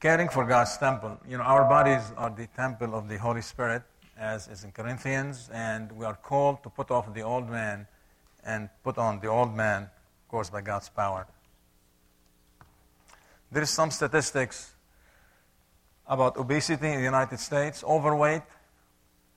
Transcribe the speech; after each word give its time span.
caring 0.00 0.30
for 0.30 0.46
God's 0.46 0.76
temple. 0.78 1.20
You 1.28 1.36
know, 1.36 1.44
our 1.44 1.68
bodies 1.68 2.12
are 2.16 2.30
the 2.30 2.46
temple 2.56 2.94
of 2.94 3.06
the 3.06 3.18
Holy 3.18 3.42
Spirit, 3.42 3.82
as 4.18 4.48
is 4.48 4.64
in 4.64 4.72
Corinthians, 4.72 5.50
and 5.52 5.92
we 5.92 6.06
are 6.06 6.14
called 6.14 6.62
to 6.62 6.70
put 6.70 6.90
off 6.90 7.12
the 7.12 7.20
old 7.20 7.48
man 7.50 7.86
and 8.42 8.70
put 8.82 8.96
on 8.96 9.20
the 9.20 9.28
old 9.28 9.54
man, 9.54 9.82
of 9.82 10.28
course, 10.28 10.48
by 10.48 10.62
God's 10.62 10.88
power. 10.88 11.26
There 13.52 13.62
is 13.62 13.70
some 13.70 13.90
statistics 13.90 14.72
about 16.06 16.38
obesity 16.38 16.88
in 16.88 16.96
the 16.96 17.04
United 17.04 17.38
States, 17.38 17.84
overweight, 17.84 18.42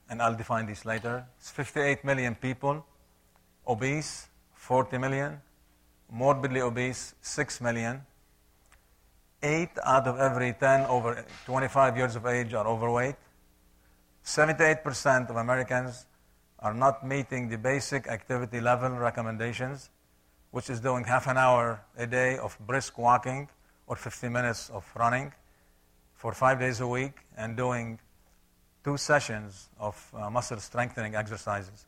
and 0.10 0.22
I'll 0.22 0.36
define 0.36 0.66
these 0.66 0.86
later. 0.86 1.26
It's 1.40 1.52
58 1.52 2.06
million 2.06 2.36
people, 2.36 2.86
obese, 3.68 4.28
40 4.54 4.98
million, 4.98 5.42
morbidly 6.10 6.62
obese, 6.62 7.16
6 7.22 7.60
million. 7.60 8.02
Eight 9.44 9.72
out 9.84 10.08
of 10.08 10.20
every 10.20 10.54
10 10.54 10.86
over 10.86 11.26
25 11.46 11.98
years 11.98 12.16
of 12.16 12.26
age 12.26 12.54
are 12.54 12.66
overweight. 12.66 13.16
78% 14.24 15.30
of 15.30 15.36
Americans 15.36 16.06
are 16.60 16.74
not 16.74 17.06
meeting 17.06 17.50
the 17.50 17.58
basic 17.58 18.08
activity 18.08 18.62
level 18.62 18.92
recommendations, 18.92 19.90
which 20.52 20.70
is 20.70 20.80
doing 20.80 21.04
half 21.04 21.28
an 21.28 21.38
hour 21.38 21.84
a 21.98 22.08
day 22.08 22.38
of 22.38 22.58
brisk 22.66 22.98
walking 22.98 23.50
or 23.86 23.98
50 23.98 24.30
minutes 24.30 24.70
of 24.70 24.90
running 24.96 25.34
for 26.14 26.34
five 26.34 26.58
days 26.58 26.80
a 26.80 26.88
week 26.88 27.18
and 27.36 27.58
doing 27.58 28.00
two 28.82 28.96
sessions 28.96 29.68
of 29.78 30.10
uh, 30.14 30.30
muscle 30.30 30.58
strengthening 30.58 31.16
exercises. 31.16 31.86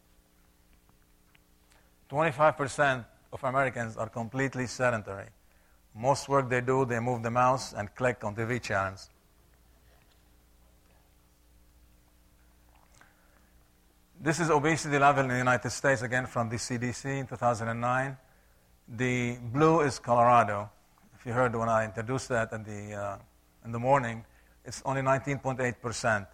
25% 2.11 3.05
of 3.31 3.43
Americans 3.45 3.95
are 3.95 4.09
completely 4.09 4.67
sedentary. 4.67 5.27
Most 5.95 6.27
work 6.27 6.49
they 6.49 6.59
do, 6.59 6.83
they 6.85 6.99
move 6.99 7.23
the 7.23 7.31
mouse 7.31 7.71
and 7.71 7.93
click 7.95 8.23
on 8.23 8.35
TV 8.35 8.61
channels. 8.61 9.09
This 14.19 14.39
is 14.39 14.49
obesity 14.49 14.99
level 14.99 15.23
in 15.23 15.29
the 15.29 15.37
United 15.37 15.69
States, 15.69 16.01
again 16.01 16.25
from 16.25 16.49
the 16.49 16.57
CDC 16.57 17.19
in 17.19 17.27
2009. 17.27 18.17
The 18.89 19.37
blue 19.53 19.81
is 19.81 19.99
Colorado. 19.99 20.69
If 21.17 21.25
you 21.25 21.31
heard 21.31 21.55
when 21.55 21.69
I 21.69 21.85
introduced 21.85 22.29
that 22.29 22.51
in 22.51 22.63
the, 22.63 22.95
uh, 22.95 23.17
in 23.63 23.71
the 23.71 23.79
morning, 23.79 24.25
it's 24.65 24.81
only 24.83 25.01
19.8%. 25.01 26.27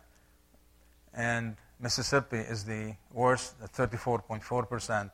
And 1.13 1.55
Mississippi 1.79 2.37
is 2.37 2.63
the 2.63 2.95
worst 3.13 3.55
at 3.61 3.73
34.4% 3.73 5.11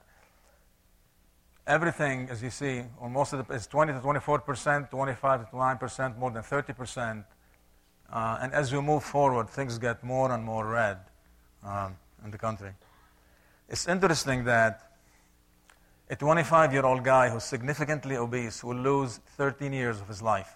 everything, 1.68 2.30
as 2.32 2.42
you 2.42 2.50
see, 2.50 2.84
or 3.00 3.10
most 3.10 3.34
of 3.34 3.40
it 3.40 3.54
is 3.54 3.68
20 3.68 3.94
to 3.94 4.00
24 4.00 4.40
percent, 4.40 4.90
25 4.90 5.46
to 5.46 5.52
29 5.52 5.78
percent, 5.78 6.18
more 6.18 6.32
than 6.32 6.44
30 6.44 6.74
percent. 6.74 7.26
Uh, 8.12 8.40
and 8.42 8.54
as 8.54 8.74
we 8.74 8.80
move 8.80 9.04
forward, 9.04 9.50
things 9.50 9.78
get 9.78 10.04
more 10.04 10.32
and 10.32 10.44
more 10.44 10.66
red 10.66 10.98
um, 11.64 11.98
in 12.24 12.32
the 12.32 12.38
country. 12.38 12.72
It's 13.70 13.88
interesting 13.88 14.46
that 14.46 14.94
a 16.09 16.16
25 16.16 16.72
year 16.72 16.86
old 16.86 17.04
guy 17.04 17.30
who's 17.30 17.44
significantly 17.44 18.16
obese 18.16 18.64
will 18.64 18.78
lose 18.78 19.20
13 19.36 19.74
years 19.74 20.00
of 20.00 20.08
his 20.08 20.22
life, 20.22 20.56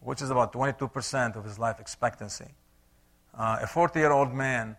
which 0.00 0.20
is 0.20 0.30
about 0.30 0.52
22% 0.52 1.36
of 1.36 1.44
his 1.44 1.58
life 1.58 1.78
expectancy. 1.78 2.48
Uh, 3.32 3.60
a 3.62 3.66
40 3.66 3.98
year 4.00 4.10
old 4.10 4.34
man, 4.34 4.76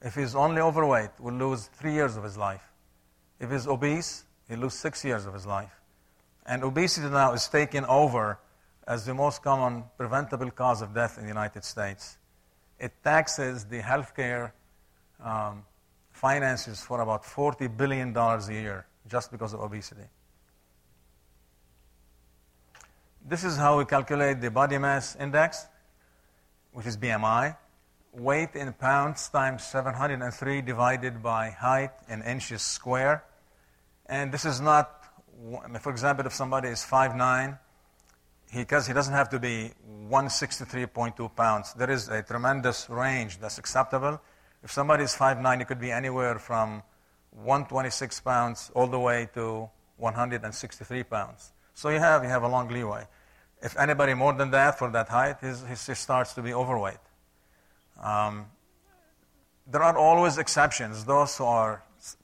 if 0.00 0.14
he's 0.14 0.34
only 0.34 0.62
overweight, 0.62 1.10
will 1.20 1.34
lose 1.34 1.66
three 1.66 1.92
years 1.92 2.16
of 2.16 2.24
his 2.24 2.38
life. 2.38 2.72
If 3.38 3.50
he's 3.50 3.66
obese, 3.66 4.24
he 4.48 4.56
loses 4.56 4.78
six 4.78 5.04
years 5.04 5.26
of 5.26 5.34
his 5.34 5.46
life. 5.46 5.80
And 6.46 6.62
obesity 6.62 7.08
now 7.08 7.32
is 7.32 7.48
taken 7.48 7.84
over 7.86 8.38
as 8.86 9.06
the 9.06 9.14
most 9.14 9.42
common 9.42 9.84
preventable 9.96 10.50
cause 10.50 10.82
of 10.82 10.94
death 10.94 11.16
in 11.16 11.24
the 11.24 11.28
United 11.28 11.64
States. 11.64 12.18
It 12.78 12.92
taxes 13.02 13.64
the 13.64 13.80
healthcare 13.80 14.52
um, 15.22 15.64
finances 16.12 16.82
for 16.82 17.00
about 17.00 17.24
$40 17.24 17.74
billion 17.76 18.16
a 18.16 18.52
year 18.52 18.86
just 19.08 19.30
because 19.30 19.54
of 19.54 19.60
obesity. 19.60 20.04
This 23.26 23.42
is 23.42 23.56
how 23.56 23.78
we 23.78 23.86
calculate 23.86 24.40
the 24.40 24.50
body 24.50 24.76
mass 24.76 25.16
index, 25.16 25.66
which 26.72 26.86
is 26.86 26.96
BMI. 26.96 27.56
Weight 28.12 28.54
in 28.54 28.72
pounds 28.74 29.28
times 29.28 29.64
703 29.64 30.60
divided 30.60 31.22
by 31.22 31.50
height 31.50 31.90
in 32.08 32.22
inches 32.22 32.62
square. 32.62 33.24
And 34.06 34.32
this 34.32 34.44
is 34.44 34.60
not, 34.60 35.04
for 35.80 35.90
example, 35.90 36.26
if 36.26 36.34
somebody 36.34 36.68
is 36.68 36.80
5'9, 36.80 37.58
he, 38.50 38.58
he 38.58 38.64
doesn't 38.64 39.14
have 39.14 39.28
to 39.30 39.38
be 39.38 39.72
163.2 40.08 41.34
pounds. 41.34 41.74
There 41.74 41.90
is 41.90 42.08
a 42.08 42.22
tremendous 42.22 42.88
range 42.88 43.40
that's 43.40 43.58
acceptable. 43.58 44.20
If 44.62 44.70
somebody 44.70 45.04
is 45.04 45.14
5'9, 45.14 45.60
it 45.60 45.66
could 45.66 45.80
be 45.80 45.90
anywhere 45.90 46.38
from 46.38 46.82
126 47.30 48.20
pounds 48.20 48.70
all 48.74 48.86
the 48.86 48.98
way 48.98 49.28
to 49.34 49.68
163 49.96 51.02
pounds. 51.04 51.52
So 51.74 51.88
you 51.88 51.98
have, 51.98 52.22
you 52.22 52.28
have 52.28 52.42
a 52.42 52.48
long 52.48 52.68
leeway. 52.68 53.06
If 53.62 53.76
anybody 53.78 54.14
more 54.14 54.32
than 54.34 54.50
that 54.50 54.78
for 54.78 54.90
that 54.90 55.08
height, 55.08 55.36
he 55.40 55.94
starts 55.94 56.34
to 56.34 56.42
be 56.42 56.52
overweight. 56.52 56.98
Um, 58.02 58.46
there 59.66 59.82
are 59.82 59.96
always 59.96 60.38
exceptions. 60.38 61.04
Those 61.04 61.36
who 61.38 61.44
are 61.44 61.82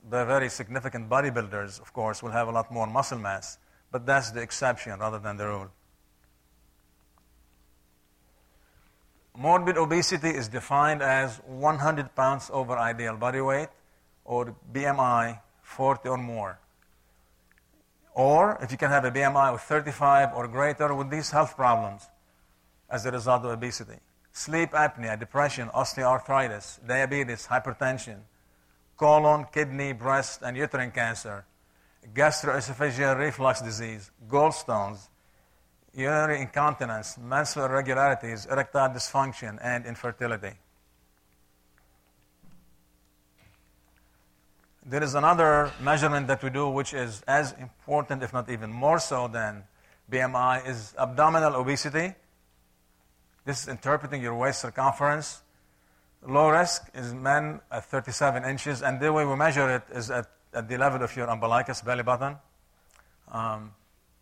the 0.08 0.24
very 0.24 0.48
significant 0.48 1.08
bodybuilders, 1.08 1.80
of 1.80 1.92
course, 1.92 2.22
will 2.22 2.30
have 2.30 2.48
a 2.48 2.50
lot 2.50 2.70
more 2.70 2.86
muscle 2.86 3.18
mass, 3.18 3.58
but 3.90 4.06
that's 4.06 4.30
the 4.30 4.40
exception 4.40 4.98
rather 4.98 5.18
than 5.18 5.36
the 5.36 5.46
rule. 5.46 5.70
Morbid 9.36 9.78
obesity 9.78 10.28
is 10.28 10.48
defined 10.48 11.02
as 11.02 11.36
100 11.46 12.14
pounds 12.14 12.50
over 12.52 12.76
ideal 12.76 13.16
body 13.16 13.40
weight 13.40 13.68
or 14.24 14.54
BMI 14.72 15.40
40 15.62 16.08
or 16.08 16.18
more. 16.18 16.58
Or 18.12 18.58
if 18.60 18.70
you 18.72 18.76
can 18.76 18.90
have 18.90 19.04
a 19.04 19.10
BMI 19.10 19.54
of 19.54 19.62
35 19.62 20.34
or 20.34 20.48
greater 20.48 20.94
with 20.94 21.10
these 21.10 21.30
health 21.30 21.56
problems 21.56 22.08
as 22.90 23.06
a 23.06 23.10
result 23.10 23.44
of 23.44 23.52
obesity 23.52 23.98
sleep 24.32 24.70
apnea, 24.70 25.18
depression, 25.18 25.68
osteoarthritis, 25.74 26.86
diabetes, 26.86 27.46
hypertension, 27.46 28.18
colon, 29.00 29.46
kidney, 29.50 29.94
breast, 29.94 30.42
and 30.42 30.54
uterine 30.58 30.90
cancer, 30.90 31.46
gastroesophageal 32.14 33.16
reflux 33.18 33.62
disease, 33.62 34.10
gallstones, 34.28 35.08
urinary 35.94 36.38
incontinence, 36.42 37.16
menstrual 37.16 37.64
irregularities, 37.64 38.44
erectile 38.44 38.90
dysfunction, 38.90 39.58
and 39.62 39.86
infertility. 39.86 40.52
There 44.84 45.02
is 45.02 45.14
another 45.14 45.72
measurement 45.80 46.26
that 46.26 46.42
we 46.42 46.50
do 46.50 46.68
which 46.68 46.92
is 46.92 47.22
as 47.26 47.52
important, 47.52 48.22
if 48.22 48.34
not 48.34 48.50
even 48.50 48.70
more 48.70 48.98
so 48.98 49.28
than 49.28 49.64
BMI, 50.12 50.68
is 50.68 50.94
abdominal 50.98 51.56
obesity. 51.56 52.14
This 53.46 53.62
is 53.62 53.68
interpreting 53.68 54.20
your 54.20 54.34
waist 54.34 54.60
circumference 54.60 55.40
Low 56.26 56.50
risk 56.50 56.90
is 56.94 57.14
men 57.14 57.60
at 57.70 57.84
37 57.84 58.44
inches, 58.44 58.82
and 58.82 59.00
the 59.00 59.12
way 59.12 59.24
we 59.24 59.36
measure 59.36 59.70
it 59.70 59.82
is 59.96 60.10
at, 60.10 60.26
at 60.52 60.68
the 60.68 60.76
level 60.76 61.02
of 61.02 61.16
your 61.16 61.30
umbilicus, 61.30 61.80
belly 61.80 62.02
button. 62.02 62.36
Um, 63.32 63.72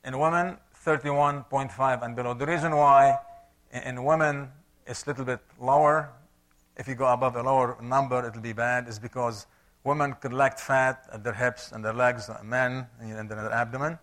in 0.04 0.18
women, 0.18 0.58
31.5 0.84 2.02
and 2.02 2.14
below. 2.14 2.34
The 2.34 2.46
reason 2.46 2.74
why 2.74 3.18
in, 3.72 4.04
women 4.04 4.48
it's 4.86 5.04
a 5.04 5.10
little 5.10 5.24
bit 5.24 5.40
lower, 5.60 6.10
if 6.76 6.86
you 6.86 6.94
go 6.94 7.12
above 7.12 7.36
a 7.36 7.42
lower 7.42 7.76
number, 7.82 8.26
it'll 8.26 8.40
be 8.40 8.52
bad, 8.52 8.88
is 8.88 8.98
because 8.98 9.46
women 9.84 10.14
collect 10.14 10.60
fat 10.60 11.06
at 11.12 11.24
their 11.24 11.34
hips 11.34 11.72
and 11.72 11.84
their 11.84 11.92
legs, 11.92 12.30
men 12.42 12.86
in 13.02 13.28
their 13.28 13.52
abdomen. 13.52 13.98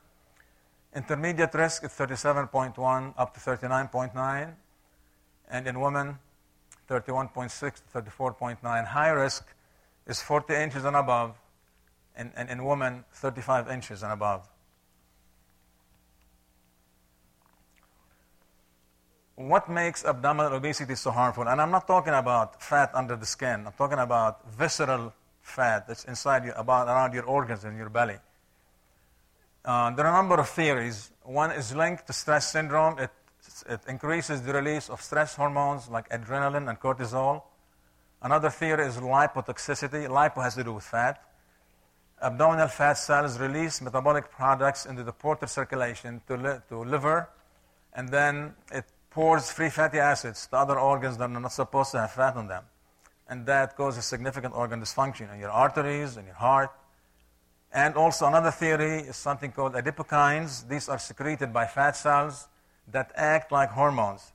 Intermediate 0.94 1.54
risk 1.54 1.84
is 1.86 1.92
37.1 1.92 3.14
up 3.18 3.34
to 3.34 3.40
39.9, 3.40 4.54
and 5.50 5.68
in 5.68 5.80
women, 5.80 6.20
31.6 6.90 7.82
to 7.92 8.02
34.9. 8.02 8.86
High 8.86 9.10
risk 9.10 9.46
is 10.08 10.22
40 10.22 10.54
inches 10.54 10.86
and 10.86 10.96
above, 10.96 11.36
and, 12.16 12.32
and 12.36 12.50
in 12.50 12.64
women, 12.64 13.04
35 13.14 13.70
inches 13.70 14.04
and 14.04 14.12
above. 14.12 14.48
What 19.36 19.70
makes 19.70 20.06
abdominal 20.06 20.54
obesity 20.54 20.96
so 20.96 21.12
harmful? 21.12 21.48
And 21.48 21.60
I'm 21.60 21.72
not 21.72 21.88
talking 21.88 22.14
about 22.14 22.62
fat 22.62 22.92
under 22.94 23.18
the 23.18 23.26
skin. 23.26 23.68
I'm 23.68 23.74
talking 23.74 24.00
about 24.00 24.50
visceral 24.54 25.14
fat 25.42 25.88
that's 25.88 26.06
inside 26.06 26.46
you, 26.46 26.54
about 26.56 26.88
around 26.88 27.14
your 27.14 27.26
organs 27.26 27.66
in 27.66 27.76
your 27.76 27.90
belly. 27.90 28.16
Uh, 29.66 29.92
there 29.92 30.06
are 30.06 30.14
a 30.14 30.18
number 30.18 30.40
of 30.40 30.48
theories. 30.48 31.12
One 31.24 31.52
is 31.52 31.76
linked 31.76 32.08
to 32.08 32.14
stress 32.14 32.52
syndrome. 32.52 32.98
It 33.00 33.10
it 33.68 33.82
increases 33.88 34.42
the 34.42 34.54
release 34.54 34.90
of 34.90 35.02
stress 35.02 35.36
hormones 35.36 35.88
like 35.90 36.10
adrenaline 36.10 36.70
and 36.70 36.80
cortisol. 36.80 37.44
Another 38.22 38.50
theory 38.50 38.86
is 38.86 38.98
lipotoxicity. 38.98 40.08
Lipo 40.08 40.42
has 40.44 40.56
to 40.56 40.64
do 40.64 40.74
with 40.74 40.84
fat. 40.84 41.22
Abdominal 42.22 42.68
fat 42.68 42.94
cells 42.94 43.40
release 43.40 43.82
metabolic 43.82 44.32
products 44.32 44.86
into 44.86 45.04
the 45.04 45.12
portal 45.12 45.48
circulation 45.48 46.22
to, 46.28 46.36
li- 46.36 46.60
to 46.70 46.80
liver, 46.80 47.30
and 47.94 48.10
then 48.10 48.56
it 48.72 48.86
pours 49.10 49.52
free 49.52 49.70
fatty 49.70 50.00
acids 50.00 50.48
to 50.48 50.58
other 50.58 50.80
organs 50.80 51.18
that 51.18 51.30
are 51.30 51.40
not 51.40 51.52
supposed 51.52 51.92
to 51.92 52.00
have 52.00 52.12
fat 52.12 52.36
on 52.36 52.48
them. 52.48 52.64
And 53.28 53.46
that 53.46 53.76
causes 53.76 54.06
significant 54.06 54.54
organ 54.56 54.82
dysfunction 54.82 55.34
in 55.34 55.40
your 55.40 55.52
arteries, 55.52 56.18
in 56.18 56.26
your 56.26 56.36
heart. 56.36 56.72
And 57.72 57.96
also, 57.96 58.26
another 58.28 58.52
theory 58.52 59.00
is 59.00 59.18
something 59.18 59.52
called 59.52 59.74
adipokines. 59.74 60.68
These 60.68 60.90
are 60.90 61.00
secreted 61.00 61.52
by 61.52 61.66
fat 61.66 61.96
cells 61.96 62.48
that 62.92 63.12
act 63.16 63.52
like 63.52 63.70
hormones. 63.70 64.34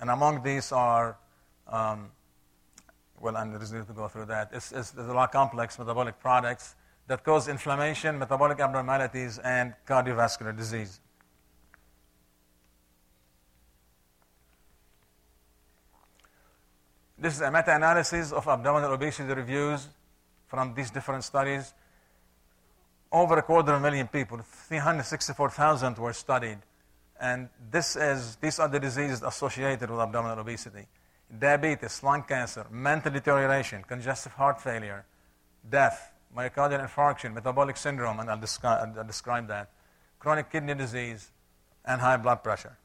And 0.00 0.10
among 0.10 0.42
these 0.42 0.72
are, 0.72 1.16
um, 1.68 2.10
well, 3.20 3.36
I'm 3.36 3.52
there's 3.52 3.72
need 3.72 3.86
to 3.86 3.92
go 3.92 4.08
through 4.08 4.26
that. 4.26 4.50
It's, 4.52 4.72
it's, 4.72 4.90
there's 4.90 5.08
a 5.08 5.14
lot 5.14 5.24
of 5.24 5.32
complex 5.32 5.78
metabolic 5.78 6.20
products 6.20 6.74
that 7.06 7.24
cause 7.24 7.48
inflammation, 7.48 8.18
metabolic 8.18 8.60
abnormalities, 8.60 9.38
and 9.38 9.74
cardiovascular 9.86 10.56
disease. 10.56 11.00
This 17.18 17.34
is 17.34 17.40
a 17.40 17.50
meta-analysis 17.50 18.32
of 18.32 18.46
abdominal 18.46 18.92
obesity 18.92 19.32
reviews 19.32 19.88
from 20.48 20.74
these 20.74 20.90
different 20.90 21.24
studies. 21.24 21.72
Over 23.10 23.38
a 23.38 23.42
quarter 23.42 23.72
of 23.72 23.80
a 23.80 23.82
million 23.82 24.06
people, 24.08 24.38
364,000 24.38 25.96
were 25.96 26.12
studied. 26.12 26.58
And 27.20 27.48
this 27.70 27.96
is, 27.96 28.36
these 28.36 28.58
are 28.58 28.68
the 28.68 28.80
diseases 28.80 29.22
associated 29.22 29.90
with 29.90 30.00
abdominal 30.00 30.38
obesity. 30.38 30.86
Diabetes, 31.38 32.02
lung 32.02 32.22
cancer, 32.22 32.66
mental 32.70 33.12
deterioration, 33.12 33.82
congestive 33.86 34.32
heart 34.32 34.60
failure, 34.60 35.04
death, 35.68 36.12
myocardial 36.36 36.86
infarction, 36.86 37.34
metabolic 37.34 37.76
syndrome, 37.76 38.20
and 38.20 38.30
I'll, 38.30 38.38
descri- 38.38 38.96
I'll 38.96 39.04
describe 39.04 39.48
that, 39.48 39.70
chronic 40.18 40.50
kidney 40.50 40.74
disease, 40.74 41.30
and 41.84 42.00
high 42.00 42.16
blood 42.16 42.42
pressure. 42.42 42.76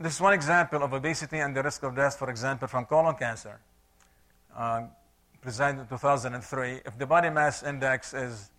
This 0.00 0.14
is 0.14 0.20
one 0.20 0.32
example 0.32 0.82
of 0.82 0.92
obesity 0.92 1.38
and 1.38 1.54
the 1.54 1.62
risk 1.62 1.82
of 1.82 1.94
death, 1.94 2.18
for 2.18 2.30
example, 2.30 2.66
from 2.66 2.86
colon 2.86 3.14
cancer, 3.16 3.60
uh, 4.56 4.84
presented 5.42 5.82
in 5.82 5.86
2003. 5.88 6.80
If 6.86 6.98
the 6.98 7.06
body 7.06 7.28
mass 7.28 7.62
index 7.62 8.14
is 8.14 8.50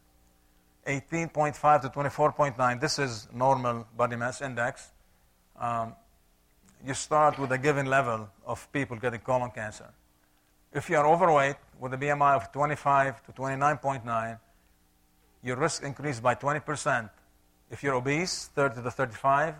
18.5 0.85 1.81
to 1.81 1.89
24.9, 1.89 2.79
this 2.79 2.99
is 2.99 3.27
normal 3.33 3.87
body 3.97 4.15
mass 4.15 4.41
index. 4.41 4.91
Um, 5.59 5.95
you 6.85 6.93
start 6.93 7.39
with 7.39 7.51
a 7.51 7.57
given 7.57 7.87
level 7.87 8.29
of 8.45 8.71
people 8.71 8.97
getting 8.97 9.19
colon 9.21 9.49
cancer. 9.49 9.91
If 10.71 10.89
you 10.89 10.97
are 10.97 11.07
overweight 11.07 11.55
with 11.79 11.93
a 11.93 11.97
BMI 11.97 12.35
of 12.35 12.51
25 12.51 13.25
to 13.25 13.31
29.9, 13.31 14.39
your 15.43 15.55
risk 15.55 15.83
increased 15.83 16.21
by 16.21 16.35
20%. 16.35 17.09
If 17.71 17.81
you're 17.81 17.95
obese, 17.95 18.49
30 18.53 18.83
to 18.83 18.91
35, 18.91 19.55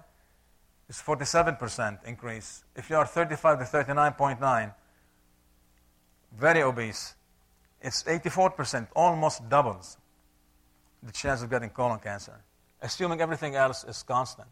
it's 0.88 1.02
47% 1.02 2.06
increase. 2.06 2.64
If 2.76 2.90
you 2.90 2.98
are 2.98 3.06
35 3.08 3.60
to 3.60 3.66
39.9, 3.66 4.74
very 6.38 6.62
obese, 6.62 7.16
it's 7.82 8.04
84%, 8.04 8.88
almost 8.96 9.50
doubles 9.50 9.98
the 11.06 11.12
chance 11.12 11.42
of 11.44 11.50
getting 11.50 11.70
colon 11.70 12.00
cancer, 12.00 12.44
assuming 12.82 13.22
everything 13.22 13.56
else 13.56 13.84
is 13.84 14.02
constant. 14.04 14.48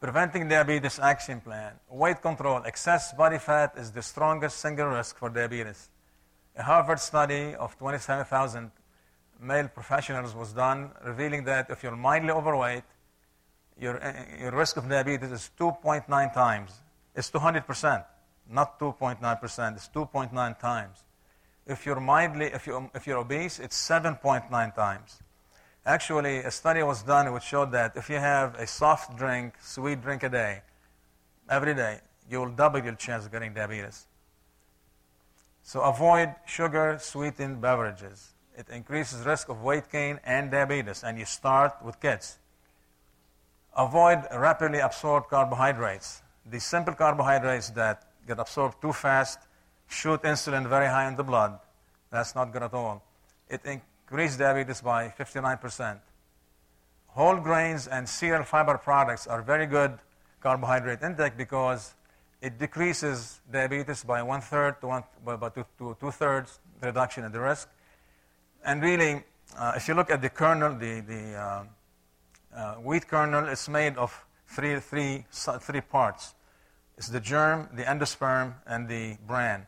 Preventing 0.00 0.48
diabetes 0.48 0.98
action 0.98 1.40
plan. 1.40 1.72
Weight 1.90 2.22
control. 2.22 2.62
Excess 2.64 3.12
body 3.12 3.38
fat 3.38 3.74
is 3.76 3.92
the 3.92 4.02
strongest 4.02 4.58
single 4.58 4.86
risk 4.86 5.18
for 5.18 5.28
diabetes. 5.28 5.90
A 6.56 6.62
Harvard 6.62 6.98
study 6.98 7.54
of 7.54 7.76
27,000 7.78 8.70
male 9.40 9.68
professionals 9.68 10.34
was 10.34 10.52
done, 10.52 10.90
revealing 11.04 11.44
that 11.44 11.68
if 11.70 11.82
you're 11.82 11.96
mildly 11.96 12.30
overweight, 12.30 12.84
your, 13.78 14.02
eh, 14.02 14.24
your 14.40 14.52
risk 14.52 14.76
of 14.76 14.88
diabetes 14.88 15.30
is 15.30 15.50
2.9 15.58 16.32
times. 16.32 16.80
It's 17.14 17.30
200%, 17.30 18.04
not 18.48 18.78
2.9%. 18.78 19.76
It's 19.76 19.88
2.9 19.88 20.58
times. 20.58 21.04
If 21.70 21.86
you're 21.86 22.00
mildly, 22.00 22.46
if 22.46 22.66
you're, 22.66 22.90
if 22.96 23.06
you're 23.06 23.18
obese, 23.18 23.60
it's 23.60 23.76
7.9 23.88 24.74
times. 24.74 25.22
Actually, 25.86 26.38
a 26.38 26.50
study 26.50 26.82
was 26.82 27.04
done 27.04 27.32
which 27.32 27.44
showed 27.44 27.70
that 27.70 27.92
if 27.94 28.10
you 28.10 28.16
have 28.16 28.56
a 28.56 28.66
soft 28.66 29.16
drink, 29.16 29.54
sweet 29.62 30.02
drink 30.02 30.24
a 30.24 30.28
day, 30.28 30.62
every 31.48 31.74
day, 31.74 32.00
you 32.28 32.40
will 32.40 32.50
double 32.50 32.82
your 32.82 32.96
chance 32.96 33.24
of 33.24 33.30
getting 33.30 33.54
diabetes. 33.54 34.08
So 35.62 35.82
avoid 35.82 36.34
sugar 36.44 36.98
sweetened 37.00 37.60
beverages. 37.60 38.32
It 38.56 38.68
increases 38.68 39.24
risk 39.24 39.48
of 39.48 39.62
weight 39.62 39.84
gain 39.92 40.18
and 40.24 40.50
diabetes, 40.50 41.04
and 41.04 41.16
you 41.20 41.24
start 41.24 41.76
with 41.84 42.00
kids. 42.00 42.38
Avoid 43.76 44.26
rapidly 44.34 44.80
absorbed 44.80 45.28
carbohydrates. 45.28 46.22
The 46.44 46.58
simple 46.58 46.94
carbohydrates 46.94 47.70
that 47.70 48.06
get 48.26 48.40
absorbed 48.40 48.82
too 48.82 48.92
fast 48.92 49.38
shoot 49.90 50.22
insulin 50.22 50.68
very 50.68 50.86
high 50.86 51.08
in 51.08 51.16
the 51.16 51.24
blood. 51.24 51.58
That's 52.10 52.34
not 52.34 52.52
good 52.52 52.62
at 52.62 52.72
all. 52.72 53.02
It 53.48 53.60
increases 53.64 54.38
diabetes 54.38 54.80
by 54.80 55.08
59%. 55.08 55.98
Whole 57.08 57.36
grains 57.36 57.88
and 57.88 58.08
cereal 58.08 58.44
fiber 58.44 58.78
products 58.78 59.26
are 59.26 59.42
very 59.42 59.66
good 59.66 59.98
carbohydrate 60.40 61.02
intake 61.02 61.36
because 61.36 61.94
it 62.40 62.58
decreases 62.58 63.40
diabetes 63.50 64.04
by 64.04 64.22
one 64.22 64.40
third 64.40 64.80
to, 64.80 64.86
one, 64.86 65.04
by 65.24 65.48
two, 65.50 65.64
to 65.78 65.96
two 66.00 66.10
thirds 66.10 66.60
reduction 66.80 67.24
in 67.24 67.32
the 67.32 67.40
risk. 67.40 67.68
And 68.64 68.80
really, 68.82 69.24
uh, 69.58 69.72
if 69.76 69.88
you 69.88 69.94
look 69.94 70.10
at 70.10 70.22
the 70.22 70.30
kernel, 70.30 70.74
the, 70.74 71.00
the 71.00 71.34
uh, 71.34 71.64
uh, 72.54 72.74
wheat 72.76 73.08
kernel 73.08 73.48
is 73.48 73.68
made 73.68 73.96
of 73.96 74.24
three, 74.46 74.78
three, 74.78 75.24
three 75.30 75.80
parts. 75.80 76.34
It's 76.96 77.08
the 77.08 77.20
germ, 77.20 77.68
the 77.74 77.82
endosperm, 77.82 78.54
and 78.66 78.88
the 78.88 79.16
bran. 79.26 79.66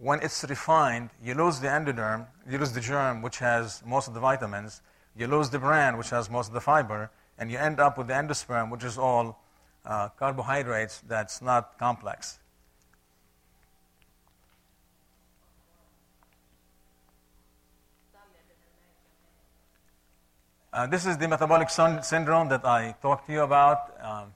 When 0.00 0.20
it's 0.22 0.42
refined, 0.48 1.10
you 1.22 1.34
lose 1.34 1.60
the 1.60 1.68
endoderm, 1.68 2.26
you 2.48 2.56
lose 2.56 2.72
the 2.72 2.80
germ, 2.80 3.20
which 3.20 3.36
has 3.40 3.82
most 3.84 4.08
of 4.08 4.14
the 4.14 4.20
vitamins, 4.20 4.80
you 5.14 5.26
lose 5.26 5.50
the 5.50 5.58
bran, 5.58 5.98
which 5.98 6.08
has 6.08 6.30
most 6.30 6.48
of 6.48 6.54
the 6.54 6.60
fiber, 6.62 7.10
and 7.36 7.50
you 7.50 7.58
end 7.58 7.78
up 7.78 7.98
with 7.98 8.06
the 8.06 8.14
endosperm, 8.14 8.70
which 8.70 8.82
is 8.82 8.96
all 8.96 9.38
uh, 9.84 10.08
carbohydrates 10.08 11.02
that's 11.06 11.42
not 11.42 11.78
complex. 11.78 12.38
Uh, 20.72 20.86
this 20.86 21.04
is 21.04 21.18
the 21.18 21.28
metabolic 21.28 21.68
syndrome 21.68 22.48
that 22.48 22.64
I 22.64 22.94
talked 23.02 23.26
to 23.26 23.34
you 23.34 23.42
about. 23.42 23.92
Um, 24.02 24.32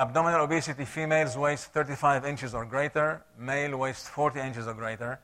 abdominal 0.00 0.40
obesity, 0.40 0.86
females 0.86 1.36
waist 1.36 1.66
35 1.74 2.24
inches 2.24 2.54
or 2.54 2.64
greater, 2.64 3.22
male 3.38 3.76
waist 3.76 4.08
40 4.08 4.40
inches 4.40 4.66
or 4.66 4.72
greater. 4.72 5.20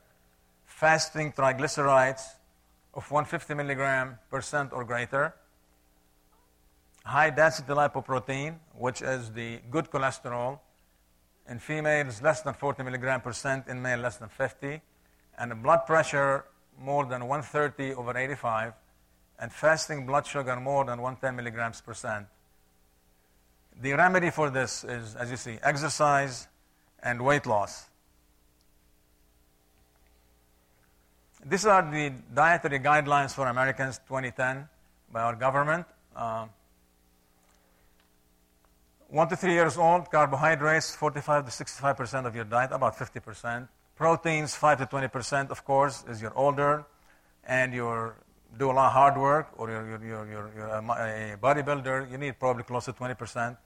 Fasting 0.65 1.33
triglycerides 1.33 2.21
of 2.93 3.09
150 3.09 3.55
milligram 3.55 4.19
percent 4.29 4.71
or 4.71 4.83
greater. 4.85 5.33
High 7.03 7.31
density 7.31 7.73
lipoprotein, 7.73 8.57
which 8.75 9.01
is 9.01 9.31
the 9.31 9.59
good 9.71 9.89
cholesterol, 9.89 10.59
in 11.49 11.57
females 11.57 12.21
less 12.21 12.41
than 12.41 12.53
40 12.53 12.83
milligram 12.83 13.21
percent, 13.21 13.67
in 13.67 13.81
male 13.81 13.99
less 13.99 14.17
than 14.17 14.29
50. 14.29 14.79
And 15.39 15.63
blood 15.63 15.87
pressure 15.87 16.45
more 16.79 17.05
than 17.05 17.27
130 17.27 17.95
over 17.95 18.15
85 18.15 18.73
and 19.39 19.51
fasting 19.51 20.05
blood 20.05 20.27
sugar 20.27 20.59
more 20.59 20.85
than 20.85 21.01
110 21.01 21.35
milligrams 21.35 21.81
percent. 21.81 22.27
The 23.79 23.93
remedy 23.93 24.31
for 24.31 24.49
this 24.49 24.83
is, 24.83 25.15
as 25.15 25.29
you 25.29 25.37
see, 25.37 25.59
exercise 25.61 26.47
and 27.01 27.21
weight 27.21 27.45
loss. 27.45 27.85
These 31.45 31.65
are 31.65 31.83
the 31.83 32.11
dietary 32.33 32.79
guidelines 32.79 33.33
for 33.33 33.47
Americans 33.47 33.99
2010 34.07 34.67
by 35.11 35.21
our 35.21 35.35
government. 35.35 35.85
Uh, 36.15 36.47
one 39.09 39.29
to 39.29 39.35
three 39.35 39.53
years 39.53 39.77
old, 39.77 40.09
carbohydrates 40.09 40.95
45 40.95 41.45
to 41.45 41.51
65 41.51 41.97
percent 41.97 42.27
of 42.27 42.35
your 42.35 42.43
diet, 42.43 42.71
about 42.71 42.97
50 42.97 43.19
percent. 43.19 43.67
Proteins 43.95 44.55
5 44.55 44.79
to 44.79 44.85
20 44.87 45.07
percent, 45.07 45.51
of 45.51 45.63
course, 45.63 46.03
as 46.07 46.21
you're 46.21 46.35
older 46.35 46.85
and 47.45 47.73
you're 47.73 48.15
do 48.57 48.71
a 48.71 48.73
lot 48.73 48.87
of 48.87 48.93
hard 48.93 49.17
work 49.17 49.49
or 49.57 49.69
you're, 49.69 49.87
you're, 49.87 50.25
you're, 50.25 50.51
you're 50.55 50.67
a 50.67 51.37
bodybuilder, 51.41 52.09
you 52.11 52.17
need 52.17 52.39
probably 52.39 52.63
close 52.63 52.85
to 52.85 52.93
20%. 52.93 53.57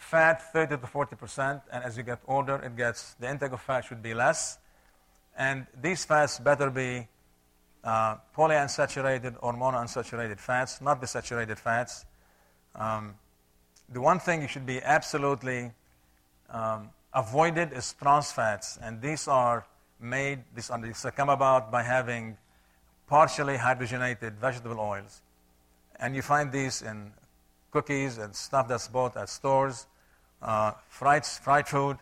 Fat, 0.00 0.50
30 0.52 0.78
to 0.78 0.86
40%. 0.86 1.60
And 1.70 1.84
as 1.84 1.96
you 1.96 2.02
get 2.02 2.20
older, 2.26 2.56
it 2.56 2.74
gets, 2.74 3.14
the 3.20 3.30
intake 3.30 3.52
of 3.52 3.60
fat 3.60 3.84
should 3.84 4.02
be 4.02 4.14
less. 4.14 4.58
And 5.36 5.66
these 5.80 6.04
fats 6.06 6.40
better 6.40 6.70
be 6.70 7.06
uh, 7.84 8.16
polyunsaturated 8.34 9.36
or 9.40 9.52
monounsaturated 9.52 10.40
fats, 10.40 10.80
not 10.80 11.02
the 11.02 11.06
saturated 11.06 11.58
fats. 11.58 12.06
Um, 12.74 13.14
the 13.90 14.00
one 14.00 14.18
thing 14.18 14.40
you 14.40 14.48
should 14.48 14.64
be 14.64 14.80
absolutely 14.82 15.70
um, 16.48 16.88
avoided 17.12 17.72
is 17.74 17.92
trans 17.92 18.32
fats. 18.32 18.78
And 18.80 19.02
these 19.02 19.28
are 19.28 19.66
made, 20.00 20.40
these, 20.54 20.70
are, 20.70 20.80
these 20.80 21.06
come 21.14 21.28
about 21.28 21.70
by 21.70 21.82
having 21.82 22.38
partially 23.06 23.58
hydrogenated 23.58 24.38
vegetable 24.38 24.80
oils. 24.80 25.20
And 25.96 26.16
you 26.16 26.22
find 26.22 26.50
these 26.50 26.80
in 26.80 27.12
cookies 27.70 28.18
and 28.18 28.34
stuff 28.34 28.68
that's 28.68 28.88
bought 28.88 29.16
at 29.16 29.28
stores, 29.28 29.86
uh, 30.42 30.72
fried, 30.88 31.24
fried 31.24 31.68
food. 31.68 31.98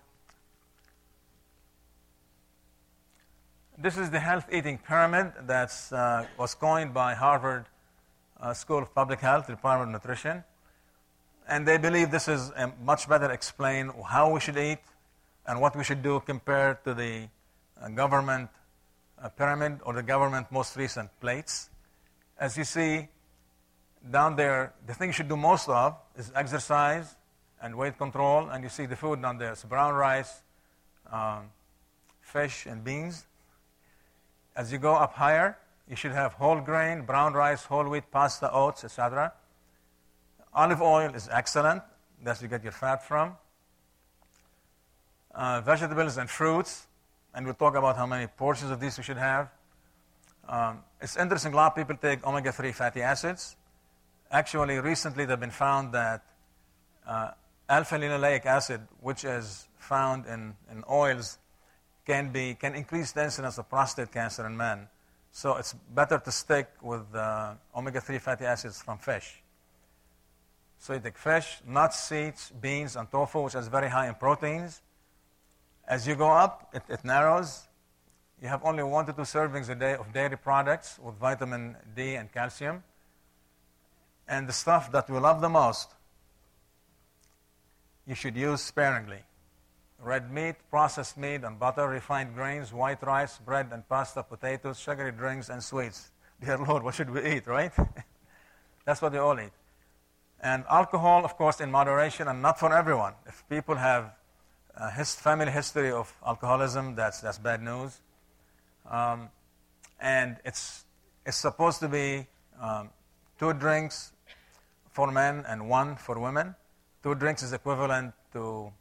This 3.77 3.97
is 3.97 4.11
the 4.11 4.21
health 4.21 4.47
eating 4.53 4.79
pyramid 4.79 5.33
that 5.47 5.73
uh, 5.93 6.25
was 6.37 6.55
coined 6.55 6.93
by 6.93 7.15
Harvard 7.15 7.67
uh, 8.41 8.53
School 8.55 8.83
of 8.83 8.95
Public 8.95 9.21
Health, 9.21 9.47
Department 9.47 9.95
of 9.95 10.03
Nutrition. 10.03 10.43
And 11.49 11.67
they 11.67 11.79
believe 11.79 12.11
this 12.11 12.29
is 12.29 12.53
much 12.83 13.09
better 13.09 13.31
explain 13.31 13.91
how 14.07 14.31
we 14.33 14.41
should 14.41 14.59
eat 14.59 14.81
and 15.47 15.61
what 15.61 15.75
we 15.75 15.83
should 15.83 16.03
do 16.03 16.21
compared 16.21 16.85
to 16.85 16.93
the 16.93 17.29
uh, 17.81 17.89
government 17.89 18.51
uh, 19.23 19.29
pyramid 19.31 19.81
or 19.85 19.95
the 19.95 20.03
government 20.03 20.51
most 20.53 20.77
recent 20.77 21.09
plates. 21.21 21.71
As 22.39 22.59
you 22.59 22.65
see 22.65 23.09
down 24.11 24.37
there, 24.37 24.73
the 24.87 24.95
thing 24.95 25.09
you 25.09 25.13
should 25.13 25.29
do 25.29 25.37
most 25.37 25.69
of 25.69 25.97
is 26.17 26.33
exercise 26.35 27.17
and 27.61 27.75
weight 27.77 27.99
control. 27.99 28.49
And 28.49 28.63
you 28.63 28.69
see 28.69 28.87
the 28.87 28.97
food 28.97 29.23
down 29.23 29.39
there. 29.39 29.53
It's 29.53 29.65
brown 29.65 29.95
rice, 29.95 30.43
um, 31.11 31.51
fish, 32.21 32.67
and 32.67 32.83
beans. 32.83 33.27
As 34.57 34.73
you 34.73 34.79
go 34.79 34.95
up 34.95 35.15
higher, 35.15 35.57
you 35.89 35.97
should 35.97 36.13
have 36.13 36.35
whole 36.35 36.61
grain, 36.61 37.03
brown 37.03 37.33
rice, 37.33 37.65
whole 37.65 37.89
wheat, 37.89 38.11
pasta, 38.11 38.53
oats, 38.53 38.85
etc. 38.85 39.33
Olive 40.53 40.83
oil 40.83 41.15
is 41.15 41.29
excellent. 41.33 41.83
That's 42.23 42.41
where 42.41 42.47
you 42.47 42.51
get 42.51 42.63
your 42.63 42.73
fat 42.73 43.07
from. 43.07 43.37
Uh, 45.35 45.61
vegetables 45.61 46.17
and 46.17 46.29
fruits, 46.29 46.87
and 47.35 47.47
we'll 47.47 47.55
talk 47.55 47.77
about 47.77 47.97
how 47.97 48.07
many 48.07 48.27
portions 48.27 48.71
of 48.71 48.81
these 48.81 48.99
we 48.99 49.05
should 49.05 49.19
have. 49.19 49.51
Um, 50.49 50.81
it's 51.01 51.17
interesting, 51.17 51.53
a 51.53 51.57
lot 51.57 51.73
of 51.73 51.77
people 51.77 51.97
take 51.97 52.27
omega 52.27 52.51
3 52.51 52.73
fatty 52.73 53.03
acids. 53.03 53.55
Actually, 54.31 54.79
recently 54.79 55.25
they've 55.25 55.41
been 55.41 55.51
found 55.51 55.93
that 55.95 56.23
uh, 57.07 57.31
alpha 57.69 57.97
linoleic 57.97 58.45
acid, 58.45 58.81
which 59.01 59.25
is 59.25 59.67
found 59.79 60.27
in, 60.27 60.55
in 60.71 60.85
oils, 60.91 61.39
can, 62.05 62.31
be, 62.31 62.55
can 62.55 62.75
increase 62.75 63.13
the 63.13 63.25
incidence 63.25 63.59
of 63.59 63.69
prostate 63.69 64.13
cancer 64.13 64.47
in 64.47 64.57
men. 64.57 64.89
So 65.31 65.57
it's 65.57 65.75
better 65.95 66.19
to 66.19 66.33
stick 66.33 66.69
with 66.83 67.15
uh, 67.15 67.55
omega 67.75 68.01
3 68.01 68.19
fatty 68.19 68.45
acids 68.45 68.83
from 68.83 68.99
fish. 68.99 69.43
So 70.79 70.93
you 70.93 71.01
take 71.01 71.19
fish, 71.19 71.61
nuts, 71.67 71.99
seeds, 71.99 72.53
beans, 72.61 72.97
and 72.97 73.11
tofu, 73.11 73.43
which 73.43 73.55
is 73.55 73.69
very 73.69 73.89
high 73.89 74.09
in 74.09 74.15
proteins. 74.15 74.83
As 75.87 76.07
you 76.07 76.15
go 76.15 76.31
up, 76.31 76.71
it, 76.75 76.83
it 76.89 77.05
narrows. 77.05 77.67
You 78.41 78.49
have 78.49 78.65
only 78.65 78.83
one 78.83 79.07
to 79.07 79.13
two 79.13 79.23
servings 79.23 79.69
a 79.69 79.75
day 79.75 79.95
of 79.95 80.13
dairy 80.13 80.37
products 80.37 80.99
with 81.03 81.17
vitamin 81.17 81.77
D 81.97 82.15
and 82.15 82.31
calcium. 82.31 82.85
And 84.29 84.47
the 84.47 84.53
stuff 84.53 84.93
that 84.93 85.09
we 85.09 85.19
love 85.19 85.41
the 85.41 85.49
most, 85.49 85.89
you 88.07 88.15
should 88.15 88.37
use 88.37 88.61
sparingly. 88.61 89.23
Red 90.01 90.31
meat, 90.31 90.57
processed 90.71 91.17
meat, 91.17 91.43
and 91.43 91.59
butter, 91.59 91.89
refined 91.89 92.35
grains, 92.35 92.73
white 92.73 93.03
rice, 93.03 93.39
bread 93.39 93.69
and 93.73 93.89
pasta, 93.89 94.23
potatoes, 94.23 94.79
sugary 94.79 95.13
drinks, 95.13 95.49
and 95.49 95.63
sweets. 95.63 96.11
Dear 96.45 96.59
Lord, 96.59 96.85
what 96.85 96.95
should 96.95 97.11
we 97.11 97.25
eat, 97.27 97.47
right? 97.47 97.73
That's 98.85 99.03
what 99.03 99.13
they 99.13 99.19
all 99.19 99.39
eat. 99.41 99.51
And 100.41 100.65
alcohol, 100.71 101.25
of 101.25 101.37
course, 101.37 101.61
in 101.61 101.71
moderation 101.71 102.29
and 102.29 102.41
not 102.41 102.61
for 102.61 102.73
everyone. 102.73 103.15
If 103.27 103.45
people 103.49 103.75
have 103.75 104.13
a 104.77 105.05
family 105.05 105.51
history 105.51 105.91
of 105.91 106.15
alcoholism, 106.25 106.95
that's, 106.95 107.21
that's 107.21 107.39
bad 107.39 107.61
news. 107.61 108.01
Um, 108.89 109.31
and 110.01 110.37
it's, 110.45 110.85
it's 111.27 111.37
supposed 111.37 111.81
to 111.81 111.89
be 111.89 112.27
um, 112.61 112.91
two 113.41 113.53
drinks 113.53 114.13
for 114.99 115.13
men 115.13 115.45
and 115.47 115.69
one 115.69 115.95
for 115.95 116.19
women. 116.19 116.57
Two 117.05 117.15
drinks 117.15 117.45
is 117.45 117.53
equivalent 117.53 118.13
to 118.33 118.73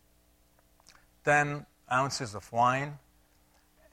10 1.23 1.63
ounces 1.91 2.33
of 2.33 2.51
wine. 2.51 2.97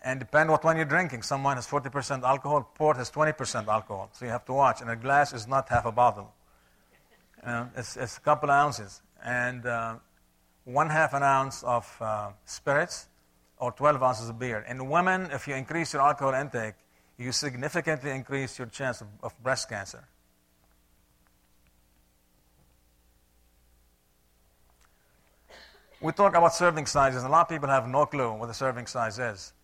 And 0.02 0.20
depend 0.20 0.48
what 0.48 0.64
wine 0.64 0.78
you're 0.78 0.86
drinking. 0.96 1.20
Some 1.20 1.44
wine 1.44 1.56
has 1.56 1.66
40% 1.66 2.22
alcohol, 2.22 2.62
port 2.74 2.96
has 2.96 3.10
20% 3.10 3.68
alcohol. 3.68 4.08
So 4.14 4.24
you 4.24 4.30
have 4.30 4.46
to 4.46 4.54
watch. 4.54 4.80
And 4.80 4.88
a 4.88 4.96
glass 4.96 5.34
is 5.34 5.46
not 5.46 5.68
half 5.68 5.84
a 5.84 5.92
bottle. 5.92 6.32
Uh, 7.44 7.66
it's, 7.76 7.98
it's, 7.98 8.16
a 8.16 8.20
couple 8.20 8.48
of 8.48 8.54
ounces. 8.54 9.02
And 9.22 9.66
uh, 9.66 9.96
one 10.64 10.88
half 10.88 11.12
an 11.12 11.22
ounce 11.22 11.62
of 11.62 11.84
uh, 12.00 12.30
spirits 12.46 13.08
or 13.58 13.70
12 13.72 14.02
ounces 14.02 14.30
of 14.30 14.38
beer. 14.38 14.64
In 14.66 14.88
women, 14.88 15.28
if 15.30 15.46
you 15.46 15.54
increase 15.56 15.92
your 15.92 16.00
alcohol 16.00 16.32
intake, 16.32 16.76
you 17.18 17.32
significantly 17.32 18.12
increase 18.12 18.58
your 18.58 18.68
chance 18.68 19.02
of, 19.02 19.08
of 19.22 19.32
breast 19.42 19.68
cancer. 19.68 20.08
We 26.04 26.12
talk 26.12 26.36
about 26.36 26.54
serving 26.54 26.84
sizes, 26.84 27.22
and 27.22 27.30
a 27.30 27.32
lot 27.32 27.40
of 27.40 27.48
people 27.48 27.70
have 27.70 27.88
no 27.88 28.04
clue 28.04 28.30
what 28.34 28.48
the 28.48 28.52
serving 28.52 28.86
size 28.86 29.18
is. 29.18 29.54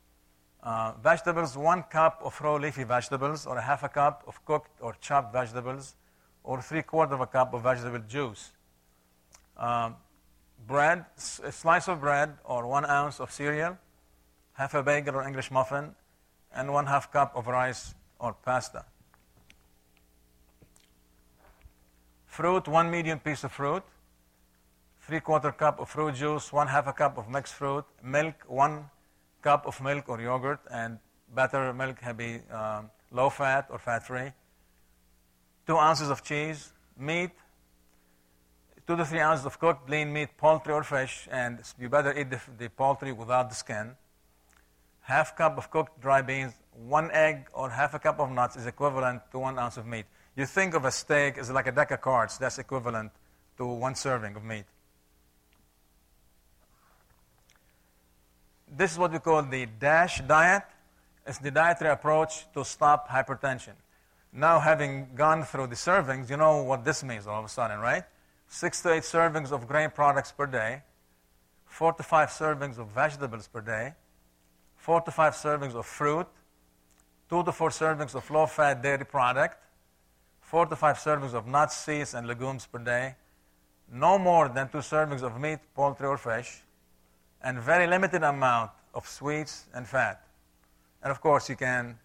Uh, 0.63 0.93
vegetables, 1.03 1.55
one 1.55 1.83
cup 1.83 2.19
of 2.25 2.41
raw 2.41 2.55
leafy 2.55 2.83
vegetables, 2.83 3.47
or 3.47 3.59
a 3.59 3.61
half 3.61 3.83
a 3.83 3.91
cup 3.91 4.25
of 4.27 4.43
cooked 4.47 4.71
or 4.81 4.97
chopped 5.03 5.35
vegetables, 5.35 5.97
or 6.43 6.63
three 6.63 6.81
quarters 6.81 7.13
of 7.13 7.21
a 7.21 7.27
cup 7.27 7.53
of 7.53 7.63
vegetable 7.63 7.99
juice. 8.09 8.53
Um, 9.59 9.97
bread, 10.67 11.05
a 11.43 11.53
slice 11.53 11.89
of 11.89 12.01
bread 12.01 12.33
or 12.45 12.67
one 12.67 12.87
ounce 12.87 13.21
of 13.21 13.31
cereal, 13.31 13.77
half 14.55 14.73
a 14.73 14.83
bagel 14.83 15.17
or 15.17 15.29
English 15.29 15.51
muffin, 15.51 15.95
and 16.55 16.73
one 16.73 16.87
half 16.87 17.13
cup 17.13 17.37
of 17.37 17.49
rice 17.49 17.95
or 18.19 18.33
pasta. 18.33 18.87
Fruit, 22.25 22.67
one 22.67 22.91
medium 22.91 23.19
piece 23.19 23.45
of 23.45 23.53
fruit, 23.53 23.83
three 25.11 25.19
quarter 25.19 25.51
cup 25.51 25.81
of 25.81 25.89
fruit 25.89 26.15
juice, 26.15 26.53
one 26.53 26.69
half 26.69 26.87
a 26.87 26.93
cup 26.93 27.19
of 27.19 27.29
mixed 27.29 27.55
fruit, 27.55 27.85
milk, 28.01 28.37
one 28.47 28.85
cup 29.43 29.67
of 29.67 29.81
milk 29.81 30.09
or 30.09 30.21
yogurt, 30.21 30.61
and 30.71 31.01
better 31.35 31.73
milk 31.73 31.97
be 32.17 32.39
um, 32.53 32.89
low 33.11 33.29
fat 33.29 33.67
or 33.71 33.79
fat 33.81 34.07
free, 34.07 34.31
two 35.67 35.77
ounces 35.77 36.11
of 36.11 36.23
cheese, 36.23 36.73
meat, 36.97 37.33
two 38.87 38.95
to 38.95 39.05
three 39.05 39.19
ounces 39.19 39.45
of 39.45 39.59
cooked 39.59 39.91
lean 39.91 40.13
meat, 40.13 40.29
poultry 40.39 40.73
or 40.73 40.85
fish, 40.85 41.27
and 41.33 41.59
you 41.81 41.89
better 41.89 42.17
eat 42.17 42.31
the, 42.31 42.41
the 42.57 42.69
poultry 42.69 43.11
without 43.11 43.49
the 43.49 43.57
skin. 43.57 43.97
Half 45.01 45.37
cup 45.37 45.59
of 45.59 45.73
cooked 45.73 46.01
dry 46.01 46.23
beans, 46.23 46.53
one 46.87 47.11
egg 47.11 47.49
or 47.53 47.69
half 47.69 47.95
a 47.95 47.99
cup 47.99 48.21
of 48.21 48.31
nuts 48.31 48.55
is 48.55 48.65
equivalent 48.65 49.23
to 49.33 49.41
one 49.41 49.59
ounce 49.59 49.77
of 49.77 49.87
meat. 49.87 50.05
You 50.37 50.47
think 50.47 50.75
of 50.75 50.85
a 50.85 50.93
steak 50.93 51.37
as 51.37 51.51
like 51.51 51.67
a 51.67 51.73
deck 51.73 51.91
of 51.91 52.01
cards, 52.01 52.39
that's 52.39 52.59
equivalent 52.59 53.11
to 53.57 53.67
one 53.67 53.97
serving 53.97 54.37
of 54.37 54.45
meat. 54.45 54.67
This 58.71 58.93
is 58.93 58.99
what 58.99 59.13
we 59.13 59.19
call 59.19 59.43
the 59.43 59.67
DASH 59.67 60.23
diet. 60.27 60.63
It's 61.27 61.39
the 61.39 61.51
dietary 61.51 61.91
approach 61.91 62.47
to 62.55 62.65
stop 62.65 63.09
hypertension. 63.09 63.75
Now, 64.33 64.61
having 64.61 65.09
gone 65.15 65.45
through 65.45 65.67
the 65.67 65.75
servings, 65.75 66.31
you 66.31 66.37
know 66.37 66.63
what 66.63 66.85
this 66.85 67.03
means 67.03 67.27
all 67.27 67.41
of 67.41 67.45
a 67.45 67.49
sudden, 67.49 67.81
right? 67.81 68.05
six 68.51 68.83
to 68.83 68.93
eight 68.93 69.05
servings 69.05 69.53
of 69.53 69.67
grain 69.67 69.91
products 69.91 70.33
per 70.33 70.45
day, 70.45 70.83
four 71.65 71.93
to 71.93 72.03
five 72.03 72.29
servings 72.31 72.79
of 72.79 72.89
vegetables 72.89 73.47
per 73.47 73.61
day, 73.61 73.95
four 74.77 75.01
to 75.01 75.11
five 75.11 75.35
servings 75.35 75.75
of 75.75 75.87
fruit, 75.87 76.27
two 77.29 77.45
to 77.45 77.53
four 77.53 77.71
servings 77.71 78.15
of 78.15 78.29
low 78.29 78.47
fat 78.47 78.83
dairy 78.83 79.07
product, 79.07 79.57
four 80.41 80.67
to 80.67 80.75
five 80.75 80.97
servings 80.99 81.33
of 81.33 81.47
nuts, 81.47 81.77
seeds, 81.77 82.13
and 82.13 82.27
legumes 82.27 82.67
per 82.67 82.81
day, 82.81 83.15
no 83.93 84.19
more 84.19 84.49
than 84.49 84.69
two 84.69 84.79
servings 84.79 85.23
of 85.23 85.41
meat, 85.41 85.61
poultry, 85.73 86.09
or 86.09 86.19
fish, 86.19 86.63
and 87.43 87.59
very 87.59 87.87
limited 87.87 88.23
amount 88.23 88.71
of 88.95 89.09
sweets 89.09 89.67
and 89.75 89.87
fat. 89.87 90.23
And 91.03 91.11
of 91.11 91.21
course, 91.21 91.49
you 91.49 91.57
can 91.57 91.99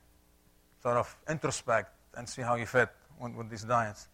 sort 0.82 0.98
of 0.98 1.16
introspect 1.30 1.92
and 2.16 2.28
see 2.28 2.42
how 2.42 2.56
you 2.56 2.66
fit 2.66 2.90
with 3.20 3.50
these 3.50 3.64
diets. 3.64 4.08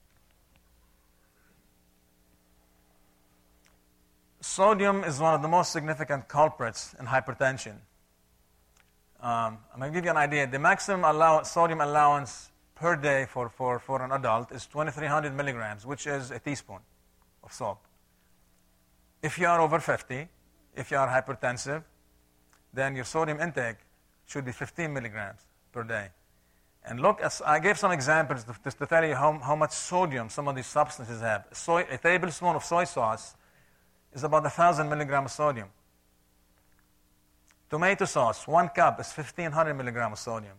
Sodium 4.40 5.04
is 5.04 5.20
one 5.20 5.36
of 5.36 5.42
the 5.42 5.48
most 5.48 5.72
significant 5.72 6.28
culprits 6.28 6.96
in 7.00 7.06
hypertension. 7.06 7.76
Um, 9.22 9.60
I'm 9.72 9.80
going 9.80 9.92
to 9.92 9.98
give 9.98 10.06
you 10.06 10.12
an 10.12 10.18
idea. 10.18 10.48
The 10.48 10.58
maximum 10.58 11.04
allow- 11.04 11.44
sodium 11.44 11.80
allowance 11.80 12.50
per 12.74 12.96
day 12.96 13.28
for, 13.30 13.50
for, 13.50 13.78
for 13.78 14.02
an 14.02 14.12
adult 14.12 14.52
is 14.52 14.66
2,300 14.66 15.36
milligrams, 15.36 15.86
which 15.86 16.08
is 16.08 16.32
a 16.32 16.40
teaspoon 16.40 16.80
of 17.44 17.54
salt. 17.54 17.78
If 19.22 19.38
you 19.38 19.46
are 19.46 19.62
over 19.62 19.80
50, 19.80 20.28
if 20.76 20.92
you 20.92 20.98
are 20.98 21.08
hypertensive, 21.08 21.84
then 22.74 22.96
your 22.96 23.06
sodium 23.06 23.40
intake 23.40 23.78
should 24.26 24.46
be 24.46 24.52
15 24.52 24.94
milligrams 24.94 25.42
per 25.72 25.84
day. 25.84 26.10
And 26.84 27.00
look, 27.00 27.22
I 27.46 27.60
gave 27.60 27.78
some 27.78 27.92
examples 27.92 28.44
to, 28.46 28.72
to 28.72 28.86
tell 28.86 29.06
you 29.06 29.14
how, 29.14 29.38
how 29.40 29.56
much 29.56 29.72
sodium 29.72 30.30
some 30.30 30.48
of 30.48 30.56
these 30.56 30.66
substances 30.66 31.22
have. 31.22 31.46
Soy, 31.52 31.86
a 31.90 31.98
tablespoon 31.98 32.56
of 32.56 32.64
soy 32.64 32.86
sauce 32.86 33.36
is 34.14 34.24
about 34.24 34.44
1,000 34.44 34.90
milligrams 34.90 35.26
of 35.26 35.32
sodium. 35.32 35.68
Tomato 37.70 38.06
sauce, 38.06 38.48
one 38.48 38.70
cup 38.70 39.00
is 39.00 39.12
1,500 39.14 39.74
milligrams 39.76 40.14
of 40.14 40.20
sodium. 40.20 40.58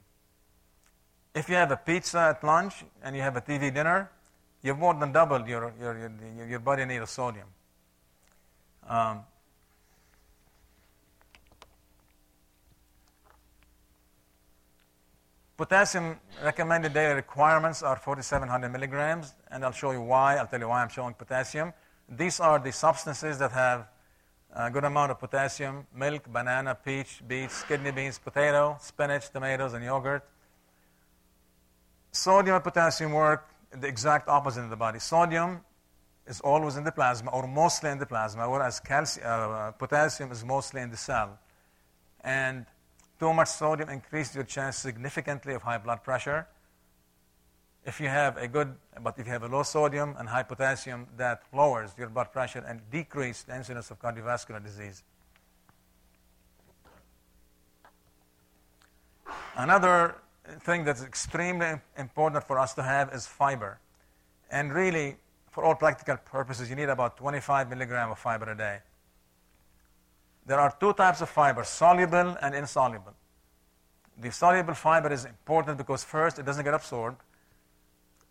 If 1.34 1.48
you 1.48 1.56
have 1.56 1.70
a 1.72 1.76
pizza 1.76 2.36
at 2.36 2.44
lunch 2.44 2.84
and 3.02 3.16
you 3.16 3.22
have 3.22 3.36
a 3.36 3.40
TV 3.40 3.72
dinner, 3.72 4.10
you've 4.62 4.78
more 4.78 4.94
than 4.94 5.12
doubled 5.12 5.48
your, 5.48 5.72
your, 5.80 5.98
your, 5.98 6.46
your 6.46 6.58
body 6.60 6.84
need 6.84 7.02
of 7.02 7.10
sodium. 7.10 7.48
Um, 8.88 9.20
Potassium 15.62 16.18
recommended 16.42 16.92
daily 16.92 17.14
requirements 17.14 17.84
are 17.84 17.94
4,700 17.94 18.68
milligrams, 18.68 19.32
and 19.48 19.64
I'll 19.64 19.70
show 19.70 19.92
you 19.92 20.02
why. 20.02 20.34
I'll 20.34 20.48
tell 20.48 20.58
you 20.58 20.66
why 20.66 20.82
I'm 20.82 20.88
showing 20.88 21.14
potassium. 21.14 21.72
These 22.08 22.40
are 22.40 22.58
the 22.58 22.72
substances 22.72 23.38
that 23.38 23.52
have 23.52 23.86
a 24.52 24.72
good 24.72 24.82
amount 24.82 25.12
of 25.12 25.20
potassium 25.20 25.86
milk, 25.94 26.24
banana, 26.32 26.74
peach, 26.74 27.22
beets, 27.28 27.62
kidney 27.62 27.92
beans, 27.92 28.18
potato, 28.18 28.76
spinach, 28.80 29.30
tomatoes, 29.30 29.74
and 29.74 29.84
yogurt. 29.84 30.24
Sodium 32.10 32.56
and 32.56 32.64
potassium 32.64 33.12
work 33.12 33.48
the 33.70 33.86
exact 33.86 34.28
opposite 34.28 34.62
in 34.62 34.68
the 34.68 34.74
body. 34.74 34.98
Sodium 34.98 35.60
is 36.26 36.40
always 36.40 36.76
in 36.76 36.82
the 36.82 36.90
plasma, 36.90 37.30
or 37.30 37.46
mostly 37.46 37.88
in 37.90 37.98
the 38.00 38.06
plasma, 38.06 38.50
whereas 38.50 38.80
calcium, 38.80 39.24
uh, 39.28 39.70
potassium 39.70 40.32
is 40.32 40.44
mostly 40.44 40.80
in 40.80 40.90
the 40.90 40.96
cell. 40.96 41.38
And 42.24 42.66
too 43.22 43.32
much 43.32 43.46
sodium 43.46 43.88
increases 43.88 44.34
your 44.34 44.42
chance 44.42 44.76
significantly 44.76 45.54
of 45.54 45.62
high 45.62 45.78
blood 45.78 46.02
pressure. 46.02 46.48
If 47.86 48.00
you 48.00 48.08
have 48.08 48.36
a 48.36 48.48
good, 48.48 48.74
but 49.00 49.16
if 49.16 49.26
you 49.26 49.32
have 49.32 49.44
a 49.44 49.46
low 49.46 49.62
sodium 49.62 50.16
and 50.18 50.28
high 50.28 50.42
potassium, 50.42 51.06
that 51.16 51.42
lowers 51.52 51.92
your 51.96 52.08
blood 52.08 52.32
pressure 52.32 52.64
and 52.66 52.80
decreases 52.90 53.44
the 53.44 53.54
incidence 53.54 53.92
of 53.92 54.00
cardiovascular 54.00 54.60
disease. 54.60 55.04
Another 59.56 60.16
thing 60.62 60.82
that's 60.82 61.04
extremely 61.04 61.74
important 61.96 62.42
for 62.42 62.58
us 62.58 62.74
to 62.74 62.82
have 62.82 63.14
is 63.14 63.28
fiber. 63.28 63.78
And 64.50 64.72
really, 64.72 65.14
for 65.52 65.62
all 65.62 65.76
practical 65.76 66.16
purposes, 66.16 66.68
you 66.68 66.74
need 66.74 66.88
about 66.88 67.16
25 67.18 67.70
milligram 67.70 68.10
of 68.10 68.18
fiber 68.18 68.50
a 68.50 68.56
day. 68.56 68.78
There 70.44 70.58
are 70.58 70.74
two 70.78 70.92
types 70.92 71.20
of 71.20 71.28
fiber, 71.28 71.64
soluble 71.64 72.36
and 72.42 72.54
insoluble. 72.54 73.14
The 74.20 74.30
soluble 74.30 74.74
fiber 74.74 75.12
is 75.12 75.24
important 75.24 75.78
because 75.78 76.04
first, 76.04 76.38
it 76.38 76.44
doesn't 76.44 76.64
get 76.64 76.74
absorbed. 76.74 77.20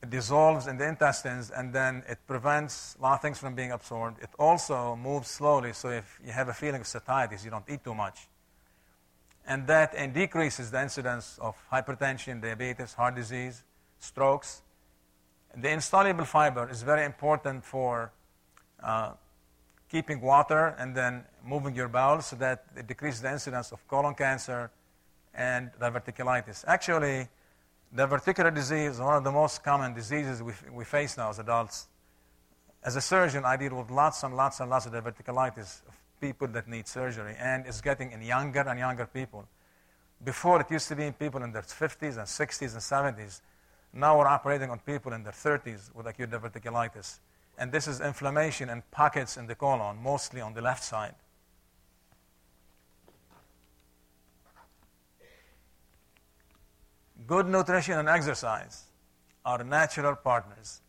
It 0.04 0.10
dissolves 0.10 0.68
in 0.68 0.78
the 0.78 0.88
intestines 0.88 1.52
and 1.52 1.74
then 1.74 2.04
it 2.10 2.18
prevents 2.28 2.96
a 3.00 3.04
lot 3.04 3.14
of 3.14 3.22
things 3.22 3.38
from 3.38 3.56
being 3.56 3.72
absorbed. 3.72 4.22
It 4.22 4.30
also 4.40 4.96
moves 4.96 5.30
slowly, 5.30 5.74
so 5.74 5.90
if 5.90 6.20
you 6.26 6.32
have 6.32 6.50
a 6.50 6.54
feeling 6.54 6.82
of 6.82 6.88
satiety, 6.88 7.36
you 7.44 7.52
don't 7.52 7.70
eat 7.70 7.84
too 7.84 7.94
much. 7.94 8.28
And 9.46 9.68
that 9.68 9.94
and 9.96 10.14
decreases 10.14 10.72
the 10.72 10.82
incidence 10.82 11.38
of 11.42 11.56
hypertension, 11.72 12.42
diabetes, 12.42 12.94
heart 12.94 13.16
disease, 13.16 13.64
strokes. 14.00 14.62
The 15.56 15.70
insoluble 15.70 16.26
fiber 16.26 16.70
is 16.70 16.84
very 16.84 17.06
important 17.06 17.64
for 17.64 18.12
uh, 18.82 19.12
keeping 19.90 20.22
water 20.22 20.76
and 20.80 20.96
then 20.96 21.26
moving 21.46 21.76
your 21.76 21.88
bowels 21.88 22.28
so 22.28 22.36
that 22.38 22.66
it 22.76 22.88
decreases 22.88 23.22
the 23.22 23.32
incidence 23.32 23.72
of 23.72 23.88
colon 23.88 24.16
cancer 24.16 24.72
and 25.34 25.72
diverticulitis. 25.80 26.64
Actually, 26.68 27.28
diverticular 27.96 28.54
disease 28.54 28.92
is 28.92 29.00
one 29.00 29.16
of 29.16 29.24
the 29.24 29.32
most 29.32 29.64
common 29.64 29.94
diseases 29.94 30.42
we, 30.44 30.54
we 30.72 30.84
face 30.84 31.18
now 31.18 31.30
as 31.30 31.40
adults. 31.40 31.88
As 32.84 32.96
a 32.96 33.02
surgeon, 33.02 33.46
I 33.46 33.58
deal 33.58 33.76
with 33.76 33.92
lots 33.92 34.24
and 34.24 34.36
lots 34.36 34.60
and 34.60 34.70
lots 34.70 34.86
of 34.86 34.94
diverticulitis 34.94 35.88
of 35.88 35.96
people 36.20 36.48
that 36.50 36.68
need 36.68 36.88
surgery, 36.88 37.36
and 37.38 37.66
it's 37.66 37.82
getting 37.82 38.12
in 38.12 38.22
younger 38.22 38.62
and 38.62 38.80
younger 38.80 39.06
people. 39.06 39.48
Before, 40.24 40.62
it 40.62 40.70
used 40.70 40.88
to 40.90 40.96
be 40.96 41.06
in 41.06 41.14
people 41.14 41.44
in 41.44 41.52
their 41.52 41.64
50s 41.64 42.18
and 42.18 42.28
60s 42.28 42.74
and 42.74 43.18
70s. 43.18 43.42
Now 43.94 44.18
we're 44.18 44.28
operating 44.28 44.70
on 44.70 44.80
people 44.80 45.14
in 45.14 45.24
their 45.24 45.34
30s 45.34 45.94
with 45.94 46.06
acute 46.06 46.30
diverticulitis. 46.30 47.20
And 47.58 47.72
this 47.72 47.88
is 47.88 48.00
inflammation 48.02 48.70
in 48.70 48.84
pockets 48.92 49.38
in 49.38 49.48
the 49.48 49.56
colon, 49.56 49.98
mostly 50.02 50.40
on 50.42 50.54
the 50.54 50.62
left 50.62 50.84
side. 50.84 51.16
Good 57.32 57.48
nutrition 57.48 57.98
and 57.98 58.10
exercise 58.10 58.88
are 59.46 59.64
natural 59.64 60.18
partners. 60.18 60.82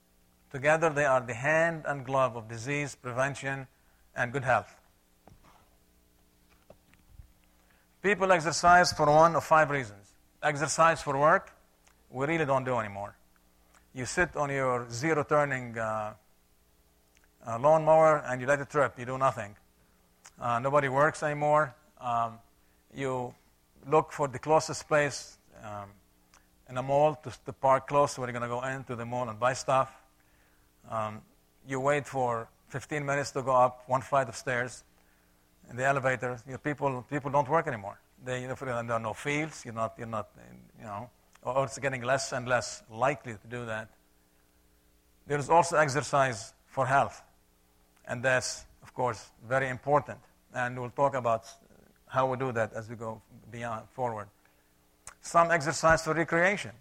Together, 0.50 0.90
they 0.90 1.04
are 1.04 1.20
the 1.20 1.34
hand 1.34 1.84
and 1.86 2.04
glove 2.04 2.34
of 2.34 2.48
disease 2.48 2.96
prevention 2.96 3.68
and 4.16 4.32
good 4.32 4.42
health. 4.42 4.74
People 8.02 8.32
exercise 8.32 8.92
for 8.92 9.06
one 9.06 9.36
of 9.36 9.44
five 9.44 9.70
reasons. 9.70 10.14
Exercise 10.42 11.00
for 11.00 11.16
work, 11.16 11.52
we 12.10 12.26
really 12.26 12.44
don't 12.44 12.64
do 12.64 12.76
anymore. 12.76 13.14
You 13.94 14.04
sit 14.04 14.34
on 14.34 14.50
your 14.50 14.90
zero 14.90 15.22
turning 15.22 15.78
uh, 15.78 16.14
uh, 17.46 17.58
lawnmower 17.60 18.24
and 18.26 18.40
you 18.40 18.48
let 18.48 18.58
it 18.58 18.68
trip, 18.68 18.98
you 18.98 19.04
do 19.04 19.16
nothing. 19.16 19.54
Uh, 20.40 20.58
nobody 20.58 20.88
works 20.88 21.22
anymore. 21.22 21.72
Um, 22.00 22.40
you 22.92 23.32
look 23.88 24.10
for 24.10 24.26
the 24.26 24.40
closest 24.40 24.88
place 24.88 25.38
um, 25.62 25.90
in 26.72 26.78
a 26.78 26.82
mall 26.82 27.14
to, 27.16 27.30
to 27.44 27.52
park 27.52 27.86
close 27.86 28.18
where 28.18 28.26
you're 28.26 28.38
going 28.38 28.48
to 28.50 28.54
go 28.56 28.64
into 28.64 28.96
the 28.96 29.04
mall 29.04 29.28
and 29.28 29.38
buy 29.38 29.52
stuff. 29.52 29.92
Um, 30.90 31.20
you 31.68 31.78
wait 31.78 32.06
for 32.06 32.48
15 32.68 33.04
minutes 33.04 33.30
to 33.32 33.42
go 33.42 33.52
up 33.52 33.82
one 33.86 34.00
flight 34.00 34.26
of 34.26 34.34
stairs 34.34 34.82
in 35.68 35.76
the 35.76 35.84
elevator. 35.84 36.38
You 36.46 36.52
know, 36.52 36.58
people, 36.58 37.04
people 37.10 37.30
don't 37.30 37.48
work 37.48 37.66
anymore. 37.66 38.00
They, 38.24 38.40
you 38.40 38.48
know, 38.48 38.54
there 38.54 38.72
are 38.72 38.98
no 38.98 39.12
fields. 39.12 39.62
You're 39.66 39.74
not, 39.74 39.94
you're 39.98 40.06
not, 40.06 40.30
you 40.78 40.86
know, 40.86 41.10
or 41.42 41.64
it's 41.64 41.78
getting 41.78 42.02
less 42.02 42.32
and 42.32 42.48
less 42.48 42.82
likely 42.90 43.34
to 43.34 43.48
do 43.50 43.66
that. 43.66 43.90
There 45.26 45.38
is 45.38 45.50
also 45.50 45.76
exercise 45.76 46.54
for 46.66 46.86
health. 46.86 47.22
And 48.06 48.22
that's, 48.22 48.64
of 48.82 48.94
course, 48.94 49.30
very 49.46 49.68
important. 49.68 50.20
And 50.54 50.80
we'll 50.80 50.90
talk 50.90 51.14
about 51.14 51.44
how 52.06 52.30
we 52.30 52.38
do 52.38 52.50
that 52.52 52.72
as 52.72 52.88
we 52.88 52.96
go 52.96 53.20
beyond 53.50 53.90
forward. 53.90 54.28
Some 55.22 55.50
exercise 55.50 56.02
for 56.02 56.14
recreation. 56.14 56.72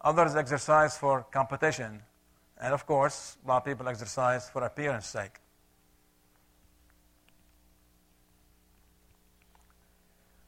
Others 0.00 0.34
exercise 0.34 0.98
for 0.98 1.24
competition. 1.30 2.02
And 2.60 2.74
of 2.74 2.84
course, 2.84 3.38
a 3.44 3.48
lot 3.48 3.58
of 3.58 3.64
people 3.64 3.88
exercise 3.88 4.50
for 4.50 4.64
appearance 4.64 5.06
sake. 5.06 5.38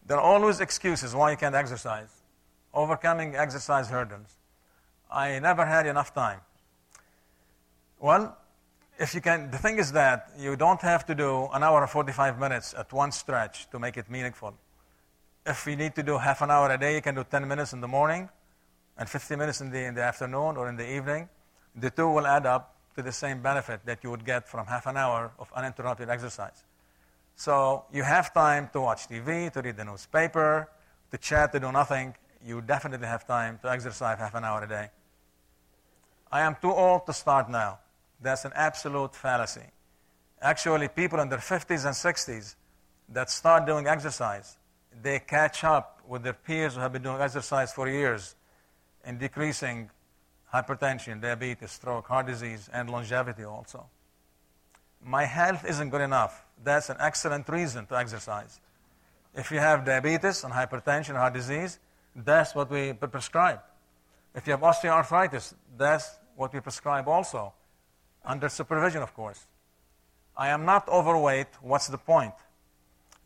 There 0.07 0.19
are 0.19 0.21
always 0.21 0.61
excuses 0.61 1.15
why 1.15 1.31
you 1.31 1.37
can't 1.37 1.55
exercise. 1.55 2.11
Overcoming 2.75 3.37
exercise 3.37 3.89
hurdles. 3.89 4.37
I 5.11 5.39
never 5.39 5.65
had 5.65 5.87
enough 5.87 6.13
time. 6.13 6.41
Well, 8.01 8.37
if 8.99 9.15
you 9.15 9.21
can, 9.21 9.51
the 9.51 9.59
thing 9.59 9.79
is 9.79 9.93
that 9.93 10.31
you 10.39 10.57
don't 10.57 10.81
have 10.81 11.07
to 11.07 11.15
do 11.15 11.49
an 11.53 11.63
hour 11.63 11.81
or 11.81 11.87
45 11.87 12.39
minutes 12.39 12.75
at 12.77 12.93
one 12.93 13.13
stretch 13.13 13.71
to 13.71 13.79
make 13.79 13.97
it 13.97 14.11
meaningful. 14.11 14.55
If 15.47 15.67
you 15.67 15.77
need 15.77 15.95
to 15.97 16.03
do 16.03 16.17
half 16.17 16.41
an 16.41 16.51
hour 16.51 16.71
a 16.71 16.79
day, 16.79 16.95
you 16.95 17.03
can 17.03 17.15
do 17.15 17.25
10 17.25 17.47
minutes 17.47 17.75
in 17.75 17.81
the 17.81 17.89
morning 17.89 18.31
and 18.97 19.09
50 19.09 19.37
minutes 19.37 19.61
in 19.61 19.71
the, 19.71 19.85
in 19.85 19.95
the 19.95 20.03
afternoon 20.03 20.57
or 20.57 20.69
in 20.69 20.77
the 20.77 20.97
evening. 20.97 21.29
The 21.77 21.91
two 21.91 22.09
will 22.09 22.27
add 22.27 22.47
up 22.47 22.75
to 22.97 23.03
the 23.03 23.13
same 23.13 23.43
benefit 23.43 23.85
that 23.85 24.03
you 24.03 24.11
would 24.11 24.25
get 24.25 24.49
from 24.49 24.67
half 24.67 24.87
an 24.87 24.97
hour 24.97 25.33
of 25.39 25.53
uninterrupted 25.55 26.09
exercise. 26.09 26.65
So 27.37 27.85
you 27.93 28.05
have 28.05 28.33
time 28.33 28.71
to 28.73 28.81
watch 28.81 29.09
TV, 29.09 29.53
to 29.53 29.61
read 29.61 29.77
the 29.77 29.85
newspaper, 29.85 30.71
to 31.11 31.19
chat, 31.19 31.53
to 31.53 31.61
do 31.61 31.71
nothing. 31.73 32.15
You 32.47 32.63
definitely 32.63 33.07
have 33.07 33.27
time 33.27 33.59
to 33.63 33.71
exercise 33.71 34.19
half 34.19 34.35
an 34.35 34.45
hour 34.45 34.63
a 34.63 34.69
day. 34.69 34.89
I 36.33 36.41
am 36.41 36.57
too 36.61 36.73
old 36.73 37.05
to 37.07 37.13
start 37.13 37.51
now. 37.51 37.81
That's 38.21 38.47
an 38.47 38.53
absolute 38.55 39.15
fallacy. 39.15 39.69
Actually, 40.41 40.89
people 40.89 41.21
in 41.21 41.29
their 41.29 41.39
50s 41.39 41.85
and 41.85 41.95
60s 41.95 42.55
that 43.11 43.31
start 43.31 43.67
doing 43.67 43.87
exercise 43.87 44.57
they 45.03 45.19
catch 45.19 45.65
up 45.65 46.01
with 46.07 46.23
their 46.23 46.33
peers 46.33 46.75
who 46.75 46.81
have 46.81 46.93
been 46.93 47.03
doing 47.03 47.21
exercise 47.21 47.73
for 47.73 47.89
years 47.89 48.35
in 49.05 49.19
decreasing 49.19 49.91
hypertension, 50.53 51.21
diabetes, 51.21 51.73
stroke, 51.73 52.07
heart 52.07 52.27
disease, 52.27 52.69
and 52.73 52.89
longevity 52.89 53.45
also. 53.45 53.87
My 55.03 55.25
health 55.25 55.65
isn't 55.69 55.91
good 55.91 56.01
enough. 56.01 56.45
That's 56.63 56.89
an 56.89 56.97
excellent 57.01 57.49
reason 57.49 57.87
to 57.87 57.99
exercise. 57.99 58.61
If 59.35 59.51
you 59.51 59.59
have 59.59 59.85
diabetes 59.85 60.45
and 60.45 60.53
hypertension, 60.53 61.17
heart 61.17 61.35
disease, 61.35 61.79
that's 62.15 62.55
what 62.55 62.71
we 62.71 62.93
prescribe. 62.93 63.61
If 64.35 64.47
you 64.47 64.53
have 64.53 64.61
osteoarthritis, 64.61 65.55
that's 65.77 66.19
what 66.37 66.55
we 66.55 66.61
prescribe 66.61 67.09
also, 67.09 67.53
under 68.25 68.49
supervision, 68.49 69.03
of 69.03 69.13
course. 69.15 69.47
I 70.37 70.49
am 70.49 70.65
not 70.65 70.89
overweight. 70.89 71.49
What's 71.61 71.89
the 71.89 71.99
point? 71.99 72.35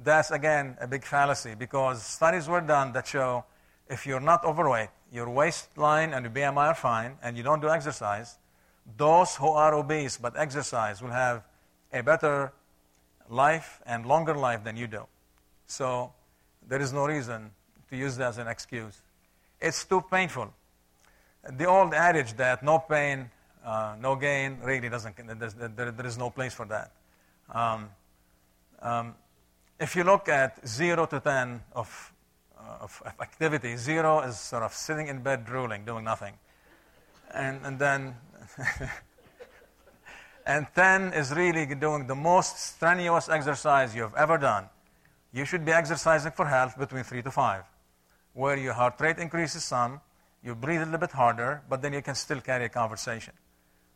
That's 0.00 0.30
again 0.30 0.76
a 0.80 0.86
big 0.86 1.04
fallacy 1.04 1.54
because 1.54 2.02
studies 2.02 2.48
were 2.48 2.60
done 2.60 2.92
that 2.92 3.06
show 3.06 3.44
if 3.88 4.06
you're 4.06 4.20
not 4.20 4.44
overweight, 4.44 4.90
your 5.12 5.28
waistline 5.28 6.12
and 6.12 6.24
your 6.24 6.32
BMI 6.32 6.68
are 6.68 6.74
fine, 6.74 7.16
and 7.22 7.36
you 7.36 7.42
don't 7.42 7.60
do 7.60 7.68
exercise, 7.68 8.38
those 8.96 9.36
who 9.36 9.48
are 9.48 9.74
obese 9.74 10.18
but 10.18 10.36
exercise 10.36 11.02
will 11.02 11.10
have 11.10 11.42
a 11.92 12.02
better 12.02 12.52
life 13.28 13.80
and 13.86 14.06
longer 14.06 14.34
life 14.34 14.64
than 14.64 14.76
you 14.76 14.86
do. 14.86 15.06
So 15.66 16.12
there 16.66 16.80
is 16.80 16.92
no 16.92 17.06
reason 17.06 17.50
to 17.90 17.96
use 17.96 18.16
that 18.16 18.28
as 18.28 18.38
an 18.38 18.48
excuse. 18.48 19.00
It's 19.60 19.84
too 19.84 20.02
painful. 20.10 20.52
The 21.50 21.64
old 21.66 21.94
adage 21.94 22.34
that 22.36 22.62
no 22.62 22.78
pain, 22.78 23.30
uh, 23.64 23.96
no 24.00 24.16
gain 24.16 24.58
really 24.62 24.88
doesn't, 24.88 25.16
there, 25.76 25.90
there 25.90 26.06
is 26.06 26.18
no 26.18 26.30
place 26.30 26.54
for 26.54 26.66
that. 26.66 26.92
Um, 27.50 27.90
um, 28.80 29.14
if 29.80 29.94
you 29.94 30.04
look 30.04 30.28
at 30.28 30.66
0 30.66 31.06
to 31.06 31.20
10 31.20 31.62
of, 31.72 32.12
uh, 32.58 32.78
of, 32.80 33.02
activity, 33.20 33.76
0 33.76 34.20
is 34.20 34.38
sort 34.38 34.62
of 34.62 34.72
sitting 34.72 35.08
in 35.08 35.22
bed 35.22 35.44
drooling, 35.44 35.84
doing 35.84 36.04
nothing. 36.04 36.34
And, 37.32 37.60
and 37.64 37.78
then, 37.78 38.16
and 40.46 40.66
10 40.74 41.12
is 41.12 41.32
really 41.32 41.66
doing 41.74 42.06
the 42.06 42.14
most 42.14 42.58
strenuous 42.58 43.28
exercise 43.28 43.94
you've 43.94 44.14
ever 44.16 44.38
done. 44.38 44.68
You 45.32 45.44
should 45.44 45.64
be 45.64 45.72
exercising 45.72 46.32
for 46.32 46.46
health 46.46 46.78
between 46.78 47.04
3 47.04 47.22
to 47.22 47.30
5, 47.30 47.62
where 48.32 48.56
your 48.56 48.72
heart 48.72 49.00
rate 49.00 49.18
increases 49.18 49.64
some, 49.64 50.00
you 50.42 50.54
breathe 50.54 50.80
a 50.80 50.84
little 50.84 51.00
bit 51.00 51.12
harder, 51.12 51.62
but 51.68 51.82
then 51.82 51.92
you 51.92 52.02
can 52.02 52.14
still 52.14 52.40
carry 52.40 52.64
a 52.64 52.68
conversation. 52.68 53.34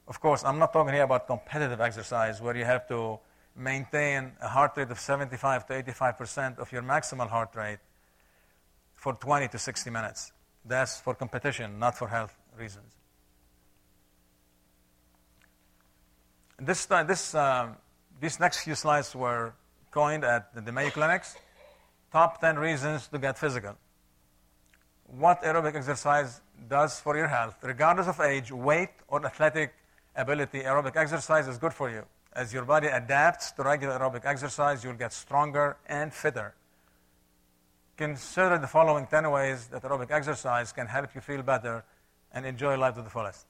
Of 0.07 0.21
course, 0.21 0.45
I'm 0.45 0.59
not 0.59 0.73
talking 0.73 0.92
here 0.92 1.05
about 1.05 1.27
competitive 1.27 1.81
exercise 1.81 2.40
where 2.40 2.57
you 2.57 2.64
have 2.64 2.87
to 2.88 3.18
maintain 3.57 4.33
a 4.41 4.49
heart 4.49 4.73
rate 4.77 4.91
of 4.91 4.99
75 4.99 5.67
to 5.67 5.83
85% 5.83 6.59
of 6.59 6.73
your 6.73 6.83
maximal 6.83 7.29
heart 7.29 7.55
rate 7.55 7.79
for 8.95 9.15
20 9.15 9.49
to 9.49 9.59
60 9.59 9.91
minutes. 9.91 10.33
That's 10.65 11.01
for 11.01 11.15
competition, 11.15 11.79
not 11.79 11.97
for 11.97 12.09
health 12.09 12.37
reasons. 12.59 12.95
This, 16.59 16.87
this, 16.87 17.35
uh, 17.35 17.71
these 18.21 18.38
next 18.38 18.62
few 18.62 18.77
slides 18.77 19.15
were 19.15 19.55
coined 19.91 20.25
at 20.25 20.55
the 20.55 20.71
Mayo 20.71 20.91
Clinics. 20.91 21.37
Top 22.12 22.41
10 22.41 22.57
reasons 22.59 23.09
to 23.09 23.19
get 23.19 23.38
physical. 23.38 23.77
What 25.07 25.43
aerobic 25.43 25.75
exercise 25.75 26.41
does 26.69 27.01
for 27.01 27.17
your 27.17 27.27
health, 27.27 27.57
regardless 27.62 28.07
of 28.07 28.21
age, 28.21 28.53
weight, 28.53 28.91
or 29.09 29.25
athletic 29.27 29.75
ability, 30.15 30.61
aerobic 30.61 30.97
exercise 30.97 31.49
is 31.49 31.59
good 31.59 31.75
for 31.75 31.91
you. 31.91 32.05
As 32.35 32.53
your 32.53 32.64
body 32.64 32.87
adapts 32.87 33.53
to 33.53 33.62
regular 33.62 33.99
aerobic 33.99 34.25
exercise, 34.25 34.83
you'll 34.83 34.95
get 34.95 35.12
stronger 35.12 35.77
and 35.87 36.12
fitter. 36.12 36.55
Consider 37.97 38.59
the 38.59 38.66
following 38.66 39.07
10 39.07 39.31
ways 39.31 39.66
that 39.66 39.83
aerobic 39.83 40.11
exercise 40.11 40.73
can 40.73 40.87
help 40.87 41.14
you 41.14 41.21
feel 41.21 41.42
better 41.42 41.85
and 42.33 42.47
enjoy 42.47 42.77
life 42.79 42.95
to 42.95 43.03
the 43.03 43.11
fullest. 43.11 43.47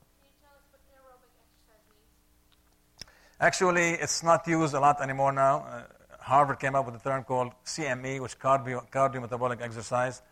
Actually, 3.41 3.91
it's 3.91 4.23
not 4.23 4.47
used 4.47 4.75
a 4.75 4.81
lot 4.81 5.01
anymore 5.01 5.33
now. 5.33 5.61
Uh, 5.61 5.83
Harvard 6.21 6.61
came 6.61 6.75
up 6.75 6.87
with 6.87 6.95
a 6.95 7.01
term 7.01 7.25
called 7.25 7.53
CME, 7.65 8.21
which 8.21 8.39
cardio, 8.39 8.89
cardiometabolic 8.91 9.61
exercise. 9.61 10.23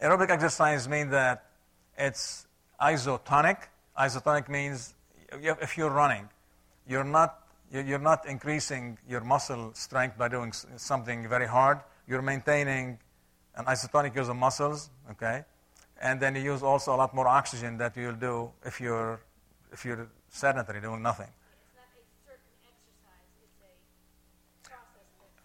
Aerobic 0.00 0.30
exercise 0.30 0.88
means 0.88 1.10
that 1.10 1.46
it's 1.96 2.46
isotonic. 2.80 3.58
Isotonic 3.96 4.48
means 4.48 4.94
if 5.32 5.78
you're 5.78 5.90
running, 5.90 6.28
you're 6.88 7.04
not 7.04 7.41
you're 7.72 7.98
not 7.98 8.26
increasing 8.26 8.98
your 9.08 9.22
muscle 9.22 9.72
strength 9.74 10.18
by 10.18 10.28
doing 10.28 10.52
something 10.76 11.26
very 11.28 11.46
hard. 11.46 11.80
You're 12.06 12.22
maintaining 12.22 12.98
an 13.56 13.64
isotonic 13.64 14.14
use 14.14 14.28
of 14.28 14.36
muscles, 14.36 14.90
okay? 15.10 15.44
And 16.00 16.20
then 16.20 16.34
you 16.34 16.42
use 16.42 16.62
also 16.62 16.94
a 16.94 16.96
lot 16.96 17.14
more 17.14 17.26
oxygen 17.26 17.78
that 17.78 17.96
you'll 17.96 18.12
do 18.12 18.50
if 18.64 18.80
you're, 18.80 19.20
if 19.72 19.84
you're 19.84 20.08
sedentary, 20.28 20.80
doing 20.80 21.02
nothing. 21.02 21.28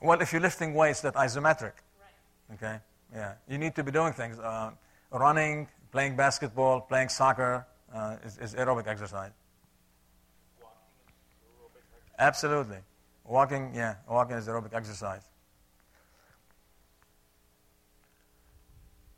Well, 0.01 0.21
if 0.21 0.31
you're 0.31 0.41
lifting 0.41 0.73
weights, 0.73 1.01
that's 1.01 1.17
isometric. 1.17 1.73
Right. 1.99 2.53
Okay? 2.53 2.79
Yeah. 3.13 3.33
You 3.47 3.57
need 3.57 3.73
to 3.75 3.83
be 3.83 3.91
doing 3.91 4.13
things. 4.13 4.37
Uh, 4.37 4.71
running, 5.11 5.67
playing 5.91 6.15
basketball, 6.15 6.81
playing 6.81 7.09
soccer 7.09 7.65
uh, 7.93 8.17
is, 8.23 8.37
is 8.37 8.53
aerobic 8.53 8.87
exercise. 8.87 9.31
Absolutely. 12.19 12.77
Walking, 13.23 13.71
yeah, 13.75 13.95
walking 14.09 14.37
is 14.37 14.47
aerobic 14.47 14.73
exercise. 14.73 15.21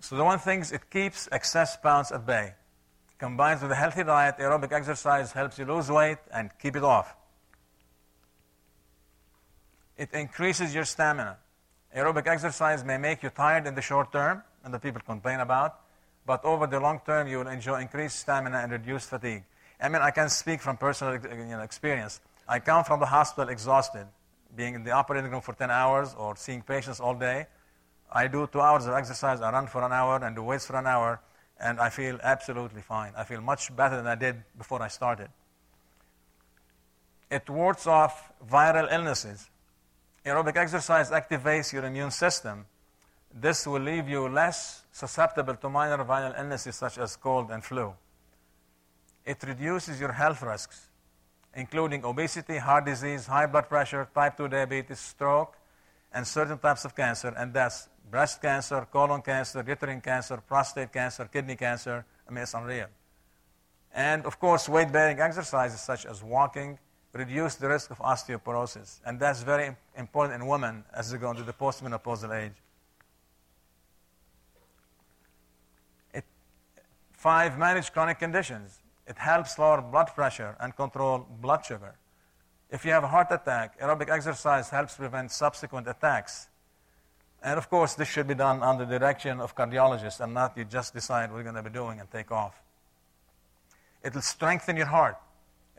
So 0.01 0.15
the 0.15 0.23
one 0.23 0.39
thing 0.39 0.61
is 0.61 0.71
it 0.71 0.89
keeps 0.89 1.29
excess 1.31 1.77
pounds 1.77 2.11
at 2.11 2.25
bay. 2.25 2.53
Combines 3.17 3.61
with 3.61 3.71
a 3.71 3.75
healthy 3.75 4.03
diet, 4.03 4.37
aerobic 4.39 4.71
exercise 4.71 5.31
helps 5.33 5.59
you 5.59 5.65
lose 5.65 5.91
weight 5.91 6.17
and 6.33 6.49
keep 6.57 6.75
it 6.75 6.83
off. 6.83 7.15
It 9.97 10.13
increases 10.13 10.73
your 10.73 10.85
stamina. 10.85 11.37
Aerobic 11.95 12.27
exercise 12.27 12.83
may 12.85 12.97
make 12.97 13.21
you 13.21 13.29
tired 13.29 13.67
in 13.67 13.75
the 13.75 13.81
short 13.81 14.11
term, 14.11 14.41
and 14.63 14.73
the 14.73 14.79
people 14.79 15.01
complain 15.01 15.41
about, 15.41 15.81
but 16.25 16.43
over 16.45 16.67
the 16.67 16.79
long 16.79 17.01
term, 17.05 17.27
you 17.27 17.39
will 17.39 17.47
enjoy 17.47 17.81
increased 17.81 18.19
stamina 18.19 18.59
and 18.59 18.71
reduced 18.71 19.09
fatigue. 19.09 19.43
I 19.81 19.89
mean, 19.89 20.01
I 20.01 20.11
can 20.11 20.29
speak 20.29 20.61
from 20.61 20.77
personal 20.77 21.13
you 21.15 21.45
know, 21.45 21.61
experience. 21.61 22.21
I 22.49 22.57
come 22.59 22.83
from 22.83 22.99
the 22.99 23.05
hospital 23.05 23.47
exhausted, 23.49 24.07
being 24.55 24.73
in 24.73 24.83
the 24.83 24.89
operating 24.89 25.29
room 25.29 25.41
for 25.41 25.53
10 25.53 25.69
hours 25.69 26.15
or 26.17 26.35
seeing 26.35 26.63
patients 26.63 26.99
all 26.99 27.13
day. 27.13 27.45
I 28.11 28.27
do 28.27 28.49
two 28.51 28.59
hours 28.59 28.87
of 28.87 28.95
exercise, 28.95 29.39
I 29.39 29.51
run 29.51 29.67
for 29.67 29.83
an 29.83 29.91
hour 29.91 30.19
and 30.23 30.35
do 30.35 30.41
weights 30.41 30.65
for 30.65 30.75
an 30.75 30.87
hour, 30.87 31.21
and 31.59 31.79
I 31.79 31.89
feel 31.91 32.17
absolutely 32.23 32.81
fine. 32.81 33.13
I 33.15 33.23
feel 33.23 33.39
much 33.39 33.73
better 33.75 33.97
than 33.97 34.07
I 34.07 34.15
did 34.15 34.43
before 34.57 34.81
I 34.81 34.87
started. 34.87 35.29
It 37.29 37.47
wards 37.47 37.85
off 37.85 38.31
viral 38.49 38.91
illnesses. 38.91 39.47
Aerobic 40.25 40.57
exercise 40.57 41.11
activates 41.11 41.71
your 41.71 41.85
immune 41.85 42.09
system. 42.09 42.65
This 43.31 43.67
will 43.67 43.81
leave 43.81 44.09
you 44.09 44.27
less 44.27 44.85
susceptible 44.91 45.53
to 45.53 45.69
minor 45.69 46.03
viral 46.03 46.35
illnesses 46.39 46.75
such 46.75 46.97
as 46.97 47.15
cold 47.15 47.51
and 47.51 47.63
flu. 47.63 47.93
It 49.23 49.37
reduces 49.43 49.99
your 49.99 50.13
health 50.13 50.41
risks 50.41 50.88
including 51.55 52.05
obesity, 52.05 52.57
heart 52.57 52.85
disease, 52.85 53.25
high 53.25 53.45
blood 53.45 53.67
pressure, 53.69 54.07
type 54.13 54.37
2 54.37 54.47
diabetes, 54.47 54.99
stroke, 54.99 55.55
and 56.13 56.25
certain 56.25 56.57
types 56.57 56.85
of 56.85 56.95
cancer, 56.95 57.33
and 57.37 57.53
that's 57.53 57.89
breast 58.09 58.41
cancer, 58.41 58.87
colon 58.91 59.21
cancer, 59.21 59.63
uterine 59.67 60.01
cancer, 60.01 60.37
prostate 60.37 60.91
cancer, 60.91 61.25
kidney 61.25 61.55
cancer. 61.55 62.05
I 62.27 62.31
mean, 62.31 62.43
it's 62.43 62.53
unreal. 62.53 62.87
And 63.93 64.25
of 64.25 64.39
course, 64.39 64.69
weight 64.69 64.91
bearing 64.91 65.19
exercises 65.19 65.81
such 65.81 66.05
as 66.05 66.23
walking 66.23 66.79
reduce 67.13 67.55
the 67.55 67.67
risk 67.67 67.91
of 67.91 67.99
osteoporosis. 67.99 68.99
And 69.05 69.19
that's 69.19 69.41
very 69.43 69.75
important 69.97 70.41
in 70.41 70.47
women 70.47 70.83
as 70.93 71.11
they 71.11 71.17
go 71.17 71.31
into 71.31 71.43
the 71.43 71.53
postmenopausal 71.53 72.45
age. 72.45 72.53
It, 76.13 76.23
five, 77.13 77.57
manage 77.57 77.91
chronic 77.91 78.19
conditions. 78.19 78.79
It 79.09 79.17
helps 79.17 79.57
lower 79.57 79.81
blood 79.81 80.13
pressure 80.13 80.55
and 80.59 80.75
control 80.75 81.25
blood 81.41 81.65
sugar. 81.65 81.95
If 82.69 82.85
you 82.85 82.91
have 82.91 83.03
a 83.03 83.07
heart 83.07 83.27
attack, 83.31 83.81
aerobic 83.81 84.07
exercise 84.07 84.69
helps 84.69 84.95
prevent 84.95 85.31
subsequent 85.31 85.87
attacks. 85.87 86.47
And 87.41 87.57
of 87.57 87.71
course, 87.71 87.95
this 87.95 88.07
should 88.07 88.27
be 88.27 88.35
done 88.35 88.61
under 88.61 88.85
the 88.85 88.99
direction 88.99 89.41
of 89.41 89.55
cardiologists 89.55 90.19
and 90.19 90.35
not 90.35 90.55
you 90.55 90.63
just 90.63 90.93
decide 90.93 91.31
what 91.31 91.37
you're 91.37 91.51
going 91.51 91.55
to 91.55 91.63
be 91.63 91.71
doing 91.71 91.99
and 91.99 92.11
take 92.11 92.31
off. 92.31 92.61
It 94.03 94.13
will 94.13 94.21
strengthen 94.21 94.77
your 94.77 94.85
heart. 94.85 95.17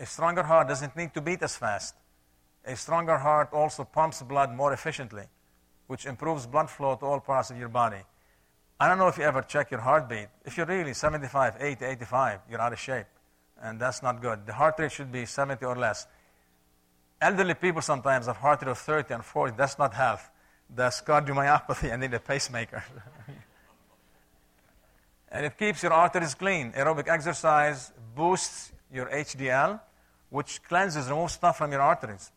A 0.00 0.06
stronger 0.06 0.42
heart 0.42 0.66
doesn't 0.66 0.96
need 0.96 1.14
to 1.14 1.20
beat 1.20 1.42
as 1.42 1.56
fast. 1.56 1.94
A 2.64 2.74
stronger 2.74 3.18
heart 3.18 3.50
also 3.52 3.84
pumps 3.84 4.22
blood 4.22 4.52
more 4.52 4.72
efficiently, 4.72 5.26
which 5.86 6.04
improves 6.04 6.46
blood 6.46 6.68
flow 6.68 6.96
to 6.96 7.06
all 7.06 7.20
parts 7.20 7.50
of 7.50 7.58
your 7.58 7.68
body. 7.68 8.02
I 8.80 8.88
don't 8.88 8.98
know 8.98 9.08
if 9.08 9.18
you 9.18 9.24
ever 9.24 9.42
check 9.42 9.70
your 9.70 9.80
heartbeat. 9.80 10.28
If 10.44 10.56
you're 10.56 10.66
really 10.66 10.94
75, 10.94 11.58
80, 11.60 11.84
85, 11.84 12.40
you're 12.50 12.60
out 12.60 12.72
of 12.72 12.80
shape 12.80 13.06
and 13.62 13.78
that's 13.78 14.02
not 14.02 14.20
good. 14.20 14.46
The 14.46 14.52
heart 14.52 14.78
rate 14.78 14.92
should 14.92 15.12
be 15.12 15.26
70 15.26 15.64
or 15.64 15.76
less. 15.76 16.06
Elderly 17.20 17.54
people 17.54 17.82
sometimes 17.82 18.26
have 18.26 18.36
heart 18.36 18.62
rate 18.62 18.70
of 18.70 18.78
30 18.78 19.14
and 19.14 19.24
40. 19.24 19.54
That's 19.56 19.78
not 19.78 19.94
health. 19.94 20.30
That's 20.74 21.02
cardiomyopathy 21.02 21.92
and 21.92 22.00
need 22.00 22.14
a 22.14 22.20
pacemaker. 22.20 22.82
and 25.30 25.46
it 25.46 25.58
keeps 25.58 25.82
your 25.82 25.92
arteries 25.92 26.34
clean. 26.34 26.72
Aerobic 26.72 27.08
exercise 27.08 27.92
boosts 28.14 28.72
your 28.92 29.06
HDL, 29.06 29.80
which 30.30 30.62
cleanses, 30.62 31.08
removes 31.08 31.34
stuff 31.34 31.58
from 31.58 31.72
your 31.72 31.80
arteries, 31.80 32.32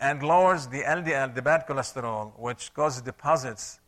and 0.00 0.22
lowers 0.22 0.66
the 0.68 0.82
LDL, 0.82 1.34
the 1.34 1.42
bad 1.42 1.66
cholesterol, 1.66 2.32
which 2.38 2.72
causes 2.74 3.02
deposits 3.02 3.80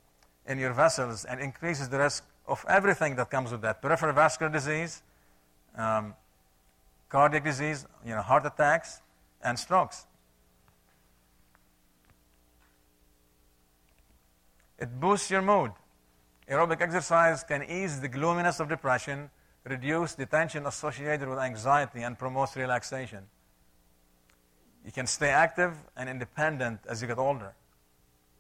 in 0.47 0.59
your 0.59 0.73
vessels 0.73 1.25
and 1.25 1.41
increases 1.41 1.89
the 1.89 1.99
risk 1.99 2.25
of 2.47 2.65
everything 2.69 3.17
that 3.17 3.31
comes 3.31 3.51
with 3.51 3.63
that 3.63 3.83
peripheral 3.83 4.13
vascular 4.13 4.51
disease, 4.53 5.03
um, 5.77 6.15
cardiac 7.09 7.45
disease, 7.45 7.87
you 8.05 8.15
know, 8.15 8.23
heart 8.23 8.47
attacks, 8.47 9.01
and 9.43 9.59
strokes. 9.59 10.07
It 14.79 15.01
boosts 15.01 15.31
your 15.31 15.43
mood. 15.43 15.73
Aerobic 16.51 16.81
exercise 16.81 17.43
can 17.43 17.63
ease 17.63 18.01
the 18.01 18.09
gloominess 18.09 18.61
of 18.61 18.69
depression, 18.69 19.31
reduce 19.65 20.15
the 20.15 20.27
tension 20.27 20.67
associated 20.67 21.29
with 21.29 21.39
anxiety, 21.39 22.03
and 22.03 22.19
promotes 22.19 22.57
relaxation. 22.57 23.25
You 24.85 24.93
can 24.93 25.07
stay 25.07 25.31
active 25.31 25.75
and 25.97 26.09
independent 26.09 26.81
as 26.89 27.03
you 27.03 27.09
get 27.09 27.19
older. 27.19 27.55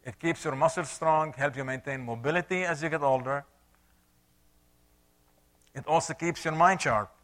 It 0.04 0.20
keeps 0.20 0.44
your 0.44 0.54
muscles 0.54 0.88
strong, 0.88 1.32
helps 1.32 1.56
you 1.56 1.64
maintain 1.64 2.04
mobility 2.04 2.64
as 2.64 2.82
you 2.82 2.88
get 2.88 3.02
older. 3.02 3.44
It 5.74 5.84
also 5.86 6.14
keeps 6.14 6.44
your 6.44 6.54
mind 6.54 6.82
sharp 6.82 7.15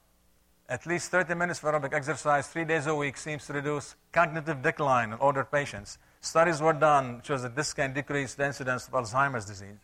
At 0.73 0.87
least 0.87 1.11
30 1.11 1.35
minutes 1.35 1.63
of 1.63 1.67
aerobic 1.67 1.93
exercise 1.93 2.49
three 2.49 2.65
days 2.65 2.87
a 2.87 2.95
week 2.95 3.19
seems 3.19 3.47
to 3.47 3.53
reduce 3.53 3.95
cognitive 4.11 4.63
decline 4.63 5.13
in 5.13 5.19
older 5.19 5.45
patients. 5.45 5.99
Studies 6.23 6.63
were 6.63 6.73
done 6.73 7.17
which 7.17 7.27
shows 7.27 7.43
that 7.43 7.55
this 7.55 7.75
can 7.75 7.93
decrease 7.93 8.33
the 8.33 8.47
incidence 8.47 8.89
of 8.89 8.95
Alzheimer's 8.95 9.45
disease. 9.45 9.77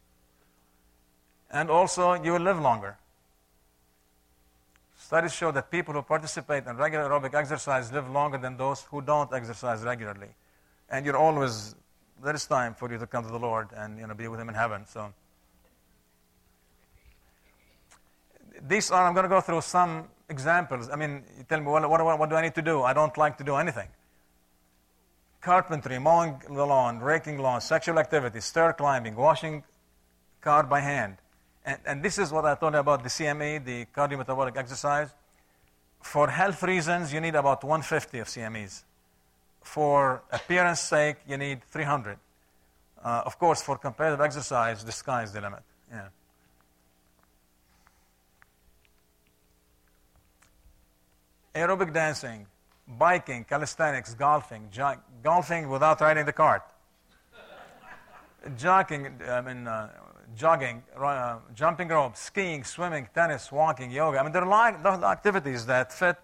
And 1.50 1.68
also, 1.68 2.14
you 2.14 2.32
will 2.32 2.40
live 2.40 2.58
longer. 2.58 2.96
Studies 4.96 5.34
show 5.34 5.50
that 5.52 5.70
people 5.70 5.92
who 5.92 6.00
participate 6.00 6.64
in 6.66 6.74
regular 6.78 7.04
aerobic 7.04 7.34
exercise 7.34 7.92
live 7.92 8.08
longer 8.08 8.38
than 8.38 8.56
those 8.56 8.80
who 8.84 9.02
don't 9.02 9.30
exercise 9.34 9.82
regularly. 9.82 10.30
And 10.88 11.04
you're 11.04 11.18
always, 11.18 11.74
there 12.24 12.34
is 12.34 12.46
time 12.46 12.72
for 12.72 12.90
you 12.90 12.96
to 12.96 13.06
come 13.06 13.24
to 13.24 13.30
the 13.30 13.38
Lord 13.38 13.68
and 13.76 13.98
you 13.98 14.06
know, 14.06 14.14
be 14.14 14.26
with 14.26 14.40
Him 14.40 14.48
in 14.48 14.54
heaven. 14.54 14.86
So, 14.86 15.12
these 18.66 18.90
are, 18.90 19.06
I'm 19.06 19.12
going 19.12 19.24
to 19.24 19.28
go 19.28 19.42
through 19.42 19.60
some 19.60 20.08
examples. 20.28 20.88
I 20.90 20.96
mean, 20.96 21.22
you 21.36 21.44
tell 21.48 21.60
me, 21.60 21.66
what, 21.66 21.88
what, 21.88 22.18
what 22.18 22.30
do 22.30 22.36
I 22.36 22.42
need 22.42 22.54
to 22.54 22.62
do? 22.62 22.82
I 22.82 22.92
don't 22.92 23.16
like 23.16 23.38
to 23.38 23.44
do 23.44 23.56
anything 23.56 23.88
carpentry, 25.40 25.98
mowing 25.98 26.40
the 26.46 26.66
lawn, 26.66 26.98
raking 26.98 27.38
lawn, 27.38 27.60
sexual 27.60 27.98
activity, 27.98 28.40
stair 28.40 28.72
climbing, 28.72 29.14
washing 29.14 29.62
car 30.40 30.64
by 30.64 30.80
hand. 30.80 31.16
And, 31.64 31.78
and 31.86 32.02
this 32.02 32.18
is 32.18 32.32
what 32.32 32.44
I 32.44 32.54
told 32.54 32.74
you 32.74 32.80
about 32.80 33.02
the 33.02 33.08
CME, 33.08 33.64
the 33.64 33.86
cardiometabolic 33.94 34.56
exercise. 34.56 35.10
For 36.02 36.28
health 36.28 36.62
reasons, 36.62 37.12
you 37.12 37.20
need 37.20 37.34
about 37.34 37.64
150 37.64 38.18
of 38.18 38.26
CMEs. 38.28 38.82
For 39.62 40.22
appearance 40.30 40.80
sake, 40.80 41.16
you 41.28 41.36
need 41.36 41.62
300. 41.64 42.18
Uh, 43.02 43.22
of 43.24 43.38
course, 43.38 43.62
for 43.62 43.78
competitive 43.78 44.20
exercise, 44.20 44.84
the 44.84 44.92
sky 44.92 45.22
is 45.22 45.32
the 45.32 45.40
limit. 45.40 45.62
Yeah. 45.90 46.08
Aerobic 51.58 51.92
dancing, 51.92 52.46
biking, 52.86 53.44
calisthenics, 53.44 54.14
golfing, 54.14 54.70
golfing 55.22 55.68
without 55.68 56.00
riding 56.00 56.24
the 56.24 56.32
cart, 56.32 56.62
jogging, 58.56 59.20
I 59.28 59.40
mean, 59.40 59.66
uh, 59.66 59.90
jogging, 60.36 60.82
uh, 60.96 61.38
jumping 61.54 61.88
rope, 61.88 62.16
skiing, 62.16 62.62
swimming, 62.64 63.08
tennis, 63.12 63.50
walking, 63.50 63.90
yoga. 63.90 64.20
I 64.20 64.22
mean, 64.22 64.32
there 64.32 64.42
are 64.42 64.46
a 64.46 64.82
lot 64.82 64.86
of 64.86 65.02
activities 65.04 65.66
that 65.66 65.92
fit 65.92 66.16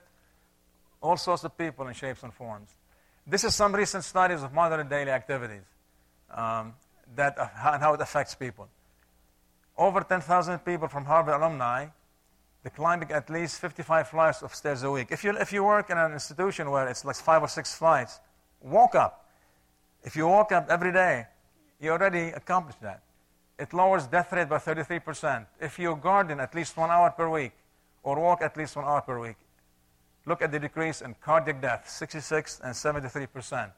all 1.03 1.17
sorts 1.17 1.43
of 1.45 1.59
people 1.59 1.89
in 1.89 1.95
shapes 1.95 2.23
and 2.23 2.33
forms. 2.33 2.71
This 3.27 3.43
is 3.43 3.55
some 3.55 3.75
recent 3.75 4.05
studies 4.05 4.43
of 4.43 4.53
modern 4.53 4.89
daily 4.89 5.11
activities 5.11 5.65
um, 6.31 6.75
that, 7.17 7.39
uh, 7.39 7.49
and 7.73 7.83
how 7.83 7.95
it 7.95 8.01
affects 8.01 8.35
people. 8.35 8.69
Over 9.77 10.03
10,000 10.03 10.61
people 10.61 10.89
from 10.89 11.05
Harvard 11.05 11.35
alumni 11.35 11.87
climbing 12.71 13.11
at 13.13 13.29
least 13.29 13.61
55 13.61 14.09
flights 14.09 14.43
of 14.43 14.55
stairs 14.55 14.83
a 14.83 14.91
week. 14.91 15.09
If 15.11 15.23
you, 15.23 15.37
if 15.37 15.53
you 15.53 15.65
work 15.65 15.91
in 15.91 15.99
an 15.99 16.13
institution 16.13 16.71
where 16.71 16.89
it's 16.89 17.05
like 17.05 17.17
five 17.17 17.43
or 17.43 17.49
six 17.49 17.75
flights, 17.75 18.21
walk 18.63 18.95
up. 18.95 19.27
If 20.03 20.17
you 20.17 20.27
walk 20.27 20.53
up 20.53 20.67
every 20.71 20.93
day, 20.93 21.27
you 21.81 21.91
already 21.91 22.29
accomplished 22.29 22.81
that. 22.81 23.03
It 23.59 23.73
lowers 23.73 24.07
death 24.07 24.33
rate 24.33 24.49
by 24.49 24.59
33%. 24.59 25.47
If 25.61 25.79
you 25.79 25.95
garden 25.97 26.41
at 26.41 26.55
least 26.55 26.77
one 26.77 26.91
hour 26.91 27.11
per 27.11 27.29
week 27.29 27.53
or 28.03 28.19
walk 28.19 28.43
at 28.43 28.57
least 28.57 28.77
one 28.77 28.85
hour 28.85 29.01
per 29.03 29.19
week, 29.19 29.37
look 30.27 30.43
at 30.43 30.51
the 30.51 30.59
decrease 30.59 31.03
in 31.03 31.15
cardiac 31.21 31.61
death, 31.61 31.89
66 31.89 32.61
and 32.65 32.75
73%. 32.75 33.71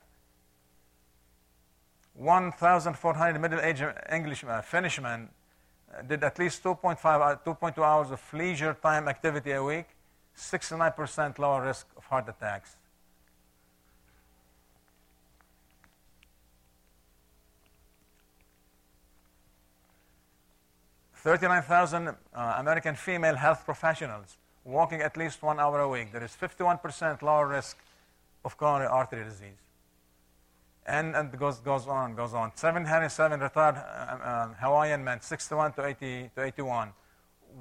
1,400 2.15 3.39
middle-aged 3.41 3.85
English 4.11 4.45
uh, 4.45 4.63
Finnish 4.63 5.01
men 5.01 5.29
did 6.07 6.23
at 6.25 6.39
least 6.39 6.63
2.5, 6.63 7.45
2.2 7.45 7.79
hours 7.79 8.11
of 8.11 8.21
leisure 8.33 8.77
time 8.83 9.09
activity 9.09 9.53
a 9.53 9.63
week, 9.63 9.87
69% 10.37 11.39
lower 11.39 11.65
risk 11.65 11.87
of 11.97 12.05
heart 12.05 12.29
attacks. 12.29 12.77
Thirty-nine 21.15 21.63
thousand 21.63 22.09
uh, 22.09 22.15
American 22.59 22.95
female 22.95 23.35
health 23.35 23.65
professionals 23.65 24.37
walking 24.65 25.01
at 25.01 25.17
least 25.17 25.43
one 25.43 25.59
hour 25.59 25.81
a 25.81 25.89
week. 25.89 26.13
There 26.13 26.23
is 26.23 26.37
51% 26.41 27.21
lower 27.23 27.49
risk 27.49 27.77
of 28.45 28.57
coronary 28.57 28.87
artery 28.87 29.25
disease 29.25 29.66
and, 30.87 31.17
and 31.17 31.37
goes, 31.39 31.59
goes 31.59 31.87
on, 31.89 32.15
goes 32.15 32.33
on. 32.33 32.53
707 32.55 33.41
retired 33.41 33.77
uh, 33.77 34.49
Hawaiian 34.61 35.03
men, 35.03 35.21
61 35.21 35.73
to, 35.75 35.87
80, 35.87 36.31
to 36.35 36.43
81, 36.45 36.93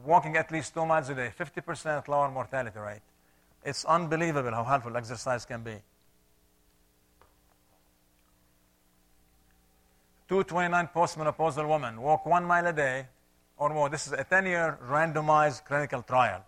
walking 0.05 0.37
at 0.37 0.51
least 0.51 0.73
two 0.73 0.85
miles 0.85 1.09
a 1.09 1.15
day, 1.15 1.31
50% 1.37 2.07
lower 2.07 2.29
mortality 2.29 2.77
rate. 2.77 3.01
It's 3.63 3.83
unbelievable 3.85 4.51
how 4.51 4.63
helpful 4.63 4.95
exercise 4.95 5.43
can 5.43 5.63
be. 5.63 5.77
229 10.27 10.89
postmenopausal 10.93 11.67
women 11.67 12.01
walk 12.01 12.25
one 12.25 12.45
mile 12.45 12.67
a 12.67 12.73
day 12.73 13.07
or 13.57 13.69
more. 13.69 13.89
This 13.89 14.07
is 14.07 14.13
a 14.13 14.23
10 14.23 14.45
year 14.45 14.77
randomized 14.87 15.65
clinical 15.65 16.01
trial. 16.03 16.43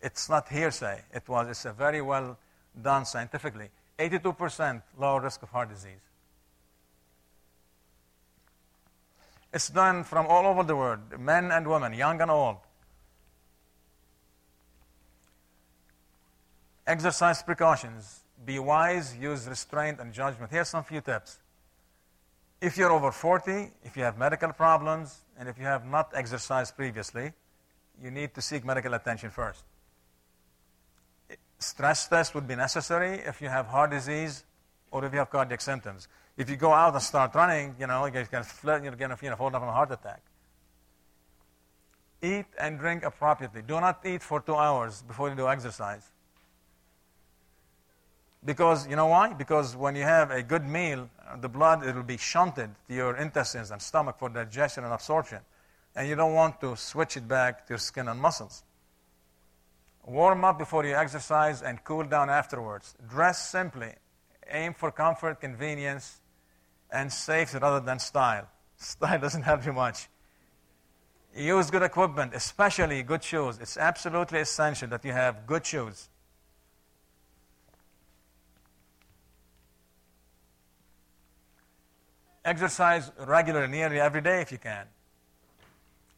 It's 0.00 0.28
not 0.28 0.48
hearsay. 0.48 1.02
It 1.12 1.28
was, 1.28 1.48
it's 1.48 1.64
a 1.64 1.72
very 1.72 2.02
well 2.02 2.36
done 2.80 3.04
scientifically. 3.04 3.68
82% 3.98 4.82
lower 4.98 5.20
risk 5.20 5.42
of 5.42 5.50
heart 5.50 5.68
disease. 5.68 6.00
It's 9.52 9.68
done 9.68 10.02
from 10.02 10.26
all 10.26 10.46
over 10.46 10.64
the 10.64 10.74
world, 10.74 11.18
men 11.18 11.52
and 11.52 11.66
women, 11.68 11.92
young 11.92 12.20
and 12.20 12.30
old. 12.30 12.56
Exercise 16.86 17.42
precautions. 17.42 18.20
Be 18.44 18.58
wise, 18.58 19.16
use 19.16 19.46
restraint 19.46 20.00
and 20.00 20.12
judgment. 20.12 20.50
Here's 20.50 20.68
some 20.68 20.82
few 20.82 21.00
tips. 21.00 21.38
If 22.60 22.76
you're 22.76 22.90
over 22.90 23.12
40, 23.12 23.70
if 23.84 23.96
you 23.96 24.02
have 24.02 24.18
medical 24.18 24.52
problems, 24.52 25.20
and 25.38 25.48
if 25.48 25.56
you 25.56 25.64
have 25.64 25.86
not 25.86 26.10
exercised 26.14 26.76
previously, 26.76 27.32
you 28.02 28.10
need 28.10 28.34
to 28.34 28.42
seek 28.42 28.64
medical 28.64 28.92
attention 28.94 29.30
first 29.30 29.64
stress 31.64 32.06
test 32.08 32.34
would 32.34 32.46
be 32.46 32.56
necessary 32.56 33.20
if 33.20 33.40
you 33.40 33.48
have 33.48 33.66
heart 33.66 33.90
disease 33.90 34.44
or 34.90 35.04
if 35.04 35.12
you 35.12 35.18
have 35.18 35.30
cardiac 35.30 35.60
symptoms. 35.60 36.08
If 36.36 36.50
you 36.50 36.56
go 36.56 36.72
out 36.72 36.94
and 36.94 37.02
start 37.02 37.34
running, 37.34 37.76
you 37.78 37.86
know, 37.86 38.06
you're 38.06 38.24
going 38.24 38.44
to 38.44 38.80
you're 38.82 38.96
going 38.96 39.10
to 39.10 39.18
you 39.22 39.30
know, 39.30 39.36
a 39.36 39.58
heart 39.60 39.90
attack. 39.92 40.20
Eat 42.22 42.46
and 42.58 42.78
drink 42.78 43.04
appropriately. 43.04 43.62
Do 43.62 43.80
not 43.80 44.04
eat 44.04 44.22
for 44.22 44.40
two 44.40 44.54
hours 44.54 45.02
before 45.02 45.28
you 45.28 45.34
do 45.34 45.48
exercise. 45.48 46.10
Because, 48.44 48.86
you 48.88 48.96
know 48.96 49.06
why? 49.06 49.32
Because 49.32 49.74
when 49.74 49.96
you 49.96 50.02
have 50.02 50.30
a 50.30 50.42
good 50.42 50.66
meal, 50.66 51.08
the 51.40 51.48
blood, 51.48 51.84
it 51.84 51.94
will 51.94 52.02
be 52.02 52.18
shunted 52.18 52.70
to 52.88 52.94
your 52.94 53.16
intestines 53.16 53.70
and 53.70 53.80
stomach 53.80 54.18
for 54.18 54.28
digestion 54.28 54.84
and 54.84 54.92
absorption. 54.92 55.40
And 55.96 56.08
you 56.08 56.14
don't 56.14 56.34
want 56.34 56.60
to 56.60 56.76
switch 56.76 57.16
it 57.16 57.26
back 57.26 57.66
to 57.66 57.72
your 57.72 57.78
skin 57.78 58.08
and 58.08 58.20
muscles. 58.20 58.62
Warm 60.06 60.44
up 60.44 60.58
before 60.58 60.84
you 60.84 60.94
exercise 60.94 61.62
and 61.62 61.82
cool 61.82 62.04
down 62.04 62.28
afterwards. 62.28 62.94
Dress 63.08 63.48
simply. 63.48 63.92
Aim 64.50 64.74
for 64.74 64.90
comfort, 64.90 65.40
convenience, 65.40 66.20
and 66.90 67.10
safety 67.10 67.58
rather 67.58 67.84
than 67.84 67.98
style. 67.98 68.48
Style 68.76 69.18
doesn't 69.18 69.42
help 69.42 69.64
you 69.64 69.72
much. 69.72 70.08
Use 71.34 71.70
good 71.70 71.82
equipment, 71.82 72.34
especially 72.34 73.02
good 73.02 73.24
shoes. 73.24 73.58
It's 73.60 73.76
absolutely 73.76 74.40
essential 74.40 74.88
that 74.88 75.04
you 75.04 75.12
have 75.12 75.46
good 75.46 75.64
shoes. 75.64 76.08
Exercise 82.44 83.10
regularly, 83.26 83.68
nearly 83.68 83.98
every 83.98 84.20
day 84.20 84.42
if 84.42 84.52
you 84.52 84.58
can 84.58 84.86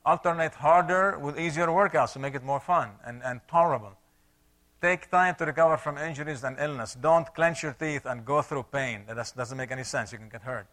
alternate 0.07 0.55
harder 0.55 1.19
with 1.19 1.39
easier 1.39 1.67
workouts 1.67 2.13
to 2.13 2.19
make 2.21 2.35
it 2.35 2.45
more 2.45 2.61
fun 2.61 2.91
and, 3.05 3.23
and 3.25 3.41
tolerable. 3.49 3.93
Take 4.81 5.11
time 5.11 5.35
to 5.37 5.45
recover 5.45 5.77
from 5.77 5.99
injuries 5.99 6.45
and 6.45 6.57
illness. 6.61 6.97
Don't 7.01 7.27
clench 7.35 7.63
your 7.63 7.73
teeth 7.73 8.07
and 8.07 8.25
go 8.25 8.41
through 8.41 8.67
pain. 8.71 9.03
That 9.09 9.33
doesn't 9.37 9.59
make 9.59 9.73
any 9.73 9.85
sense. 9.85 10.13
You 10.13 10.19
can 10.19 10.29
get 10.29 10.43
hurt. 10.43 10.69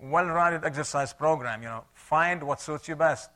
Well-rounded 0.00 0.64
exercise 0.64 1.12
program. 1.12 1.62
You 1.62 1.68
know, 1.68 1.84
find 1.94 2.42
what 2.42 2.60
suits 2.60 2.88
you 2.88 2.96
best. 2.96 3.30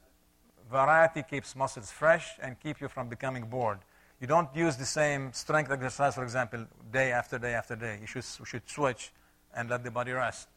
Variety 0.70 1.22
keeps 1.22 1.54
muscles 1.54 1.92
fresh 1.92 2.26
and 2.42 2.58
keep 2.58 2.80
you 2.80 2.88
from 2.88 3.08
becoming 3.08 3.44
bored. 3.44 3.78
You 4.20 4.26
don't 4.26 4.48
use 4.56 4.76
the 4.76 4.86
same 4.86 5.32
strength 5.32 5.70
exercise, 5.70 6.14
for 6.14 6.24
example, 6.24 6.66
day 6.90 7.12
after 7.12 7.38
day 7.38 7.52
after 7.52 7.76
day. 7.76 7.98
You 8.00 8.06
should, 8.06 8.24
you 8.38 8.46
should 8.46 8.68
switch 8.68 9.12
and 9.54 9.68
let 9.68 9.84
the 9.84 9.90
body 9.90 10.12
rest. 10.12 10.48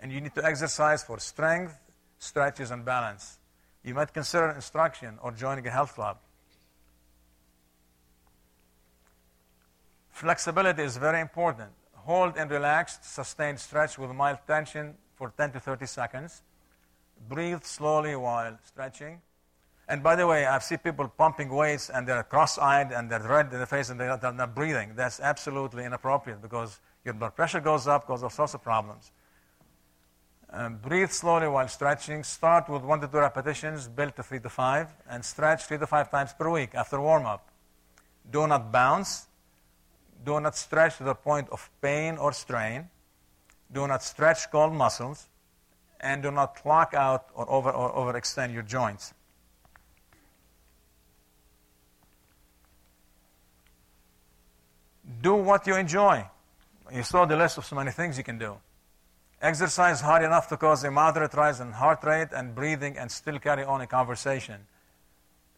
And 0.00 0.12
you 0.12 0.20
need 0.20 0.34
to 0.34 0.44
exercise 0.44 1.04
for 1.04 1.18
strength, 1.20 1.78
stretches, 2.18 2.70
and 2.70 2.84
balance. 2.84 3.38
You 3.84 3.94
might 3.94 4.12
consider 4.12 4.50
instruction 4.50 5.18
or 5.22 5.32
joining 5.32 5.66
a 5.66 5.70
health 5.70 5.94
club. 5.94 6.18
Flexibility 10.10 10.82
is 10.82 10.96
very 10.96 11.20
important. 11.20 11.70
Hold 11.94 12.36
and 12.36 12.50
relaxed, 12.50 13.04
sustained 13.04 13.60
stretch 13.60 13.98
with 13.98 14.10
mild 14.10 14.38
tension 14.46 14.94
for 15.14 15.32
10 15.36 15.52
to 15.52 15.60
30 15.60 15.86
seconds. 15.86 16.42
Breathe 17.28 17.62
slowly 17.62 18.16
while 18.16 18.58
stretching. 18.64 19.20
And 19.88 20.02
by 20.02 20.16
the 20.16 20.26
way, 20.26 20.44
I've 20.44 20.62
seen 20.62 20.78
people 20.78 21.08
pumping 21.08 21.48
weights 21.48 21.88
and 21.88 22.06
they're 22.06 22.22
cross-eyed 22.22 22.92
and 22.92 23.10
they're 23.10 23.22
red 23.22 23.52
in 23.52 23.58
the 23.58 23.66
face 23.66 23.88
and 23.88 23.98
they're 23.98 24.08
not, 24.08 24.20
they're 24.20 24.32
not 24.32 24.54
breathing. 24.54 24.92
That's 24.94 25.18
absolutely 25.18 25.84
inappropriate 25.84 26.42
because 26.42 26.80
your 27.04 27.14
blood 27.14 27.34
pressure 27.34 27.60
goes 27.60 27.86
up, 27.86 28.06
causes 28.06 28.24
all 28.24 28.30
sorts 28.30 28.54
of 28.54 28.62
problems. 28.62 29.12
Um, 30.50 30.76
breathe 30.76 31.10
slowly 31.10 31.46
while 31.46 31.68
stretching. 31.68 32.24
Start 32.24 32.68
with 32.68 32.82
one 32.82 33.00
to 33.00 33.08
two 33.08 33.18
repetitions, 33.18 33.86
build 33.86 34.16
to 34.16 34.22
three 34.22 34.40
to 34.40 34.48
five, 34.48 34.88
and 35.08 35.22
stretch 35.24 35.64
three 35.64 35.78
to 35.78 35.86
five 35.86 36.10
times 36.10 36.32
per 36.32 36.48
week 36.50 36.74
after 36.74 37.00
warm 37.00 37.26
up. 37.26 37.48
Do 38.30 38.46
not 38.46 38.72
bounce. 38.72 39.26
Do 40.24 40.40
not 40.40 40.56
stretch 40.56 40.96
to 40.98 41.04
the 41.04 41.14
point 41.14 41.48
of 41.50 41.70
pain 41.82 42.16
or 42.16 42.32
strain. 42.32 42.88
Do 43.70 43.86
not 43.86 44.02
stretch 44.02 44.50
cold 44.50 44.72
muscles. 44.72 45.28
And 46.00 46.22
do 46.22 46.30
not 46.30 46.64
lock 46.64 46.94
out 46.94 47.26
or, 47.34 47.50
over, 47.50 47.70
or 47.70 47.92
overextend 47.92 48.54
your 48.54 48.62
joints. 48.62 49.12
Do 55.20 55.34
what 55.34 55.66
you 55.66 55.74
enjoy. 55.74 56.24
You 56.92 57.02
saw 57.02 57.24
the 57.26 57.36
list 57.36 57.58
of 57.58 57.66
so 57.66 57.76
many 57.76 57.90
things 57.90 58.16
you 58.16 58.24
can 58.24 58.38
do. 58.38 58.58
Exercise 59.40 60.00
hard 60.00 60.24
enough 60.24 60.48
to 60.48 60.56
cause 60.56 60.82
a 60.82 60.90
moderate 60.90 61.32
rise 61.34 61.60
in 61.60 61.70
heart 61.72 62.02
rate 62.02 62.28
and 62.32 62.54
breathing 62.54 62.98
and 62.98 63.10
still 63.10 63.38
carry 63.38 63.62
on 63.62 63.80
a 63.80 63.86
conversation. 63.86 64.66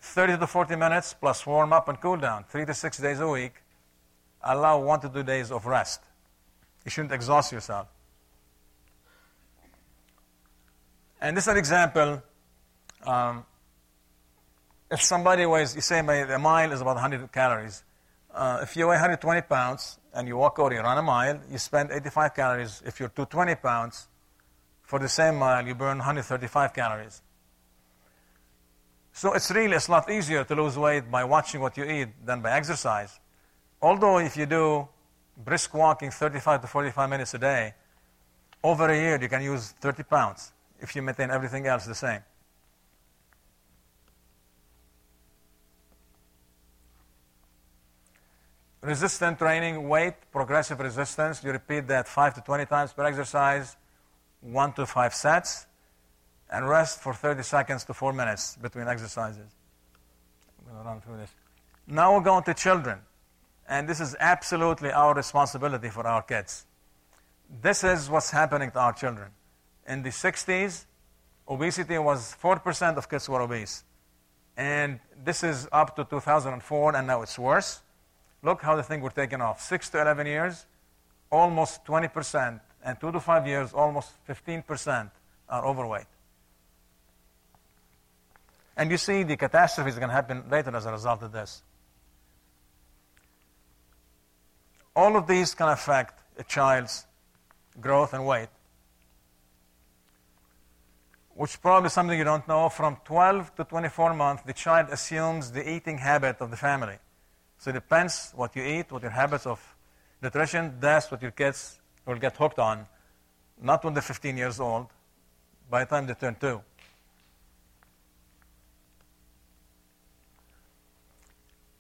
30 0.03 0.39
to 0.39 0.47
40 0.47 0.77
minutes 0.77 1.15
plus 1.15 1.47
warm 1.47 1.73
up 1.73 1.89
and 1.89 2.01
cool 2.01 2.17
down, 2.17 2.45
three 2.45 2.67
to 2.67 2.75
six 2.75 2.99
days 2.99 3.21
a 3.21 3.29
week. 3.29 3.55
Allow 4.43 4.81
one 4.81 5.01
to 5.01 5.09
two 5.09 5.23
days 5.23 5.51
of 5.51 5.67
rest. 5.67 6.01
You 6.85 6.91
shouldn't 6.91 7.13
exhaust 7.13 7.53
yourself. 7.53 7.89
And 11.21 11.37
this 11.37 11.45
is 11.45 11.49
an 11.49 11.59
example. 11.59 12.23
Um, 13.05 13.45
if 14.91 15.03
somebody 15.03 15.47
weighs, 15.47 15.75
you 15.75 15.83
say 15.83 16.01
a 16.01 16.39
mile 16.39 16.73
is 16.73 16.81
about 16.81 16.97
100 16.97 17.31
calories. 17.33 17.83
Uh, 18.35 18.61
if 18.63 18.77
you 18.77 18.87
weigh 18.87 18.95
120 18.95 19.43
pounds 19.43 19.99
and 20.15 20.29
you 20.29 20.37
walk 20.37 20.59
or 20.59 20.73
you 20.73 20.81
run 20.81 20.99
a 20.99 21.03
mile, 21.03 21.41
you 21.51 21.59
spend 21.59 21.91
85 21.91 22.35
calories. 22.35 22.83
If 22.85 23.01
you're 23.01 23.09
220 23.09 23.55
pounds, 23.57 24.09
for 24.91 24.99
the 24.99 25.09
same 25.09 25.37
mile, 25.37 25.65
you 25.65 25.77
burn 25.77 25.99
135 25.99 26.75
calories. 26.75 27.23
So 29.13 29.33
it's 29.35 29.49
really 29.53 29.77
it's 29.77 29.87
a 29.87 29.93
lot 29.93 30.11
easier 30.11 30.43
to 30.43 30.55
lose 30.55 30.77
weight 30.77 31.09
by 31.09 31.23
watching 31.23 31.61
what 31.61 31.77
you 31.77 31.85
eat 31.85 32.09
than 32.25 32.41
by 32.41 32.51
exercise. 32.53 33.21
Although 33.81 34.19
if 34.19 34.37
you 34.37 34.47
do 34.47 34.89
brisk 35.37 35.75
walking 35.75 36.11
35 36.11 36.63
to 36.63 36.67
45 36.67 37.09
minutes 37.09 37.35
a 37.35 37.39
day, 37.39 37.75
over 38.65 38.89
a 38.89 38.97
year 38.97 39.17
you 39.23 39.29
can 39.29 39.43
use 39.43 39.75
30 39.81 40.03
pounds 40.03 40.53
if 40.81 40.97
you 40.97 41.03
maintain 41.03 41.31
everything 41.31 41.67
else 41.67 41.87
the 41.87 41.95
same. 41.95 42.21
Resistant 48.83 49.39
training, 49.39 49.89
weight, 49.89 50.15
progressive 50.33 50.81
resistance. 50.81 51.45
You 51.45 51.53
repeat 51.53 51.87
that 51.89 52.09
5 52.09 52.35
to 52.35 52.41
20 52.41 52.67
times 52.67 52.93
per 52.93 53.05
exercise, 53.05 53.77
1 54.41 54.73
to 54.75 54.87
5 54.87 55.15
sets, 55.15 55.67
and 56.51 56.69
rest 56.69 57.01
for 57.01 57.13
30 57.13 57.43
seconds 57.43 57.85
to 57.85 57.95
4 57.95 58.13
minutes 58.13 58.57
between 58.57 58.89
exercises. 58.89 59.55
I'm 60.59 60.73
going 60.73 60.83
to 60.83 60.89
run 60.89 61.01
through 61.01 61.19
this. 61.19 61.31
Now 61.87 62.15
we're 62.15 62.25
going 62.25 62.45
to 62.45 62.55
children. 62.55 63.01
And 63.69 63.89
this 63.89 64.01
is 64.01 64.17
absolutely 64.19 64.91
our 64.91 65.15
responsibility 65.15 65.91
for 65.91 66.07
our 66.07 66.23
kids. 66.23 66.67
This 67.63 67.85
is 67.85 68.09
what's 68.09 68.31
happening 68.31 68.71
to 68.73 68.79
our 68.81 68.93
children. 68.93 69.31
In 69.87 70.03
the 70.03 70.11
60s, 70.11 70.87
obesity 71.47 71.99
was 71.99 72.35
4% 72.43 72.97
of 72.97 73.09
kids 73.09 73.29
were 73.29 73.43
obese. 73.43 73.85
And 74.57 75.01
this 75.23 75.45
is 75.45 75.69
up 75.71 75.95
to 75.97 76.05
2004, 76.05 76.97
and 76.97 77.07
now 77.07 77.23
it's 77.23 77.39
worse. 77.39 77.81
Look 78.43 78.63
how 78.63 78.77
the 78.77 78.83
thing 78.83 79.01
were 79.01 79.11
taken 79.11 79.41
off. 79.41 79.61
6 79.61 79.91
to 79.91 80.01
11 80.01 80.27
years, 80.27 80.67
almost 81.31 81.85
20%, 81.85 82.61
and 82.83 83.01
2 83.01 83.13
to 83.13 83.21
5 83.21 83.47
years, 83.47 83.73
almost 83.73 84.13
15% 84.27 85.11
are 85.49 85.67
overweight. 85.67 86.07
And 88.77 88.91
you 88.91 88.97
see 88.97 89.25
the 89.25 89.37
catastrophe 89.37 89.91
is 89.91 89.97
going 89.97 90.09
to 90.09 90.15
happen 90.15 90.45
later 90.51 90.75
as 90.75 90.87
a 90.87 90.93
result 90.93 91.23
of 91.23 91.33
this. 91.33 91.63
All 94.97 95.17
of 95.17 95.27
these 95.27 95.55
can 95.55 95.69
affect 95.69 96.23
a 96.39 96.45
child's 96.45 97.07
growth 97.79 98.15
and 98.15 98.27
weight, 98.27 98.49
which 101.35 101.61
probably 101.61 101.91
something 101.91 102.19
you 102.19 102.25
don't 102.25 102.47
know. 102.49 102.69
From 102.69 102.97
12 103.05 103.55
to 103.57 103.65
24 103.65 104.15
months, 104.15 104.43
the 104.45 104.53
child 104.53 104.89
assumes 104.91 105.53
the 105.53 105.69
eating 105.71 105.99
habit 105.99 106.37
of 106.41 106.51
the 106.51 106.57
family. 106.57 106.97
So 107.61 107.69
it 107.69 107.75
depends 107.75 108.33
what 108.35 108.57
you 108.57 108.63
eat, 108.65 108.91
what 108.91 109.03
your 109.03 109.11
habits 109.11 109.47
of 109.47 109.61
nutrition, 110.23 110.77
that's 110.81 111.11
what 111.11 111.21
your 111.21 111.31
kids 111.31 111.79
will 112.07 112.17
get 112.17 112.35
hooked 112.35 112.59
on. 112.59 112.87
Not 113.61 113.85
when 113.85 113.93
they're 113.93 114.03
15 114.03 114.35
years 114.39 114.59
old, 114.59 114.87
by 115.69 115.85
the 115.85 115.91
time 115.91 116.07
they 116.07 116.15
turn 116.15 116.37
two. 116.41 116.63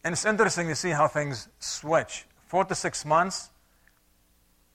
And 0.04 0.12
it's 0.12 0.26
interesting 0.26 0.68
to 0.68 0.74
see 0.74 0.90
how 0.90 1.08
things 1.08 1.48
switch. 1.58 2.26
Four 2.46 2.66
to 2.66 2.74
six 2.74 3.06
months, 3.06 3.48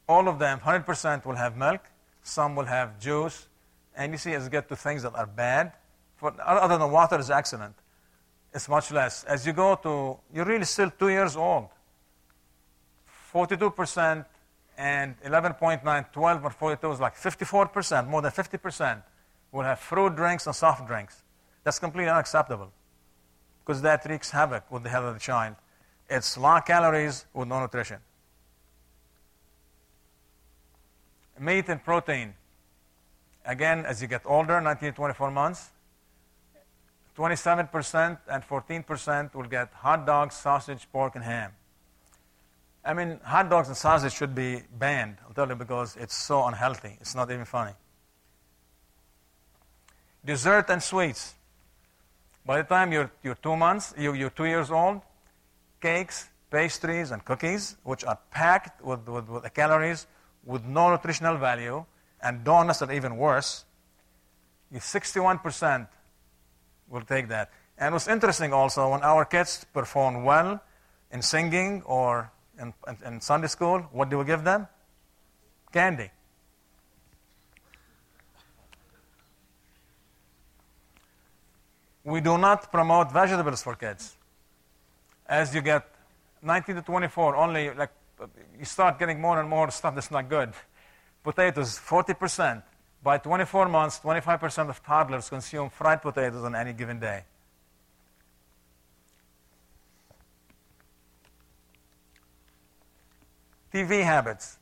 all 0.10 0.28
of 0.28 0.40
them, 0.40 0.60
100% 0.60 1.24
will 1.24 1.36
have 1.36 1.56
milk, 1.56 1.82
some 2.24 2.56
will 2.56 2.66
have 2.66 3.00
juice, 3.00 3.48
and 3.96 4.12
you 4.12 4.18
see 4.18 4.34
as 4.34 4.46
you 4.46 4.50
get 4.50 4.68
to 4.70 4.76
things 4.76 5.04
that 5.04 5.14
are 5.14 5.28
bad, 5.28 5.74
for, 6.16 6.34
other 6.44 6.80
than 6.80 6.92
water 6.92 7.20
is 7.20 7.30
excellent 7.30 7.76
it's 8.56 8.70
much 8.70 8.90
less. 8.90 9.26
As 9.26 9.46
you 9.46 9.52
go 9.52 9.76
to, 9.76 10.18
you're 10.34 10.46
really 10.46 10.64
still 10.64 10.90
two 10.90 11.10
years 11.10 11.36
old. 11.36 11.68
42% 13.34 14.26
and 14.78 15.22
11.9, 15.22 16.12
12 16.14 16.44
or 16.46 16.50
42 16.50 16.92
is 16.94 17.00
like 17.02 17.16
54%, 17.16 18.08
more 18.08 18.22
than 18.22 18.32
50% 18.32 19.04
will 19.52 19.64
have 19.64 19.80
fruit 19.80 20.16
drinks 20.16 20.48
and 20.48 20.56
soft 20.56 20.88
drinks. 20.88 21.22
That's 21.66 21.80
completely 21.80 22.10
unacceptable 22.10 22.72
because 23.60 23.82
that 23.82 24.06
wreaks 24.06 24.32
havoc 24.32 24.72
with 24.72 24.84
the 24.84 24.90
health 24.90 25.06
of 25.06 25.14
the 25.16 25.20
child. 25.20 25.56
It's 26.10 26.38
low 26.38 26.62
calories 26.62 27.26
with 27.34 27.50
no 27.50 27.60
nutrition. 27.60 27.98
Meat 31.40 31.68
and 31.68 31.84
protein. 31.84 32.34
Again, 33.46 33.86
as 33.86 34.02
you 34.02 34.08
get 34.08 34.22
older, 34.26 34.62
19 34.62 34.92
to 34.92 34.96
24 34.96 35.32
months, 35.32 35.72
27% 37.18 38.18
and 38.30 38.44
14% 38.44 39.34
will 39.34 39.44
get 39.44 39.72
hot 39.74 40.06
dogs, 40.06 40.36
sausage, 40.36 40.88
pork, 40.92 41.16
and 41.16 41.24
ham. 41.24 41.52
I 42.84 42.94
mean, 42.94 43.20
hot 43.24 43.50
dogs 43.50 43.68
and 43.68 43.78
sausage 43.78 44.14
should 44.14 44.36
be 44.36 44.62
banned, 44.78 45.18
I'll 45.26 45.34
tell 45.34 45.48
you, 45.48 45.56
because 45.56 45.96
it's 45.96 46.16
so 46.16 46.46
unhealthy. 46.46 46.98
It's 47.02 47.16
not 47.16 47.32
even 47.32 47.46
funny. 47.46 47.72
Dessert 50.24 50.70
and 50.70 50.84
sweets. 50.84 51.34
By 52.46 52.58
the 52.58 52.68
time 52.68 52.92
you're, 52.92 53.12
you're 53.24 53.36
two 53.36 53.56
months, 53.56 53.94
you, 53.98 54.14
you're 54.14 54.30
two 54.30 54.46
years 54.46 54.70
old, 54.70 55.02
cakes, 55.82 56.30
pastries, 56.52 57.12
and 57.12 57.24
cookies, 57.26 57.78
which 57.84 58.04
are 58.04 58.20
packed 58.30 58.84
with, 58.84 59.08
with, 59.08 59.28
with 59.30 59.54
calories 59.54 60.06
with 60.46 60.64
no 60.64 60.92
nutritional 60.92 61.38
value, 61.38 61.84
and 62.22 62.44
donuts 62.44 62.82
are 62.82 62.92
even 62.92 63.18
worse, 63.18 63.66
you 64.72 64.80
61% 64.80 65.88
We'll 66.90 67.02
take 67.02 67.28
that. 67.30 67.52
And 67.78 67.94
what's 67.94 68.08
interesting 68.08 68.54
also, 68.54 68.92
when 68.92 69.02
our 69.02 69.26
kids 69.26 69.66
perform 69.74 70.24
well 70.24 70.62
in 71.12 71.22
singing 71.22 71.82
or 71.86 72.32
in, 72.60 72.74
in, 72.88 72.98
in 73.06 73.22
Sunday 73.22 73.48
school, 73.48 73.80
what 73.92 74.10
do 74.10 74.18
we 74.18 74.26
give 74.26 74.44
them? 74.44 74.68
Candy. 75.72 76.10
We 82.04 82.22
do 82.22 82.38
not 82.38 82.72
promote 82.72 83.12
vegetables 83.12 83.64
for 83.64 83.76
kids. 83.76 84.16
As 85.28 85.54
you 85.56 85.62
get 85.62 85.90
19 86.44 86.76
to 86.76 86.82
24, 86.84 87.36
only 87.36 87.72
like 87.74 87.90
you 88.58 88.66
start 88.66 89.00
getting 89.00 89.20
more 89.20 89.40
and 89.40 89.50
more 89.50 89.72
stuff 89.72 89.96
that's 89.96 90.12
not 90.12 90.30
good. 90.30 90.54
Potatoes, 91.24 91.80
40%. 91.80 92.62
By 93.06 93.20
24 93.20 93.70
months, 93.70 94.00
25% 94.00 94.68
of 94.68 94.84
toddlers 94.84 95.30
consume 95.30 95.70
fried 95.70 96.02
potatoes 96.02 96.44
on 96.44 96.56
any 96.56 96.74
given 96.74 97.00
day. 97.00 97.24
TV 103.72 104.04
habits. 104.04 104.58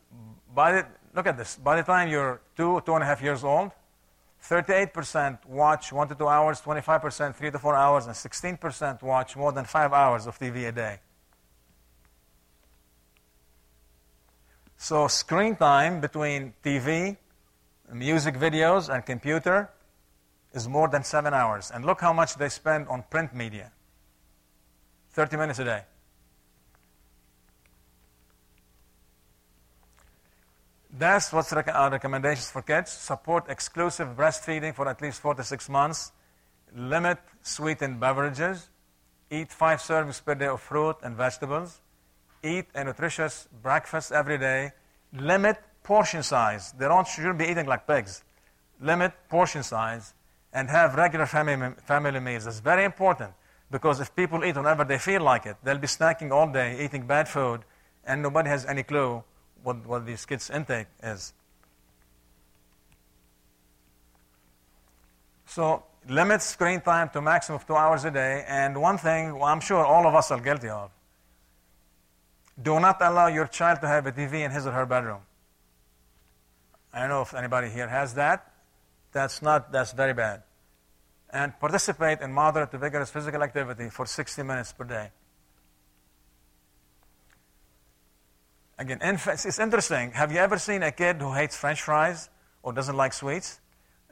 By 0.53 0.73
the, 0.73 0.87
look 1.15 1.25
at 1.25 1.37
this. 1.37 1.55
By 1.55 1.77
the 1.77 1.83
time 1.83 2.09
you're 2.09 2.41
two, 2.57 2.81
two 2.85 2.93
and 2.95 3.01
a 3.01 3.05
half 3.05 3.21
years 3.21 3.45
old, 3.45 3.71
38% 4.43 5.45
watch 5.45 5.93
one 5.93 6.09
to 6.09 6.15
two 6.15 6.27
hours, 6.27 6.59
25% 6.59 7.33
three 7.35 7.49
to 7.49 7.59
four 7.59 7.77
hours, 7.77 8.07
and 8.07 8.13
16% 8.13 9.01
watch 9.03 9.37
more 9.37 9.53
than 9.53 9.63
five 9.63 9.93
hours 9.93 10.27
of 10.27 10.37
TV 10.37 10.67
a 10.67 10.73
day. 10.73 10.99
So, 14.75 15.07
screen 15.07 15.55
time 15.55 16.01
between 16.01 16.53
TV 16.61 17.15
music 17.91 18.35
videos 18.35 18.93
and 18.93 19.05
computer 19.05 19.69
is 20.53 20.67
more 20.67 20.87
than 20.87 21.03
seven 21.03 21.33
hours. 21.33 21.71
And 21.73 21.83
look 21.85 22.01
how 22.01 22.13
much 22.13 22.35
they 22.35 22.49
spend 22.49 22.87
on 22.87 23.03
print 23.09 23.33
media 23.33 23.71
30 25.11 25.37
minutes 25.37 25.59
a 25.59 25.63
day. 25.63 25.81
That's 30.95 31.33
what's 31.33 31.51
rec- 31.51 31.73
our 31.73 31.89
recommendations 31.89 32.51
for 32.51 32.61
kids. 32.61 32.91
Support 32.91 33.45
exclusive 33.49 34.09
breastfeeding 34.15 34.75
for 34.75 34.87
at 34.87 35.01
least 35.01 35.21
four 35.21 35.33
to 35.33 35.43
six 35.43 35.67
months. 35.67 36.11
Limit 36.75 37.17
sweetened 37.41 37.99
beverages. 37.99 38.69
Eat 39.31 39.51
five 39.51 39.79
servings 39.79 40.23
per 40.23 40.35
day 40.35 40.45
of 40.45 40.61
fruit 40.61 40.97
and 41.01 41.15
vegetables. 41.15 41.81
Eat 42.43 42.65
a 42.75 42.83
nutritious 42.83 43.47
breakfast 43.63 44.11
every 44.11 44.37
day. 44.37 44.71
Limit 45.13 45.57
portion 45.83 46.23
size. 46.23 46.73
They 46.77 46.87
don't 46.87 47.07
shouldn't 47.07 47.37
be 47.37 47.45
eating 47.45 47.65
like 47.65 47.85
pigs. 47.85 48.23
Limit 48.81 49.13
portion 49.29 49.63
size 49.63 50.13
and 50.53 50.69
have 50.69 50.95
regular 50.95 51.25
family, 51.25 51.73
family 51.85 52.19
meals. 52.19 52.45
That's 52.45 52.59
very 52.59 52.85
important 52.85 53.33
because 53.71 53.99
if 53.99 54.15
people 54.15 54.43
eat 54.43 54.55
whenever 54.55 54.83
they 54.83 54.97
feel 54.97 55.21
like 55.21 55.45
it, 55.45 55.57
they'll 55.63 55.77
be 55.77 55.87
snacking 55.87 56.31
all 56.31 56.51
day, 56.51 56.83
eating 56.83 57.05
bad 57.07 57.27
food, 57.27 57.61
and 58.05 58.21
nobody 58.21 58.49
has 58.49 58.65
any 58.65 58.83
clue 58.83 59.23
what, 59.63 59.85
what 59.85 60.05
these 60.05 60.25
kids' 60.25 60.49
intake 60.49 60.87
is. 61.01 61.33
So 65.45 65.83
limit 66.09 66.41
screen 66.41 66.81
time 66.81 67.09
to 67.09 67.21
maximum 67.21 67.57
of 67.57 67.67
two 67.67 67.75
hours 67.75 68.05
a 68.05 68.11
day. 68.11 68.43
And 68.47 68.79
one 68.81 68.97
thing 68.97 69.39
I'm 69.41 69.59
sure 69.59 69.85
all 69.85 70.07
of 70.07 70.15
us 70.15 70.31
are 70.31 70.39
guilty 70.39 70.69
of. 70.69 70.91
Do 72.61 72.79
not 72.79 73.01
allow 73.01 73.27
your 73.27 73.47
child 73.47 73.81
to 73.81 73.87
have 73.87 74.05
a 74.05 74.11
TV 74.11 74.45
in 74.45 74.51
his 74.51 74.67
or 74.67 74.71
her 74.71 74.85
bedroom. 74.85 75.21
I 76.93 76.99
don't 76.99 77.09
know 77.09 77.21
if 77.21 77.33
anybody 77.33 77.69
here 77.69 77.87
has 77.87 78.13
that. 78.13 78.51
That's 79.11 79.41
not 79.41 79.71
that's 79.71 79.93
very 79.93 80.13
bad. 80.13 80.43
And 81.29 81.59
participate 81.59 82.21
in 82.21 82.31
moderate 82.31 82.71
to 82.71 82.77
vigorous 82.77 83.09
physical 83.09 83.41
activity 83.41 83.89
for 83.89 84.05
60 84.05 84.43
minutes 84.43 84.71
per 84.71 84.83
day. 84.83 85.09
Again, 88.77 88.99
infants, 89.03 89.45
it's 89.45 89.59
interesting. 89.59 90.11
Have 90.11 90.31
you 90.31 90.39
ever 90.39 90.57
seen 90.57 90.83
a 90.83 90.91
kid 90.91 91.17
who 91.17 91.33
hates 91.33 91.55
french 91.55 91.81
fries 91.81 92.29
or 92.61 92.73
doesn't 92.73 92.95
like 92.95 93.13
sweets? 93.13 93.59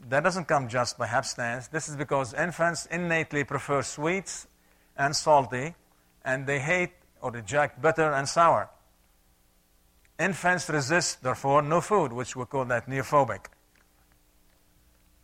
That 0.10 0.24
doesn't 0.24 0.46
come 0.46 0.68
just 0.68 0.98
by 0.98 1.08
hapstance. 1.08 1.70
This 1.70 1.88
is 1.90 1.96
because 1.96 2.34
infants 2.34 2.88
innately 2.88 3.44
prefer 3.44 3.84
sweets 3.84 4.48
and 4.98 5.16
salty, 5.16 5.76
and 6.26 6.48
they 6.48 6.60
hate 6.60 6.92
or 7.22 7.32
reject 7.32 7.82
bitter 7.82 8.12
and 8.12 8.28
sour. 8.28 8.70
Infants 10.22 10.70
resist, 10.70 11.24
therefore, 11.24 11.64
no 11.64 11.82
food, 11.82 12.14
which 12.14 12.36
we 12.36 12.46
call 12.46 12.66
that 12.66 12.88
neophobic. 12.88 13.46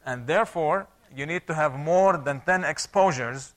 And 0.04 0.26
therefore, 0.26 0.88
you 1.16 1.26
need 1.26 1.46
to 1.48 1.54
have 1.54 1.78
more 1.78 2.18
than 2.18 2.42
10 2.42 2.64
exposures 2.64 3.54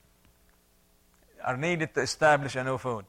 are 1.42 1.56
needed 1.56 1.94
to 1.94 2.02
establish 2.02 2.56
a 2.56 2.64
new 2.64 2.76
food. 2.76 3.06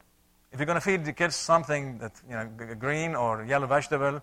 If 0.52 0.60
you're 0.60 0.66
going 0.66 0.80
to 0.80 0.82
feed 0.82 1.04
the 1.04 1.12
kids 1.12 1.36
something 1.36 1.98
that, 1.98 2.14
you 2.30 2.36
know, 2.36 2.76
green 2.80 3.16
or 3.16 3.44
yellow 3.44 3.68
vegetable, 3.68 4.22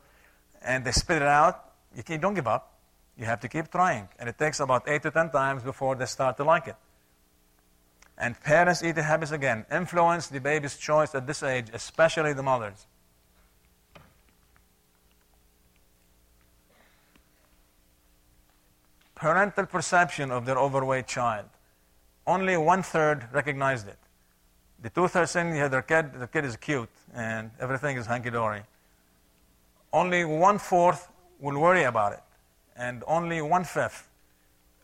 and 0.63 0.85
they 0.85 0.93
spit 0.93 1.23
it 1.23 1.29
out, 1.29 1.73
you 1.95 2.03
can, 2.03 2.21
don't 2.21 2.35
give 2.35 2.47
up. 2.47 2.79
You 3.19 3.27
have 3.27 3.41
to 3.41 3.49
keep 3.49 3.71
trying. 3.71 4.09
And 4.19 4.29
it 4.29 4.39
takes 4.39 4.61
about 4.61 4.89
8 4.89 5.03
to 5.03 5.11
10 5.11 5.31
times 5.31 5.63
before 5.63 5.97
they 5.97 6.07
start 6.07 6.37
to 6.39 6.45
like 6.45 6.69
it. 6.69 6.77
And 8.17 8.41
parents' 8.41 8.83
eating 8.83 9.05
habits, 9.05 9.33
again, 9.33 9.67
influence 9.71 10.29
the 10.29 10.41
baby's 10.41 10.77
choice 10.77 11.15
at 11.15 11.27
this 11.27 11.43
age, 11.43 11.69
especially 11.75 12.33
the 12.33 12.43
mothers. 12.43 12.87
Parental 19.19 19.67
perception 19.67 20.31
of 20.31 20.47
their 20.47 20.57
overweight 20.57 21.09
child. 21.09 21.47
Only 22.25 22.57
one 22.57 22.85
third 22.85 23.27
recognized 23.33 23.89
it. 23.89 23.99
The 24.81 24.91
two 24.91 25.09
thirds 25.09 25.33
saying 25.33 25.57
yeah, 25.57 25.67
their 25.67 25.83
kid, 25.83 26.13
the 26.21 26.29
kid 26.29 26.45
is 26.45 26.57
cute 26.57 26.89
and 27.13 27.51
everything 27.59 27.97
is 27.97 28.07
hunky 28.07 28.31
dory. 28.31 28.63
Only 29.93 30.25
one 30.25 30.59
fourth 30.59 31.09
will 31.41 31.59
worry 31.59 31.83
about 31.83 32.13
it, 32.13 32.23
and 32.77 33.03
only 33.09 33.43
one 33.43 33.65
fifth 33.65 34.09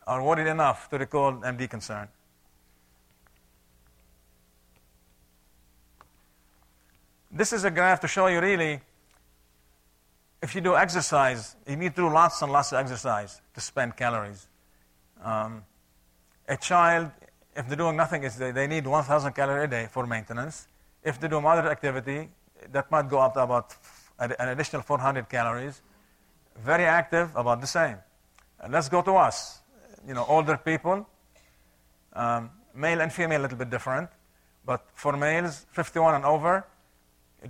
are 0.05 0.21
worried 0.21 0.47
enough 0.47 0.89
to 0.89 0.97
recall 0.97 1.33
MD 1.33 1.69
concern. 1.69 2.09
This 7.31 7.53
is 7.53 7.63
a 7.63 7.71
graph 7.71 8.01
to 8.01 8.07
show 8.07 8.27
you 8.27 8.41
really 8.41 8.81
if 10.45 10.55
you 10.55 10.61
do 10.61 10.75
exercise, 10.75 11.55
you 11.67 11.75
need 11.75 11.95
to 11.95 12.01
do 12.03 12.09
lots 12.09 12.41
and 12.41 12.51
lots 12.51 12.71
of 12.71 12.79
exercise 12.79 13.41
to 13.55 13.61
spend 13.61 13.97
calories. 13.97 14.47
Um, 15.23 15.63
a 16.47 16.57
child 16.57 17.11
if 17.55 17.67
they're 17.67 17.77
doing 17.77 17.95
nothing, 17.95 18.23
is 18.23 18.35
they, 18.35 18.51
they 18.51 18.67
need 18.67 18.85
1,000 18.85 19.33
calories 19.33 19.65
a 19.65 19.67
day 19.67 19.87
for 19.89 20.05
maintenance. 20.05 20.67
If 21.03 21.19
they 21.19 21.27
do 21.27 21.39
moderate 21.39 21.71
activity, 21.71 22.29
that 22.71 22.91
might 22.91 23.07
go 23.09 23.19
up 23.19 23.33
to 23.35 23.43
about 23.43 23.75
an 24.19 24.49
additional 24.49 24.81
400 24.81 25.29
calories. 25.29 25.81
Very 26.63 26.85
active, 26.85 27.35
about 27.35 27.61
the 27.61 27.67
same. 27.67 27.97
And 28.59 28.73
let's 28.73 28.89
go 28.89 29.01
to 29.01 29.13
us. 29.13 29.61
You 30.07 30.13
know, 30.13 30.25
older 30.27 30.57
people, 30.57 31.07
um, 32.13 32.49
male 32.73 33.01
and 33.01 33.11
female, 33.11 33.41
a 33.41 33.43
little 33.43 33.57
bit 33.57 33.69
different. 33.69 34.09
But 34.65 34.85
for 34.93 35.15
males, 35.15 35.65
51 35.71 36.15
and 36.15 36.25
over, 36.25 36.65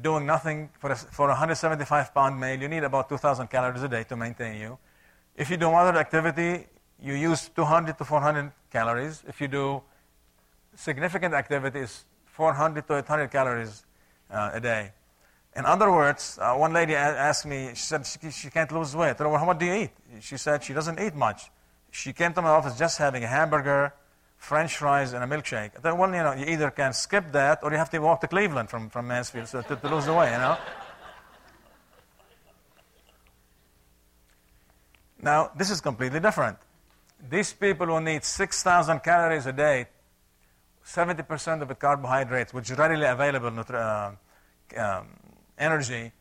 doing 0.02 0.26
nothing 0.26 0.70
for 0.80 0.92
a, 0.92 0.96
for 0.96 1.26
a 1.28 1.32
175 1.32 2.14
pound 2.14 2.40
male, 2.40 2.60
you 2.60 2.68
need 2.68 2.84
about 2.84 3.10
2,000 3.10 3.48
calories 3.48 3.84
a 3.84 3.88
day 3.88 4.04
to 4.04 4.16
maintain 4.16 4.60
you. 4.60 4.78
If 5.36 5.50
you 5.50 5.58
do 5.58 5.70
moderate 5.72 5.98
activity, 5.98 6.68
you 7.02 7.14
use 7.14 7.50
200 7.50 7.98
to 7.98 8.06
400 8.06 8.52
calories. 8.72 9.24
If 9.28 9.42
you 9.42 9.48
do 9.48 9.82
significant 10.76 11.34
activity 11.34 11.80
is 11.80 12.06
400 12.26 12.88
to 12.88 12.98
800 12.98 13.32
calories 13.32 13.86
uh, 14.30 14.52
a 14.54 14.60
day. 14.60 14.92
In 15.56 15.66
other 15.66 15.90
words, 15.90 16.38
uh, 16.42 16.54
one 16.56 16.74
lady 16.74 16.96
asked 16.96 17.46
me, 17.46 17.70
she 17.74 17.84
said 17.84 18.06
she, 18.06 18.30
she 18.30 18.50
can't 18.50 18.72
lose 18.72 18.96
weight. 18.96 19.12
I 19.12 19.16
said, 19.16 19.28
well, 19.28 19.46
what 19.46 19.58
do 19.58 19.66
you 19.66 19.74
eat? 19.74 19.92
She 20.20 20.36
said 20.38 20.64
she 20.64 20.74
doesn't 20.74 21.00
eat 21.00 21.16
much. 21.16 21.50
She 21.92 22.12
came 22.12 22.34
to 22.34 22.42
my 22.42 22.50
office 22.50 22.78
just 22.78 22.98
having 22.98 23.24
a 23.24 23.28
hamburger, 23.28 23.94
french 24.46 24.78
fries, 24.78 25.14
and 25.14 25.24
a 25.24 25.28
milkshake. 25.28 25.72
Said, 25.82 25.94
well, 25.98 26.10
you 26.10 26.24
know, 26.24 26.34
you 26.34 26.46
either 26.46 26.70
can 26.70 26.94
skip 26.94 27.32
that 27.32 27.64
or 27.64 27.72
you 27.72 27.78
have 27.78 27.90
to 27.90 28.00
walk 28.00 28.22
to 28.22 28.28
Cleveland 28.28 28.70
from, 28.70 28.90
from 28.90 29.08
Mansfield 29.08 29.48
so 29.48 29.62
to, 29.64 29.76
to 29.76 29.90
lose 29.90 30.06
the 30.06 30.14
weight, 30.14 30.32
you 30.32 30.38
know? 30.38 30.58
Now, 35.22 35.52
this 35.58 35.72
is 35.72 35.82
completely 35.82 36.20
different. 36.20 36.58
These 37.28 37.54
people 37.54 37.88
who 37.88 38.00
need 38.00 38.24
6,000 38.24 39.00
calories 39.00 39.48
a 39.48 39.54
day 39.54 39.88
70% 40.86 41.64
of 41.64 41.72
it 41.72 41.80
carbohydrates, 41.80 42.54
which 42.54 42.70
is 42.70 42.78
readily 42.78 43.08
available 43.08 43.66
uh, 43.68 44.12
um, 44.78 45.08
energy 45.58 46.12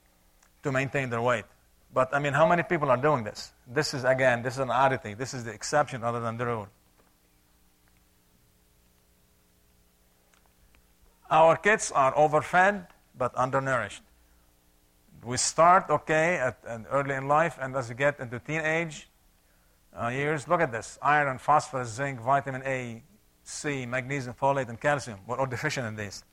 to 0.63 0.73
maintain 0.73 1.11
their 1.11 1.21
weight. 1.21 1.45
But 1.93 2.15
I 2.15 2.19
mean, 2.19 2.33
how 2.33 2.49
many 2.49 2.63
people 2.63 2.91
are 2.91 2.97
doing 2.97 3.25
this? 3.25 3.53
This 3.67 3.93
is, 3.93 4.05
again, 4.05 4.43
this 4.43 4.55
is 4.55 4.61
an 4.61 4.71
oddity. 4.71 5.13
This 5.13 5.35
is 5.35 5.45
the 5.45 5.53
exception 5.53 6.01
rather 6.01 6.21
than 6.21 6.39
the 6.39 6.47
rule. 6.47 6.69
Our 11.31 11.57
kids 11.57 11.91
are 11.93 12.17
overfed 12.17 12.87
but 13.17 13.35
undernourished. 13.35 14.03
We 15.25 15.37
start 15.39 15.89
okay 15.89 16.37
at, 16.37 16.59
at 16.67 16.83
early 16.91 17.15
in 17.15 17.29
life, 17.29 17.57
and 17.61 17.75
as 17.77 17.89
you 17.89 17.95
get 17.95 18.21
into 18.21 18.39
teenage 18.39 19.09
uh, 19.99 20.09
years, 20.09 20.47
look 20.47 20.61
at 20.61 20.71
this 20.71 20.99
iron, 21.01 21.39
phosphorus, 21.39 21.89
zinc, 21.89 22.21
vitamin 22.21 22.63
A, 22.67 23.03
C, 23.43 23.87
magnesium, 23.87 24.35
folate, 24.35 24.69
and 24.69 24.81
calcium 24.81 25.19
were 25.27 25.39
all 25.39 25.47
deficient 25.47 25.87
in 25.87 25.97
these. 25.97 26.25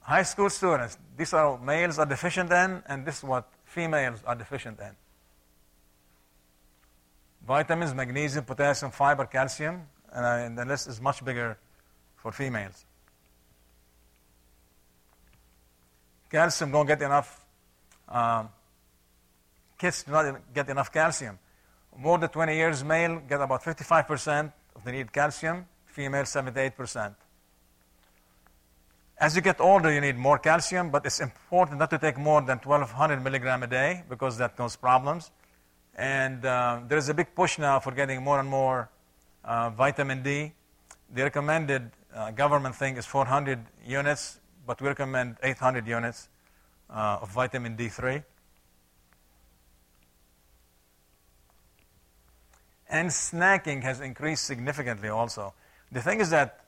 High 0.00 0.22
school 0.22 0.50
students, 0.50 0.98
these 1.16 1.32
are 1.34 1.58
males 1.58 1.98
are 1.98 2.06
deficient 2.06 2.50
in, 2.50 2.82
and 2.86 3.04
this 3.04 3.18
is 3.18 3.24
what 3.24 3.48
females 3.64 4.20
are 4.26 4.34
deficient 4.34 4.80
in. 4.80 4.96
Vitamins, 7.46 7.94
magnesium, 7.94 8.44
potassium, 8.44 8.90
fiber, 8.90 9.26
calcium, 9.26 9.86
and, 10.12 10.24
and 10.24 10.58
the 10.58 10.64
list 10.64 10.88
is 10.88 11.00
much 11.00 11.24
bigger 11.24 11.58
for 12.16 12.32
females. 12.32 12.84
Calcium 16.30 16.70
don't 16.70 16.86
get 16.86 17.02
enough. 17.02 17.44
Um, 18.08 18.48
kids 19.78 20.04
do 20.04 20.12
not 20.12 20.54
get 20.54 20.68
enough 20.68 20.92
calcium. 20.92 21.38
More 21.96 22.18
than 22.18 22.28
20 22.28 22.54
years, 22.54 22.84
male 22.84 23.20
get 23.28 23.40
about 23.40 23.62
55% 23.62 24.52
of 24.76 24.84
the 24.84 24.92
need 24.92 25.12
calcium, 25.12 25.66
female 25.86 26.22
78%. 26.22 27.14
As 29.18 29.36
you 29.36 29.42
get 29.42 29.60
older, 29.60 29.92
you 29.92 30.00
need 30.00 30.16
more 30.16 30.38
calcium, 30.38 30.90
but 30.90 31.04
it's 31.04 31.20
important 31.20 31.78
not 31.78 31.90
to 31.90 31.98
take 31.98 32.16
more 32.16 32.40
than 32.40 32.58
1200 32.58 33.22
milligram 33.22 33.62
a 33.62 33.66
day 33.66 34.02
because 34.08 34.38
that 34.38 34.56
causes 34.56 34.76
problems. 34.76 35.30
And 35.94 36.44
uh, 36.46 36.80
there 36.88 36.96
is 36.96 37.08
a 37.08 37.14
big 37.14 37.34
push 37.34 37.58
now 37.58 37.80
for 37.80 37.92
getting 37.92 38.22
more 38.22 38.40
and 38.40 38.48
more 38.48 38.88
uh, 39.50 39.70
vitamin 39.70 40.22
D. 40.22 40.52
The 41.12 41.24
recommended 41.24 41.90
uh, 42.14 42.30
government 42.30 42.76
thing 42.76 42.96
is 42.96 43.04
400 43.04 43.58
units, 43.84 44.38
but 44.64 44.80
we 44.80 44.86
recommend 44.86 45.38
800 45.42 45.86
units 45.88 46.28
uh, 46.88 47.18
of 47.22 47.32
vitamin 47.32 47.76
D3. 47.76 48.22
And 52.88 53.08
snacking 53.10 53.82
has 53.82 54.00
increased 54.00 54.44
significantly 54.44 55.08
also. 55.08 55.54
The 55.90 56.00
thing 56.00 56.20
is 56.20 56.30
that 56.30 56.64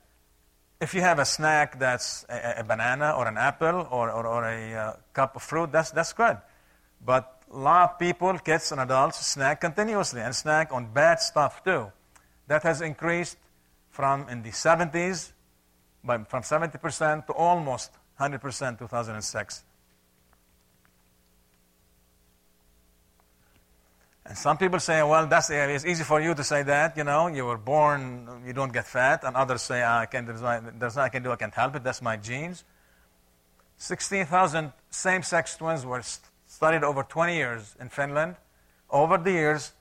if 0.81 0.93
you 0.93 1.01
have 1.01 1.19
a 1.19 1.25
snack 1.25 1.79
that's 1.79 2.25
a, 2.27 2.55
a 2.59 2.63
banana 2.65 3.11
or 3.11 3.27
an 3.27 3.37
apple 3.37 3.87
or, 3.91 4.11
or, 4.11 4.27
or 4.27 4.43
a 4.43 4.73
uh, 4.73 4.93
cup 5.13 5.37
of 5.37 5.41
fruit, 5.41 5.71
that's, 5.71 5.91
that's 5.91 6.11
good. 6.11 6.37
But 7.05 7.43
a 7.49 7.57
lot 7.57 7.91
of 7.91 7.99
people, 7.99 8.37
kids 8.39 8.73
and 8.73 8.81
adults, 8.81 9.25
snack 9.25 9.61
continuously 9.61 10.19
and 10.19 10.35
snack 10.35 10.73
on 10.73 10.91
bad 10.91 11.21
stuff 11.21 11.63
too. 11.63 11.91
That 12.53 12.61
has 12.61 12.81
increased 12.81 13.37
from 13.89 14.29
in 14.29 14.43
the 14.43 14.51
70s, 14.51 15.31
by, 16.03 16.19
from 16.19 16.43
70% 16.43 17.25
to 17.25 17.33
almost 17.33 17.89
100% 18.19 18.77
2006. 18.77 19.63
And 24.27 24.37
some 24.37 24.57
people 24.59 24.79
say, 24.79 25.01
well, 25.01 25.25
that's 25.25 25.49
it's 25.49 25.83
easy 25.83 26.03
for 26.03 26.21
you 26.21 26.35
to 26.35 26.43
say 26.43 26.61
that, 26.61 26.95
you 26.95 27.03
know, 27.03 27.25
you 27.25 27.43
were 27.43 27.57
born, 27.57 28.43
you 28.45 28.53
don't 28.53 28.71
get 28.71 28.85
fat. 28.85 29.23
And 29.23 29.35
others 29.35 29.63
say, 29.63 29.81
ah, 29.81 30.01
I 30.01 30.05
can, 30.05 30.27
there's 30.27 30.43
nothing 30.43 30.99
I 30.99 31.09
can 31.09 31.23
do, 31.23 31.31
I 31.31 31.37
can't 31.37 31.55
help 31.55 31.75
it, 31.77 31.83
that's 31.83 32.03
my 32.03 32.17
genes. 32.17 32.63
16,000 33.79 34.71
same 34.91 35.23
sex 35.23 35.57
twins 35.57 35.87
were 35.87 36.03
studied 36.45 36.83
over 36.83 37.01
20 37.01 37.35
years 37.35 37.75
in 37.79 37.89
Finland. 37.89 38.35
Over 38.91 39.17
the 39.17 39.31
years, 39.31 39.71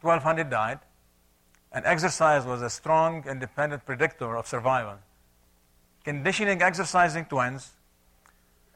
1,200 0.00 0.50
died. 0.50 0.80
And 1.76 1.84
exercise 1.84 2.44
was 2.44 2.62
a 2.62 2.70
strong, 2.70 3.22
independent 3.28 3.84
predictor 3.84 4.36
of 4.36 4.48
survival. 4.48 4.96
Conditioning 6.04 6.62
exercising 6.62 7.26
twins 7.26 7.72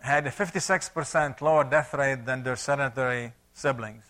had 0.01 0.26
a 0.26 0.30
56% 0.30 1.40
lower 1.40 1.64
death 1.64 1.94
rate 1.94 2.26
than 2.26 2.44
their 2.44 2.57
sedentary 2.57 3.32
siblings 3.55 4.05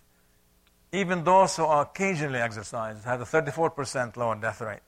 even 0.93 1.23
those 1.25 1.57
who 1.57 1.65
occasionally 1.65 2.41
exercised 2.41 3.05
had 3.05 3.21
a 3.21 3.25
34% 3.25 4.17
lower 4.17 4.35
death 4.35 4.61
rate. 4.61 4.81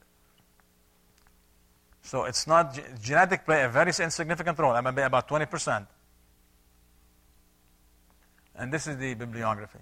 So 2.02 2.24
it's 2.24 2.46
not 2.46 2.78
genetic 3.00 3.44
play 3.44 3.62
a 3.62 3.68
very 3.68 3.92
insignificant 4.00 4.58
role, 4.58 4.80
maybe 4.82 5.02
about 5.02 5.28
20%. 5.28 5.86
And 8.56 8.72
this 8.72 8.86
is 8.86 8.96
the 8.96 9.14
bibliography. 9.14 9.78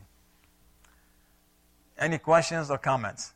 Any 1.98 2.18
questions 2.18 2.70
or 2.70 2.78
comments? 2.78 3.32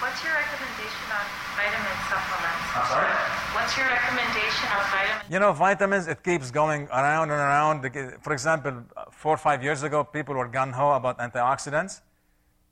What's 0.00 0.22
your 0.22 0.34
recommendation 0.34 1.06
on 1.10 1.26
vitamin 1.56 1.96
supplements? 2.10 2.65
I'm 2.76 2.86
sorry? 2.88 3.08
What's 3.56 3.76
your 3.76 3.86
recommendation 3.86 4.68
on 4.68 4.84
vitamins? 4.92 5.32
You 5.32 5.38
know, 5.38 5.52
vitamins, 5.52 6.06
it 6.08 6.22
keeps 6.22 6.50
going 6.50 6.88
around 6.88 7.30
and 7.30 7.40
around. 7.40 7.80
For 8.20 8.32
example, 8.34 8.84
four 9.10 9.32
or 9.32 9.38
five 9.38 9.62
years 9.62 9.82
ago, 9.82 10.04
people 10.04 10.34
were 10.34 10.46
gun 10.48 10.72
ho 10.72 10.90
about 10.92 11.18
antioxidants. 11.18 12.02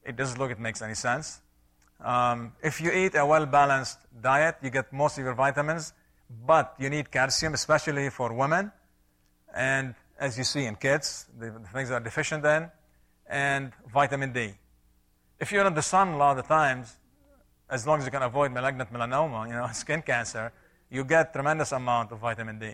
It 0.05 0.17
doesn't 0.17 0.39
look 0.39 0.51
it 0.51 0.61
makes 0.61 0.83
any 0.83 0.95
sense. 0.95 1.41
Um, 2.03 2.53
if 2.63 2.83
you 2.83 2.91
eat 2.93 3.15
a 3.15 3.25
well 3.25 3.47
balanced 3.47 3.99
diet, 4.21 4.57
you 4.63 4.69
get 4.69 4.93
most 4.93 5.17
of 5.17 5.25
your 5.25 5.33
vitamins, 5.33 5.95
but 6.47 6.75
you 6.79 6.91
need 6.91 7.11
calcium, 7.11 7.55
especially 7.55 8.11
for 8.11 8.33
women, 8.35 8.73
and 9.55 9.95
as 10.19 10.37
you 10.37 10.45
see 10.45 10.67
in 10.67 10.77
kids, 10.77 11.27
the, 11.39 11.47
the 11.51 11.69
things 11.73 11.89
that 11.89 11.95
are 11.95 12.05
deficient 12.05 12.45
in, 12.45 12.71
and 13.27 13.73
vitamin 13.91 14.33
D. 14.35 14.53
If 15.41 15.51
you're 15.51 15.67
in 15.67 15.75
the 15.75 15.83
sun 15.83 16.09
a 16.09 16.17
lot 16.19 16.37
of 16.37 16.45
the 16.45 16.49
times, 16.49 16.97
as 17.75 17.87
long 17.89 17.99
as 17.99 18.05
you 18.07 18.12
can 18.16 18.22
avoid 18.22 18.53
malignant 18.53 18.89
melanoma, 18.93 19.41
you 19.49 19.57
know, 19.59 19.68
skin 19.83 20.01
cancer, 20.01 20.53
you 20.91 21.03
get 21.05 21.33
tremendous 21.33 21.72
amount 21.72 22.12
of 22.12 22.18
vitamin 22.20 22.59
D. 22.59 22.66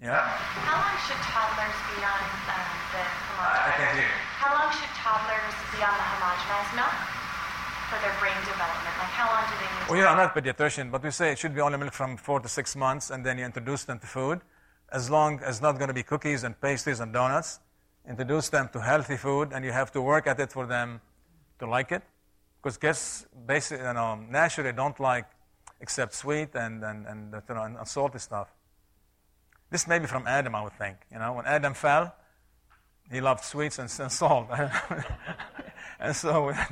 Yeah. 0.00 0.24
How 0.64 0.76
long 0.80 0.96
should 1.04 1.20
toddlers 1.20 1.78
be 1.92 2.00
on 2.12 2.20
um, 2.52 2.68
the 2.92 3.02
homogenized? 3.36 4.08
How 4.40 4.50
long 4.56 4.68
should 4.72 4.92
toddlers 5.04 5.56
be 5.72 5.80
on 5.88 5.94
the 6.00 6.06
homogenized 6.12 6.72
milk 6.80 6.96
for 7.88 7.98
their 8.04 8.16
brain 8.20 8.40
development? 8.52 8.94
Like 9.02 9.14
how 9.20 9.28
long 9.32 9.44
do 9.50 9.54
they 9.60 9.68
need? 9.72 9.84
Well, 9.88 9.96
you 9.98 10.04
know, 10.04 10.12
I'm 10.12 10.20
not 10.22 10.32
a 10.32 10.40
pediatrician, 10.40 10.90
but 10.90 11.02
we 11.04 11.10
say 11.10 11.32
it 11.32 11.38
should 11.38 11.54
be 11.54 11.60
only 11.60 11.78
milk 11.78 11.92
from 11.92 12.16
four 12.16 12.40
to 12.40 12.48
six 12.48 12.74
months, 12.74 13.10
and 13.10 13.24
then 13.24 13.38
you 13.38 13.44
introduce 13.44 13.84
them 13.84 13.98
to 13.98 14.06
food. 14.06 14.40
As 14.92 15.10
long 15.10 15.40
as 15.40 15.60
not 15.60 15.72
going 15.80 15.88
to 15.88 15.98
be 16.00 16.02
cookies 16.02 16.44
and 16.44 16.58
pastries 16.60 17.00
and 17.00 17.12
donuts, 17.12 17.60
introduce 18.08 18.48
them 18.48 18.68
to 18.72 18.80
healthy 18.80 19.16
food, 19.16 19.50
and 19.52 19.64
you 19.64 19.72
have 19.72 19.90
to 19.92 20.00
work 20.00 20.26
at 20.26 20.38
it 20.40 20.52
for 20.52 20.66
them 20.66 21.00
to 21.58 21.66
like 21.66 21.90
it. 21.92 22.02
Because 22.66 22.78
kids, 22.78 23.26
basically, 23.46 23.86
you 23.86 23.92
know, 23.92 24.16
naturally 24.28 24.72
don't 24.72 24.98
like 24.98 25.26
except 25.80 26.12
sweet 26.14 26.48
and, 26.56 26.82
and, 26.82 27.06
and, 27.06 27.32
you 27.48 27.54
know, 27.54 27.62
and 27.62 27.86
salty 27.86 28.18
stuff. 28.18 28.48
This 29.70 29.86
may 29.86 30.00
be 30.00 30.06
from 30.06 30.26
Adam, 30.26 30.52
I 30.56 30.62
would 30.64 30.72
think. 30.72 30.96
You 31.12 31.20
know, 31.20 31.34
when 31.34 31.46
Adam 31.46 31.74
fell, 31.74 32.12
he 33.08 33.20
loved 33.20 33.44
sweets 33.44 33.78
and, 33.78 33.88
and 34.00 34.10
salt. 34.10 34.48
and 36.00 36.16
so. 36.16 36.48
yeah. 36.48 36.66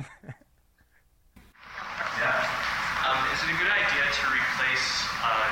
Um, 3.07 3.31
is 3.31 3.39
it 3.39 3.55
a 3.55 3.57
good 3.57 3.71
idea 3.71 4.03
to 4.19 4.23
replace 4.35 5.07
uh, 5.23 5.47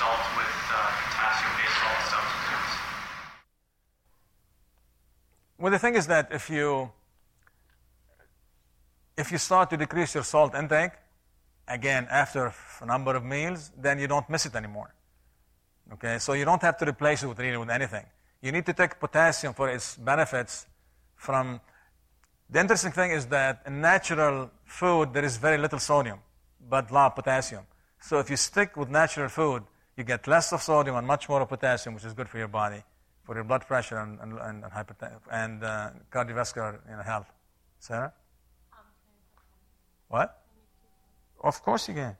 salt 0.00 0.24
with 0.38 0.56
uh, 0.72 0.88
potassium-based 1.04 1.76
salt 1.82 2.00
substitutes? 2.08 2.72
Well, 5.58 5.70
the 5.70 5.78
thing 5.78 5.96
is 5.96 6.06
that 6.06 6.32
if 6.32 6.48
you 6.48 6.92
if 9.16 9.32
you 9.32 9.38
start 9.38 9.70
to 9.70 9.76
decrease 9.76 10.14
your 10.14 10.24
salt 10.24 10.54
intake, 10.54 10.92
again 11.68 12.06
after 12.10 12.52
a 12.80 12.86
number 12.86 13.14
of 13.14 13.24
meals, 13.24 13.70
then 13.76 13.98
you 13.98 14.06
don't 14.06 14.28
miss 14.28 14.46
it 14.46 14.54
anymore. 14.54 14.94
Okay, 15.94 16.18
so 16.18 16.32
you 16.32 16.44
don't 16.44 16.62
have 16.62 16.78
to 16.78 16.86
replace 16.86 17.22
it 17.22 17.26
with 17.26 17.38
really 17.38 17.56
with 17.56 17.70
anything. 17.70 18.04
You 18.40 18.52
need 18.52 18.66
to 18.66 18.72
take 18.72 18.98
potassium 18.98 19.54
for 19.54 19.68
its 19.68 19.96
benefits 19.96 20.66
from. 21.16 21.60
The 22.50 22.60
interesting 22.60 22.92
thing 22.92 23.12
is 23.12 23.26
that 23.26 23.62
in 23.66 23.80
natural 23.80 24.50
food 24.64 25.14
there 25.14 25.24
is 25.24 25.36
very 25.38 25.58
little 25.58 25.78
sodium, 25.78 26.18
but 26.68 26.90
a 26.90 26.94
lot 26.94 27.06
of 27.12 27.16
potassium. 27.16 27.64
So 28.00 28.18
if 28.18 28.28
you 28.28 28.36
stick 28.36 28.76
with 28.76 28.90
natural 28.90 29.28
food, 29.28 29.62
you 29.96 30.04
get 30.04 30.26
less 30.26 30.52
of 30.52 30.60
sodium 30.60 30.96
and 30.96 31.06
much 31.06 31.28
more 31.28 31.40
of 31.40 31.48
potassium, 31.48 31.94
which 31.94 32.04
is 32.04 32.12
good 32.12 32.28
for 32.28 32.38
your 32.38 32.48
body, 32.48 32.82
for 33.24 33.34
your 33.34 33.44
blood 33.44 33.66
pressure 33.66 33.98
and, 33.98 34.18
and, 34.20 34.38
and, 34.38 34.64
and, 35.30 35.64
uh, 35.64 35.90
cardiovascular 36.10 36.78
you 36.90 36.96
know, 36.96 37.02
health. 37.02 37.32
Sarah? 37.78 38.12
What? 40.12 40.42
Of 41.40 41.62
course 41.62 41.88
you 41.88 41.94
can. 41.94 42.04
Um, 42.04 42.14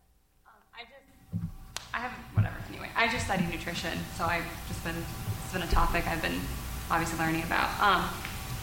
I 0.72 0.80
just, 0.80 1.44
I 1.92 1.98
have 1.98 2.12
whatever. 2.32 2.56
Anyway, 2.70 2.88
I 2.96 3.06
just 3.06 3.26
study 3.26 3.44
nutrition, 3.44 3.98
so 4.16 4.24
I've 4.24 4.48
just 4.66 4.82
been 4.82 4.96
it's 4.96 5.52
been 5.52 5.60
a 5.60 5.66
topic 5.66 6.08
I've 6.08 6.22
been 6.22 6.40
obviously 6.90 7.18
learning 7.18 7.42
about. 7.42 7.68
Um, 7.82 8.08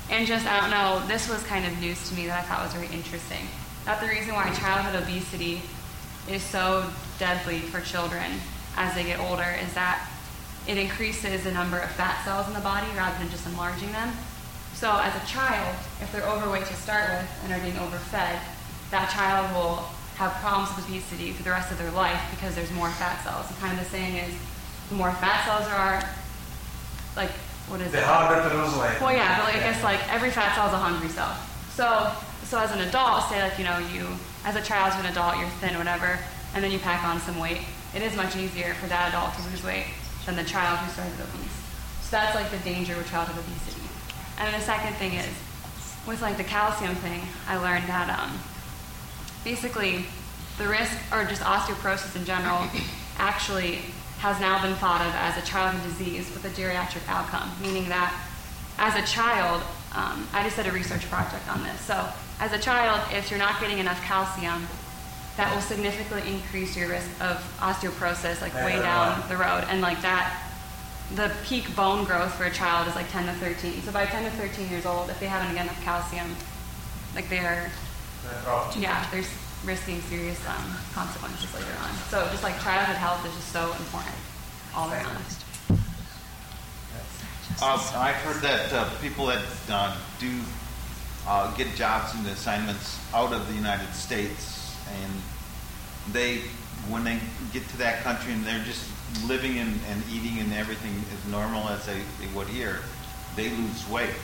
and 0.10 0.26
just 0.26 0.48
I 0.48 0.62
don't 0.62 0.72
know, 0.72 1.08
this 1.08 1.30
was 1.30 1.44
kind 1.44 1.64
of 1.64 1.80
news 1.80 2.10
to 2.10 2.16
me 2.16 2.26
that 2.26 2.40
I 2.40 2.42
thought 2.42 2.64
was 2.64 2.74
very 2.74 2.88
interesting. 2.88 3.46
That 3.86 4.02
the 4.02 4.08
reason 4.08 4.34
why 4.34 4.52
childhood 4.56 5.00
obesity 5.00 5.62
is 6.28 6.42
so 6.42 6.90
deadly 7.20 7.60
for 7.60 7.82
children 7.82 8.42
as 8.78 8.96
they 8.96 9.04
get 9.04 9.20
older 9.20 9.56
is 9.62 9.72
that 9.76 10.10
it 10.66 10.80
increases 10.80 11.44
the 11.44 11.52
number 11.52 11.78
of 11.78 11.92
fat 11.92 12.26
cells 12.26 12.48
in 12.48 12.56
the 12.56 12.66
body 12.66 12.88
rather 12.98 13.16
than 13.20 13.30
just 13.30 13.46
enlarging 13.46 13.92
them. 13.92 14.10
So 14.74 14.90
as 14.90 15.14
a 15.22 15.26
child, 15.28 15.76
if 16.02 16.12
they're 16.12 16.26
overweight 16.26 16.66
to 16.66 16.74
start 16.74 17.10
with 17.12 17.30
and 17.44 17.54
are 17.54 17.60
being 17.60 17.78
overfed, 17.78 18.42
that 18.92 19.10
child 19.10 19.54
will 19.56 19.86
have 20.16 20.34
problems 20.42 20.76
with 20.76 20.86
obesity 20.86 21.32
for 21.32 21.44
the 21.44 21.50
rest 21.50 21.72
of 21.72 21.78
their 21.78 21.92
life 21.92 22.20
because 22.32 22.56
there's 22.56 22.72
more 22.74 22.90
fat 22.90 23.24
cells. 23.24 23.48
And 23.48 23.58
kind 23.60 23.78
of 23.78 23.84
the 23.84 23.90
saying 23.90 24.18
is, 24.18 24.34
the 24.90 24.96
more 24.96 25.12
fat 25.12 25.46
cells 25.46 25.66
there 25.68 25.76
are, 25.76 26.04
like, 27.16 27.32
what 27.70 27.82
is 27.82 27.92
the 27.92 28.00
it? 28.00 28.04
harder 28.04 28.42
to 28.42 28.56
lose 28.56 28.76
weight. 28.76 29.00
Well, 29.00 29.14
yeah, 29.14 29.38
but 29.38 29.46
like, 29.54 29.58
I 29.58 29.60
guess 29.60 29.84
like 29.84 30.02
every 30.12 30.32
fat 30.32 30.56
cell 30.56 30.68
is 30.68 30.74
a 30.74 30.82
hungry 30.82 31.10
cell. 31.10 31.38
So, 31.78 32.12
so 32.44 32.58
as 32.60 32.72
an 32.72 32.82
adult, 32.82 33.30
say 33.30 33.42
like 33.42 33.58
you 33.60 33.64
know 33.64 33.78
you, 33.94 34.10
as 34.44 34.56
a 34.56 34.62
child 34.62 34.94
to 34.94 35.00
an 35.00 35.14
adult, 35.14 35.38
you're 35.38 35.48
thin, 35.62 35.78
whatever, 35.78 36.18
and 36.56 36.64
then 36.64 36.72
you 36.72 36.80
pack 36.80 37.04
on 37.06 37.20
some 37.22 37.38
weight. 37.40 37.62
It 37.96 38.02
is 38.02 38.16
much 38.16 38.36
easier 38.36 38.74
for 38.74 38.88
that 38.88 39.14
adult 39.14 39.38
to 39.38 39.42
lose 39.50 39.64
weight 39.64 39.86
than 40.26 40.36
the 40.36 40.44
child 40.44 40.80
who 40.80 40.92
started 40.92 41.14
obese. 41.22 41.54
So 42.02 42.18
that's 42.18 42.34
like 42.34 42.50
the 42.50 42.58
danger 42.66 42.98
with 42.98 43.10
childhood 43.10 43.38
obesity. 43.38 43.86
And 44.38 44.50
then 44.50 44.60
the 44.60 44.66
second 44.66 44.94
thing 44.96 45.14
is, 45.14 45.30
with 46.08 46.22
like 46.22 46.38
the 46.38 46.44
calcium 46.44 46.96
thing, 46.96 47.22
I 47.48 47.58
learned 47.58 47.86
that 47.86 48.10
um, 48.10 48.34
basically 49.50 50.06
the 50.60 50.68
risk, 50.68 50.96
or 51.12 51.26
just 51.26 51.42
osteoporosis 51.42 52.16
in 52.16 52.24
general, 52.24 52.62
actually 53.18 53.82
has 54.20 54.40
now 54.40 54.62
been 54.62 54.76
thought 54.76 55.02
of 55.02 55.12
as 55.16 55.42
a 55.42 55.46
childhood 55.46 55.82
disease 55.90 56.30
with 56.34 56.46
a 56.46 56.50
geriatric 56.50 57.02
outcome, 57.10 57.50
meaning 57.60 57.90
that 57.90 58.14
as 58.78 58.94
a 58.96 59.06
child, 59.12 59.64
um, 59.96 60.28
I 60.34 60.44
just 60.44 60.56
did 60.56 60.68
a 60.68 60.72
research 60.72 61.10
project 61.10 61.50
on 61.50 61.64
this. 61.64 61.82
So, 61.82 62.08
as 62.40 62.54
a 62.54 62.60
child, 62.60 63.02
if 63.12 63.32
you're 63.32 63.40
not 63.40 63.60
getting 63.60 63.80
enough 63.80 64.00
calcium, 64.04 64.68
that 65.36 65.54
will 65.54 65.64
significantly 65.64 66.32
increase 66.32 66.78
your 66.78 66.88
risk 66.88 67.10
of 67.20 67.38
osteoporosis, 67.58 68.42
like 68.42 68.54
way 68.54 68.78
down 68.80 69.24
the 69.30 69.38
road. 69.38 69.66
And 69.70 69.82
like 69.82 70.02
that, 70.04 70.44
the 71.16 71.32
peak 71.46 71.76
bone 71.76 72.06
growth 72.06 72.36
for 72.36 72.44
a 72.44 72.52
child 72.52 72.88
is 72.88 72.96
like 72.96 73.10
10 73.10 73.26
to 73.26 73.34
13. 73.34 73.82
So 73.82 73.92
by 73.92 74.06
10 74.06 74.26
to 74.26 74.30
13 74.38 74.70
years 74.70 74.86
old, 74.86 75.10
if 75.10 75.20
they 75.20 75.26
haven't 75.26 75.56
got 75.56 75.64
enough 75.64 75.82
calcium, 75.82 76.36
like 77.16 77.30
they're 77.30 77.72
yeah, 78.78 79.08
there's 79.12 79.30
risking 79.66 80.02
serious 80.02 80.40
um, 80.48 80.76
consequences 80.94 81.54
later 81.54 81.76
on. 81.82 81.94
So 82.10 82.26
just 82.32 82.44
like 82.44 82.60
childhood 82.62 82.96
health 82.96 83.26
is 83.26 83.34
just 83.34 83.52
so 83.52 83.72
important 83.74 84.16
all 84.76 84.92
around. 84.92 85.24
Uh, 87.62 87.92
I've 87.96 88.16
heard 88.16 88.42
that 88.42 88.72
uh, 88.72 88.90
people 89.02 89.26
that 89.26 89.44
uh, 89.70 89.98
do 90.20 90.32
uh, 91.28 91.54
get 91.56 91.76
jobs 91.76 92.14
and 92.16 92.26
assignments 92.28 93.00
out 93.14 93.34
of 93.34 93.48
the 93.50 93.54
United 93.54 93.92
States, 93.94 94.78
and 95.04 95.12
they, 96.14 96.44
when 96.88 97.04
they 97.04 97.20
get 97.52 97.68
to 97.70 97.78
that 97.78 98.04
country 98.04 98.32
and 98.32 98.46
they're 98.46 98.64
just 98.64 98.90
living 99.28 99.58
and, 99.58 99.78
and 99.90 100.04
eating 100.12 100.40
and 100.40 100.54
everything 100.54 100.94
as 101.14 101.32
normal 101.32 101.68
as 101.70 101.86
they, 101.86 102.02
they 102.22 102.28
would 102.34 102.48
here, 102.48 102.80
they 103.36 103.50
lose 103.50 103.90
weight, 103.90 104.16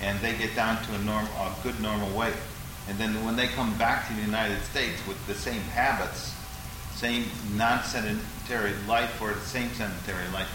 and 0.00 0.20
they 0.20 0.36
get 0.36 0.54
down 0.54 0.80
to 0.84 0.94
a 0.94 0.98
a 0.98 1.54
good 1.62 1.80
normal 1.80 2.16
weight, 2.16 2.34
and 2.90 2.98
then 2.98 3.24
when 3.24 3.36
they 3.36 3.46
come 3.46 3.72
back 3.78 4.08
to 4.08 4.14
the 4.14 4.22
United 4.22 4.60
States 4.62 5.06
with 5.06 5.24
the 5.28 5.34
same 5.34 5.60
habits, 5.60 6.34
same 6.96 7.24
non-sedentary 7.54 8.74
life 8.88 9.22
or 9.22 9.32
the 9.32 9.40
same 9.40 9.70
sedentary 9.70 10.26
life, 10.32 10.50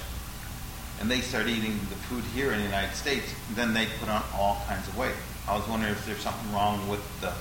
and 0.99 1.09
they 1.09 1.21
start 1.21 1.47
eating 1.47 1.79
the 1.89 1.95
food 1.95 2.25
here 2.36 2.51
in 2.51 2.57
the 2.59 2.65
United 2.65 2.93
States, 2.93 3.33
then 3.53 3.73
they 3.73 3.88
put 3.99 4.09
on 4.09 4.21
all 4.36 4.61
kinds 4.67 4.86
of 4.89 4.97
weight. 4.97 5.15
I 5.47 5.55
was 5.55 5.65
wondering 5.69 5.93
if 5.93 6.05
there's 6.05 6.19
something 6.19 6.51
wrong 6.51 6.89
with 6.89 6.99
the 7.21 7.31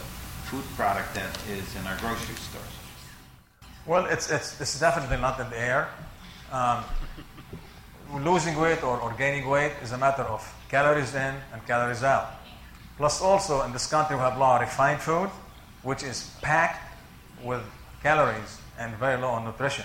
food 0.46 0.64
product 0.76 1.12
that 1.16 1.36
is 1.50 1.74
in 1.74 1.84
our 1.88 1.98
grocery 1.98 2.36
stores. 2.36 2.64
Well, 3.86 4.06
it's, 4.06 4.30
it's, 4.30 4.60
it's 4.60 4.78
definitely 4.78 5.16
not 5.16 5.40
in 5.40 5.50
the 5.50 5.58
air. 5.58 5.88
Um, 6.52 6.84
losing 8.22 8.56
weight 8.56 8.84
or, 8.84 9.00
or 9.00 9.12
gaining 9.18 9.48
weight 9.48 9.72
is 9.82 9.90
a 9.90 9.98
matter 9.98 10.22
of 10.22 10.40
calories 10.68 11.16
in 11.16 11.34
and 11.52 11.66
calories 11.66 12.04
out. 12.04 12.43
Plus, 12.96 13.20
also 13.20 13.62
in 13.62 13.72
this 13.72 13.86
country, 13.86 14.16
we 14.16 14.22
have 14.22 14.36
a 14.36 14.38
lot 14.38 14.62
of 14.62 14.68
refined 14.68 15.00
food, 15.00 15.28
which 15.82 16.02
is 16.02 16.30
packed 16.42 16.80
with 17.42 17.62
calories 18.02 18.60
and 18.78 18.94
very 18.96 19.20
low 19.20 19.28
on 19.28 19.44
nutrition. 19.44 19.84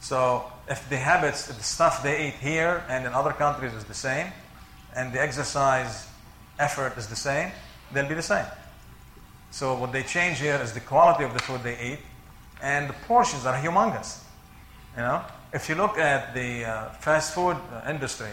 So, 0.00 0.44
if 0.68 0.88
the 0.88 0.96
habits, 0.96 1.46
the 1.46 1.62
stuff 1.62 2.02
they 2.02 2.28
eat 2.28 2.34
here 2.34 2.84
and 2.88 3.06
in 3.06 3.12
other 3.12 3.32
countries 3.32 3.74
is 3.74 3.84
the 3.84 3.94
same, 3.94 4.32
and 4.94 5.12
the 5.12 5.20
exercise 5.20 6.08
effort 6.58 6.96
is 6.96 7.06
the 7.06 7.16
same, 7.16 7.52
they'll 7.92 8.08
be 8.08 8.14
the 8.14 8.22
same. 8.22 8.46
So, 9.50 9.74
what 9.74 9.92
they 9.92 10.02
change 10.02 10.40
here 10.40 10.58
is 10.62 10.72
the 10.72 10.80
quality 10.80 11.24
of 11.24 11.32
the 11.32 11.40
food 11.40 11.62
they 11.62 11.78
eat, 11.78 11.98
and 12.62 12.88
the 12.88 12.94
portions 13.06 13.46
are 13.46 13.56
humongous. 13.56 14.22
You 14.96 15.02
know, 15.02 15.22
if 15.52 15.68
you 15.68 15.74
look 15.74 15.98
at 15.98 16.34
the 16.34 16.64
uh, 16.64 16.88
fast 17.00 17.34
food 17.34 17.56
uh, 17.72 17.90
industry, 17.90 18.30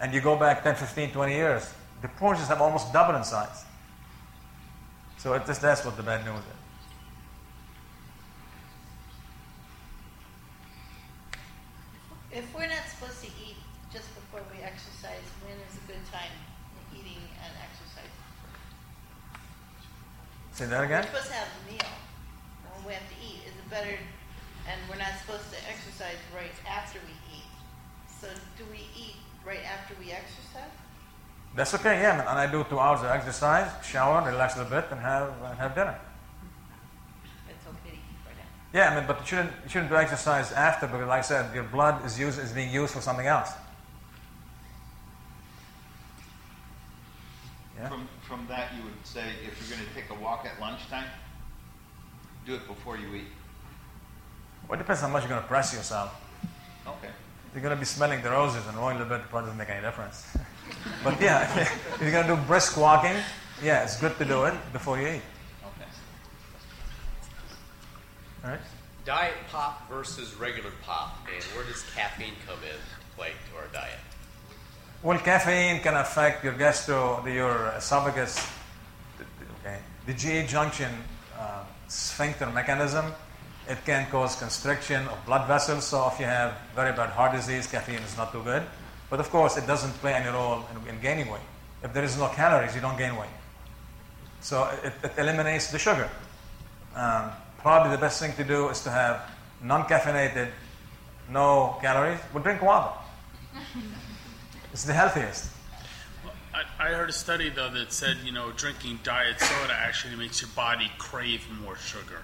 and 0.00 0.12
you 0.14 0.20
go 0.20 0.36
back 0.36 0.62
10, 0.62 0.76
15, 0.76 1.10
20 1.10 1.32
years, 1.32 1.72
the 2.02 2.08
portions 2.08 2.48
have 2.48 2.60
almost 2.60 2.92
doubled 2.92 3.16
in 3.16 3.24
size. 3.24 3.64
So 5.18 5.34
it, 5.34 5.44
that's 5.44 5.84
what 5.84 5.96
the 5.96 6.02
bad 6.02 6.24
news 6.24 6.38
is. 6.38 6.44
If 12.30 12.54
we're 12.54 12.68
not 12.68 12.86
supposed 12.86 13.20
to 13.24 13.30
eat 13.42 13.56
just 13.92 14.14
before 14.14 14.40
we 14.54 14.62
exercise, 14.62 15.26
when 15.42 15.58
is 15.58 15.74
a 15.74 15.84
good 15.90 16.04
time 16.12 16.30
eating 16.94 17.18
and 17.42 17.52
exercise? 17.58 18.14
Say 20.52 20.66
that 20.66 20.84
again? 20.84 21.02
We're 21.02 21.18
supposed 21.18 21.34
to 21.34 21.34
have 21.34 21.48
a 21.50 21.72
meal 21.72 21.92
when 22.74 22.86
we 22.86 22.92
have 22.94 23.08
to 23.10 23.18
eat. 23.18 23.42
Is 23.42 23.58
it 23.58 23.68
better, 23.70 23.98
and 24.70 24.78
we're 24.86 25.02
not 25.02 25.18
supposed 25.18 25.50
to 25.50 25.58
exercise 25.66 26.20
right 26.30 26.54
after 26.62 27.00
we 27.02 27.14
eat. 27.34 27.50
So 28.06 28.28
do 28.54 28.62
we 28.70 28.86
eat 28.94 29.18
right 29.42 29.66
after 29.66 29.98
we 29.98 30.12
exercise? 30.12 30.77
That's 31.54 31.74
okay, 31.74 32.00
yeah, 32.00 32.16
man. 32.16 32.26
And 32.28 32.38
I 32.38 32.50
do 32.50 32.64
two 32.68 32.78
hours 32.78 33.00
of 33.00 33.06
exercise, 33.06 33.70
shower, 33.84 34.24
relax 34.24 34.54
a 34.54 34.58
little 34.58 34.70
bit, 34.70 34.86
and 34.90 35.00
have, 35.00 35.32
and 35.44 35.58
have 35.58 35.74
dinner. 35.74 35.98
It's 37.48 37.66
okay 37.66 37.90
to 37.90 37.96
eat 37.96 38.00
right 38.26 38.36
after. 38.38 38.78
Yeah, 38.78 38.90
I 38.90 38.94
mean, 38.96 39.04
but 39.06 39.20
you 39.20 39.26
shouldn't, 39.26 39.52
you 39.64 39.70
shouldn't 39.70 39.90
do 39.90 39.96
exercise 39.96 40.52
after 40.52 40.86
because, 40.86 41.08
like 41.08 41.18
I 41.18 41.22
said, 41.22 41.54
your 41.54 41.64
blood 41.64 42.04
is, 42.04 42.18
used, 42.18 42.38
is 42.38 42.52
being 42.52 42.72
used 42.72 42.94
for 42.94 43.00
something 43.00 43.26
else. 43.26 43.50
Yeah? 47.78 47.88
From, 47.88 48.08
from 48.26 48.46
that, 48.48 48.72
you 48.76 48.84
would 48.84 49.04
say 49.04 49.24
if 49.46 49.58
you're 49.60 49.76
going 49.76 49.88
to 49.88 49.94
take 49.94 50.10
a 50.10 50.22
walk 50.22 50.46
at 50.46 50.60
lunchtime, 50.60 51.06
do 52.46 52.54
it 52.54 52.66
before 52.66 52.96
you 52.96 53.14
eat. 53.14 53.28
Well, 54.68 54.78
it 54.78 54.82
depends 54.82 55.00
how 55.00 55.08
much 55.08 55.22
you're 55.22 55.30
going 55.30 55.42
to 55.42 55.48
press 55.48 55.72
yourself. 55.74 56.14
Okay. 56.86 57.10
You're 57.54 57.62
going 57.62 57.74
to 57.74 57.80
be 57.80 57.86
smelling 57.86 58.22
the 58.22 58.30
roses 58.30 58.66
and 58.66 58.76
rolling 58.76 58.96
a 58.96 59.00
little 59.00 59.16
bit, 59.16 59.24
it 59.24 59.30
probably 59.30 59.46
doesn't 59.48 59.58
make 59.58 59.70
any 59.70 59.80
difference. 59.80 60.26
but 61.04 61.20
yeah, 61.20 61.42
if 61.60 61.98
you're 62.00 62.10
going 62.10 62.26
to 62.26 62.36
do 62.36 62.42
brisk 62.42 62.76
walking, 62.76 63.16
yeah, 63.62 63.82
it's 63.84 63.98
good 64.00 64.16
to 64.18 64.24
do 64.24 64.44
it 64.44 64.54
before 64.72 64.98
you 64.98 65.08
eat. 65.08 65.22
Okay. 65.64 65.90
All 68.44 68.50
right? 68.50 68.60
Diet 69.04 69.34
pop 69.50 69.88
versus 69.88 70.34
regular 70.34 70.70
pop, 70.82 71.18
and 71.34 71.42
where 71.54 71.64
does 71.64 71.82
caffeine 71.94 72.34
come 72.46 72.58
in 72.62 72.76
to 72.76 73.16
play 73.16 73.30
to 73.50 73.58
our 73.58 73.66
diet? 73.72 73.98
Well, 75.02 75.18
caffeine 75.18 75.80
can 75.80 75.94
affect 75.94 76.44
your 76.44 76.54
gastro, 76.54 77.24
your 77.26 77.72
esophagus, 77.76 78.46
okay, 79.60 79.78
the 80.06 80.12
GE 80.12 80.48
junction 80.48 80.90
uh, 81.38 81.62
sphincter 81.86 82.50
mechanism. 82.50 83.12
It 83.68 83.78
can 83.84 84.10
cause 84.10 84.34
constriction 84.36 85.06
of 85.06 85.24
blood 85.24 85.46
vessels. 85.46 85.84
So 85.84 86.10
if 86.12 86.18
you 86.18 86.26
have 86.26 86.54
very 86.74 86.92
bad 86.92 87.10
heart 87.10 87.32
disease, 87.32 87.66
caffeine 87.66 88.00
is 88.00 88.16
not 88.16 88.32
too 88.32 88.42
good. 88.42 88.62
But 89.10 89.20
of 89.20 89.30
course, 89.30 89.56
it 89.56 89.66
doesn't 89.66 89.92
play 90.00 90.14
any 90.14 90.28
role 90.28 90.64
in, 90.70 90.94
in 90.94 91.00
gaining 91.00 91.30
weight. 91.30 91.40
If 91.82 91.92
there 91.92 92.04
is 92.04 92.18
no 92.18 92.28
calories, 92.28 92.74
you 92.74 92.80
don't 92.80 92.98
gain 92.98 93.16
weight. 93.16 93.30
So 94.40 94.68
it, 94.84 94.92
it 95.02 95.12
eliminates 95.18 95.70
the 95.70 95.78
sugar. 95.78 96.08
Um, 96.94 97.30
probably 97.58 97.92
the 97.92 98.00
best 98.00 98.20
thing 98.20 98.32
to 98.34 98.44
do 98.44 98.68
is 98.68 98.82
to 98.82 98.90
have 98.90 99.30
non-caffeinated, 99.62 100.50
no 101.30 101.78
calories. 101.80 102.20
Well, 102.32 102.42
drink 102.42 102.62
water. 102.62 102.92
it's 104.72 104.84
the 104.84 104.92
healthiest. 104.92 105.50
I, 106.54 106.62
I 106.78 106.88
heard 106.88 107.08
a 107.08 107.12
study 107.12 107.50
though 107.50 107.70
that 107.70 107.92
said 107.92 108.16
you 108.24 108.32
know 108.32 108.50
drinking 108.52 109.00
diet 109.04 109.38
soda 109.40 109.72
actually 109.72 110.16
makes 110.16 110.40
your 110.40 110.50
body 110.56 110.90
crave 110.98 111.46
more 111.62 111.76
sugar. 111.76 112.22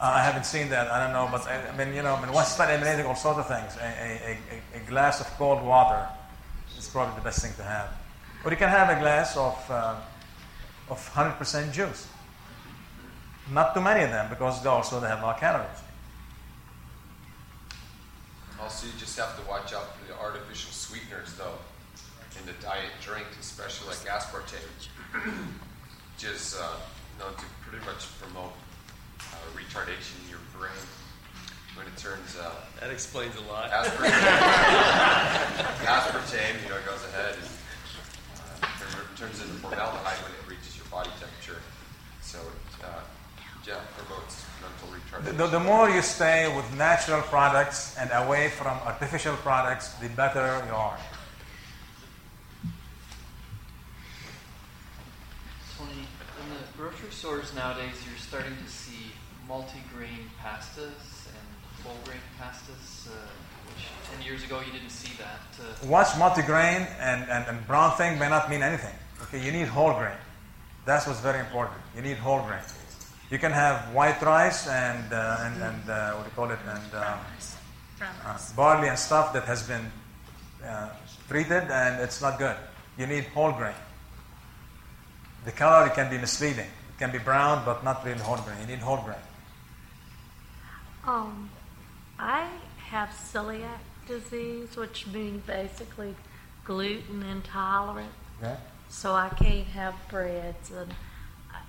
Uh, 0.00 0.12
I 0.14 0.22
haven't 0.22 0.46
seen 0.46 0.70
that. 0.70 0.90
I 0.90 1.04
don't 1.04 1.12
know, 1.12 1.28
but 1.30 1.46
I, 1.46 1.68
I 1.68 1.76
mean, 1.76 1.94
you 1.94 2.02
know, 2.02 2.14
I 2.14 2.24
mean, 2.24 2.32
once 2.32 2.48
you 2.48 2.54
start 2.54 2.70
eliminating 2.70 3.04
all 3.04 3.14
sorts 3.14 3.40
of 3.40 3.48
things, 3.48 3.76
a, 3.76 3.84
a, 3.84 4.38
a, 4.50 4.80
a, 4.80 4.88
glass 4.88 5.20
of 5.20 5.26
cold 5.36 5.62
water 5.62 6.08
is 6.78 6.88
probably 6.88 7.14
the 7.16 7.20
best 7.20 7.42
thing 7.42 7.52
to 7.58 7.62
have. 7.62 7.92
Or 8.42 8.50
you 8.50 8.56
can 8.56 8.70
have 8.70 8.88
a 8.88 8.98
glass 8.98 9.36
of 9.36 9.58
uh, 9.70 9.96
of 10.88 10.98
100% 11.14 11.72
juice. 11.72 12.08
Not 13.52 13.74
too 13.74 13.82
many 13.82 14.02
of 14.02 14.10
them 14.10 14.30
because 14.30 14.62
they 14.62 14.70
also 14.70 15.00
they 15.00 15.08
have 15.08 15.20
a 15.20 15.26
lot 15.26 15.34
of 15.34 15.40
calories. 15.40 15.82
Also, 18.58 18.86
you 18.86 18.92
just 18.98 19.18
have 19.18 19.38
to 19.38 19.46
watch 19.46 19.74
out 19.74 19.96
for 19.98 20.06
the 20.06 20.18
artificial 20.18 20.72
sweeteners, 20.72 21.34
though, 21.34 21.58
in 22.38 22.46
the 22.46 22.52
diet 22.62 22.92
drink, 23.02 23.26
especially 23.38 23.88
like 23.88 23.98
aspartame, 23.98 24.64
just 26.16 26.58
uh, 26.58 26.76
known 27.18 27.34
to 27.34 27.44
pretty 27.68 27.84
much 27.84 28.06
promote 28.18 28.52
uh, 29.32 29.36
retardation 29.56 30.16
in 30.24 30.30
your 30.30 30.42
brain 30.56 30.72
when 31.76 31.86
it 31.86 31.96
turns 31.96 32.36
uh, 32.36 32.50
That 32.80 32.90
explains 32.90 33.34
a 33.36 33.40
lot. 33.50 33.70
aspartame. 33.70 34.10
aspartame, 35.86 36.62
you 36.62 36.68
know, 36.70 36.76
it 36.76 36.86
goes 36.86 37.04
ahead 37.12 37.34
and 37.34 37.44
uh, 37.46 38.66
turn- 38.78 39.16
turns 39.16 39.40
into 39.40 39.54
formaldehyde 39.62 40.18
when 40.24 40.32
it 40.32 40.44
reaches 40.48 40.76
your 40.76 40.86
body 40.90 41.10
temperature. 41.20 41.60
So, 42.22 42.38
it, 42.38 42.84
uh, 42.84 42.88
yeah, 43.66 43.80
promotes 43.96 44.44
mental 44.60 44.88
The, 45.24 45.30
retardation. 45.32 45.36
the, 45.38 45.46
the 45.58 45.60
more 45.60 45.88
you 45.90 46.02
stay 46.02 46.54
with 46.56 46.66
natural 46.76 47.22
products 47.22 47.96
and 47.98 48.10
away 48.12 48.48
from 48.48 48.78
artificial 48.86 49.36
products, 49.36 49.90
the 50.00 50.08
better 50.08 50.62
you 50.66 50.74
are. 50.74 50.98
Tony, 55.78 55.92
in 55.92 56.48
the 56.50 56.69
grocery 56.80 57.10
stores 57.10 57.54
nowadays, 57.54 57.92
you're 58.08 58.16
starting 58.16 58.56
to 58.64 58.70
see 58.70 59.12
multi-grain 59.46 60.24
pastas 60.42 61.28
and 61.28 61.46
whole 61.84 62.00
grain 62.06 62.24
pastas, 62.40 63.06
uh, 63.06 63.10
which 63.68 63.84
10 64.16 64.24
years 64.24 64.42
ago 64.44 64.60
you 64.66 64.72
didn't 64.72 64.88
see 64.88 65.12
that. 65.18 65.44
Uh, 65.60 65.86
What's 65.86 66.12
multigrain 66.12 66.88
and, 66.98 67.28
and, 67.28 67.44
and 67.48 67.66
brown 67.66 67.94
thing 67.98 68.18
may 68.18 68.30
not 68.30 68.48
mean 68.48 68.62
anything. 68.62 68.94
Okay, 69.24 69.44
you 69.44 69.52
need 69.52 69.68
whole 69.68 69.92
grain. 69.92 70.16
That's 70.86 71.06
what's 71.06 71.20
very 71.20 71.40
important. 71.40 71.78
You 71.94 72.00
need 72.00 72.16
whole 72.16 72.42
grain. 72.44 72.64
You 73.30 73.38
can 73.38 73.52
have 73.52 73.92
white 73.92 74.22
rice 74.22 74.66
and, 74.66 75.12
uh, 75.12 75.36
and, 75.40 75.62
and 75.62 75.90
uh, 75.90 76.12
what 76.12 76.24
do 76.24 76.30
you 76.30 76.34
call 76.34 76.50
it, 76.50 76.58
and 76.66 76.94
um, 76.94 77.18
uh, 78.24 78.38
barley 78.56 78.88
and 78.88 78.98
stuff 78.98 79.34
that 79.34 79.44
has 79.44 79.62
been 79.64 79.92
uh, 80.64 80.88
treated 81.28 81.64
and 81.70 82.00
it's 82.00 82.22
not 82.22 82.38
good. 82.38 82.56
You 82.96 83.06
need 83.06 83.24
whole 83.34 83.52
grain. 83.52 83.74
The 85.44 85.52
color 85.52 85.88
can 85.90 86.10
be 86.10 86.18
misleading. 86.18 86.66
It 86.66 86.98
can 86.98 87.10
be 87.10 87.18
brown, 87.18 87.64
but 87.64 87.82
not 87.82 88.04
really 88.04 88.20
whole 88.20 88.36
grain. 88.36 88.58
You 88.62 88.66
need 88.66 88.78
whole 88.78 88.98
grain. 88.98 89.16
Um, 91.06 91.50
I 92.18 92.48
have 92.90 93.08
celiac 93.08 93.80
disease, 94.06 94.76
which 94.76 95.06
means 95.06 95.42
basically 95.46 96.14
gluten 96.64 97.22
intolerant. 97.22 98.12
Okay? 98.42 98.56
So 98.88 99.14
I 99.14 99.28
can't 99.30 99.66
have 99.68 99.94
breads, 100.10 100.70
and 100.70 100.92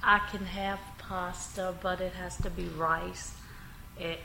I 0.03 0.19
can 0.31 0.45
have 0.45 0.79
pasta, 0.97 1.73
but 1.81 2.01
it 2.01 2.13
has 2.13 2.35
to 2.37 2.49
be 2.49 2.65
rice. 2.65 3.33
It, 3.99 4.19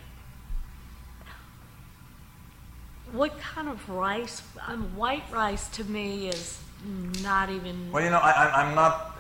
what 3.13 3.39
kind 3.39 3.69
of 3.69 3.89
rice? 3.89 4.43
Um, 4.67 4.97
white 4.97 5.25
rice 5.31 5.69
to 5.71 5.85
me 5.85 6.29
is 6.29 6.59
not 7.23 7.51
even. 7.51 7.93
Well, 7.93 8.03
you 8.03 8.11
know, 8.11 8.19
I, 8.19 8.69
am 8.69 8.75
not 8.75 9.16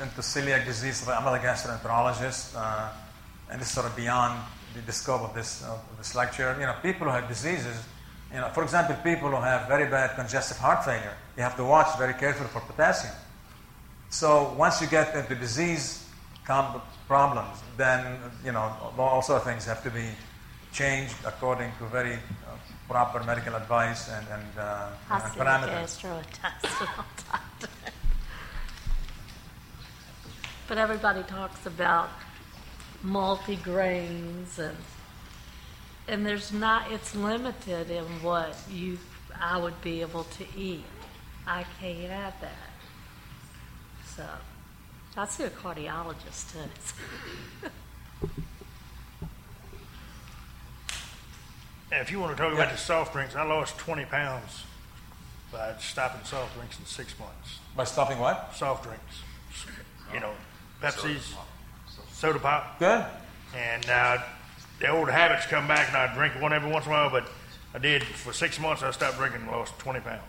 into 0.00 0.20
celiac 0.20 0.64
disease, 0.64 1.06
not 1.06 1.34
a 1.34 1.38
gastroenterologist, 1.38 2.54
uh, 2.56 2.88
and 3.50 3.60
this 3.60 3.68
is 3.68 3.74
sort 3.74 3.86
of 3.86 3.96
beyond 3.96 4.40
the, 4.74 4.80
the 4.80 4.92
scope 4.92 5.22
of 5.22 5.34
this, 5.34 5.62
of 5.64 5.80
this 5.98 6.14
lecture. 6.14 6.56
You 6.58 6.66
know, 6.66 6.74
people 6.82 7.06
who 7.06 7.12
have 7.12 7.28
diseases, 7.28 7.84
you 8.32 8.40
know, 8.40 8.48
for 8.48 8.62
example, 8.62 8.96
people 9.04 9.30
who 9.30 9.36
have 9.36 9.68
very 9.68 9.88
bad 9.88 10.16
congestive 10.16 10.58
heart 10.58 10.84
failure, 10.84 11.14
you 11.36 11.42
have 11.42 11.56
to 11.56 11.64
watch 11.64 11.96
very 11.98 12.14
carefully 12.14 12.48
for 12.48 12.60
potassium. 12.60 13.14
So 14.10 14.54
once 14.56 14.80
you 14.80 14.86
get 14.86 15.14
into 15.14 15.34
disease 15.34 16.06
problems, 17.08 17.62
then 17.76 18.18
you 18.44 18.52
know 18.52 18.72
all 18.98 19.22
sorts 19.22 19.44
of 19.44 19.52
things 19.52 19.66
have 19.66 19.82
to 19.82 19.90
be 19.90 20.08
changed 20.72 21.14
according 21.24 21.72
to 21.78 21.86
very 21.86 22.14
uh, 22.14 22.56
proper 22.88 23.22
medical 23.24 23.54
advice 23.54 24.08
and, 24.10 24.26
and, 24.28 24.58
uh, 24.58 24.88
and 25.10 25.22
parameters. 25.34 26.04
but 30.68 30.78
everybody 30.78 31.22
talks 31.22 31.66
about 31.66 32.08
multi-grains 33.02 34.58
and 34.58 34.76
and 36.08 36.24
there's 36.24 36.52
not 36.52 36.90
it's 36.90 37.14
limited 37.14 37.90
in 37.90 38.04
what 38.22 38.56
you 38.70 38.98
I 39.40 39.58
would 39.58 39.80
be 39.82 40.00
able 40.00 40.24
to 40.24 40.44
eat. 40.56 40.84
I 41.46 41.64
can't 41.80 42.10
have 42.10 42.34
that. 42.40 42.70
So 44.14 44.24
I 45.16 45.26
see 45.26 45.44
a 45.44 45.50
cardiologist 45.50 46.52
too. 46.52 47.68
And 51.92 52.02
if 52.02 52.10
you 52.10 52.18
want 52.18 52.36
to 52.36 52.42
talk 52.42 52.52
about 52.52 52.72
the 52.72 52.76
soft 52.76 53.12
drinks, 53.12 53.36
I 53.36 53.44
lost 53.44 53.78
20 53.78 54.06
pounds 54.06 54.64
by 55.52 55.74
stopping 55.78 56.24
soft 56.24 56.54
drinks 56.56 56.78
in 56.78 56.84
six 56.84 57.16
months. 57.18 57.60
By 57.76 57.84
stopping 57.84 58.18
what? 58.18 58.52
Soft 58.54 58.84
drinks. 58.84 59.22
You 60.12 60.20
know, 60.20 60.32
Pepsi's, 60.80 61.34
soda 62.12 62.38
pop. 62.38 62.78
Good. 62.78 63.04
And 63.54 63.88
uh, 63.88 64.18
the 64.78 64.88
old 64.88 65.08
habits 65.08 65.46
come 65.46 65.66
back, 65.66 65.88
and 65.88 65.96
I 65.96 66.14
drink 66.14 66.40
one 66.40 66.52
every 66.52 66.70
once 66.70 66.86
in 66.86 66.92
a 66.92 66.94
while, 66.94 67.10
but 67.10 67.28
I 67.74 67.78
did 67.78 68.02
for 68.02 68.32
six 68.32 68.58
months. 68.60 68.82
I 68.82 68.90
stopped 68.90 69.16
drinking 69.16 69.42
and 69.42 69.50
lost 69.50 69.78
20 69.78 70.00
pounds. 70.00 70.22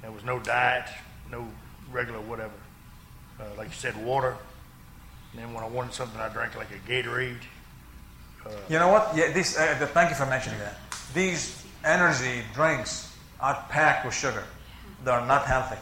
There 0.00 0.10
was 0.10 0.24
no 0.24 0.38
diet, 0.38 0.88
no 1.30 1.46
regular 1.90 2.20
whatever. 2.20 2.52
Uh, 3.40 3.44
like 3.56 3.68
you 3.68 3.74
said, 3.74 3.96
water. 4.04 4.36
And 5.32 5.42
then 5.42 5.54
when 5.54 5.64
I 5.64 5.68
wanted 5.68 5.94
something, 5.94 6.20
I 6.20 6.28
drank 6.28 6.56
like 6.56 6.68
a 6.70 6.90
Gatorade. 6.90 7.36
Uh, 8.44 8.50
you 8.68 8.78
know 8.78 8.88
what? 8.88 9.12
Yeah, 9.14 9.32
this. 9.32 9.56
Uh, 9.56 9.88
thank 9.92 10.10
you 10.10 10.16
for 10.16 10.26
mentioning 10.26 10.58
that. 10.58 10.76
These 11.14 11.64
energy 11.84 12.42
drinks 12.54 13.16
are 13.40 13.64
packed 13.68 14.04
with 14.04 14.14
sugar. 14.14 14.44
They 15.04 15.10
are 15.10 15.26
not 15.26 15.46
healthy. 15.46 15.78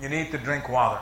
You 0.00 0.08
need 0.08 0.30
to 0.32 0.38
drink 0.38 0.68
water. 0.68 1.00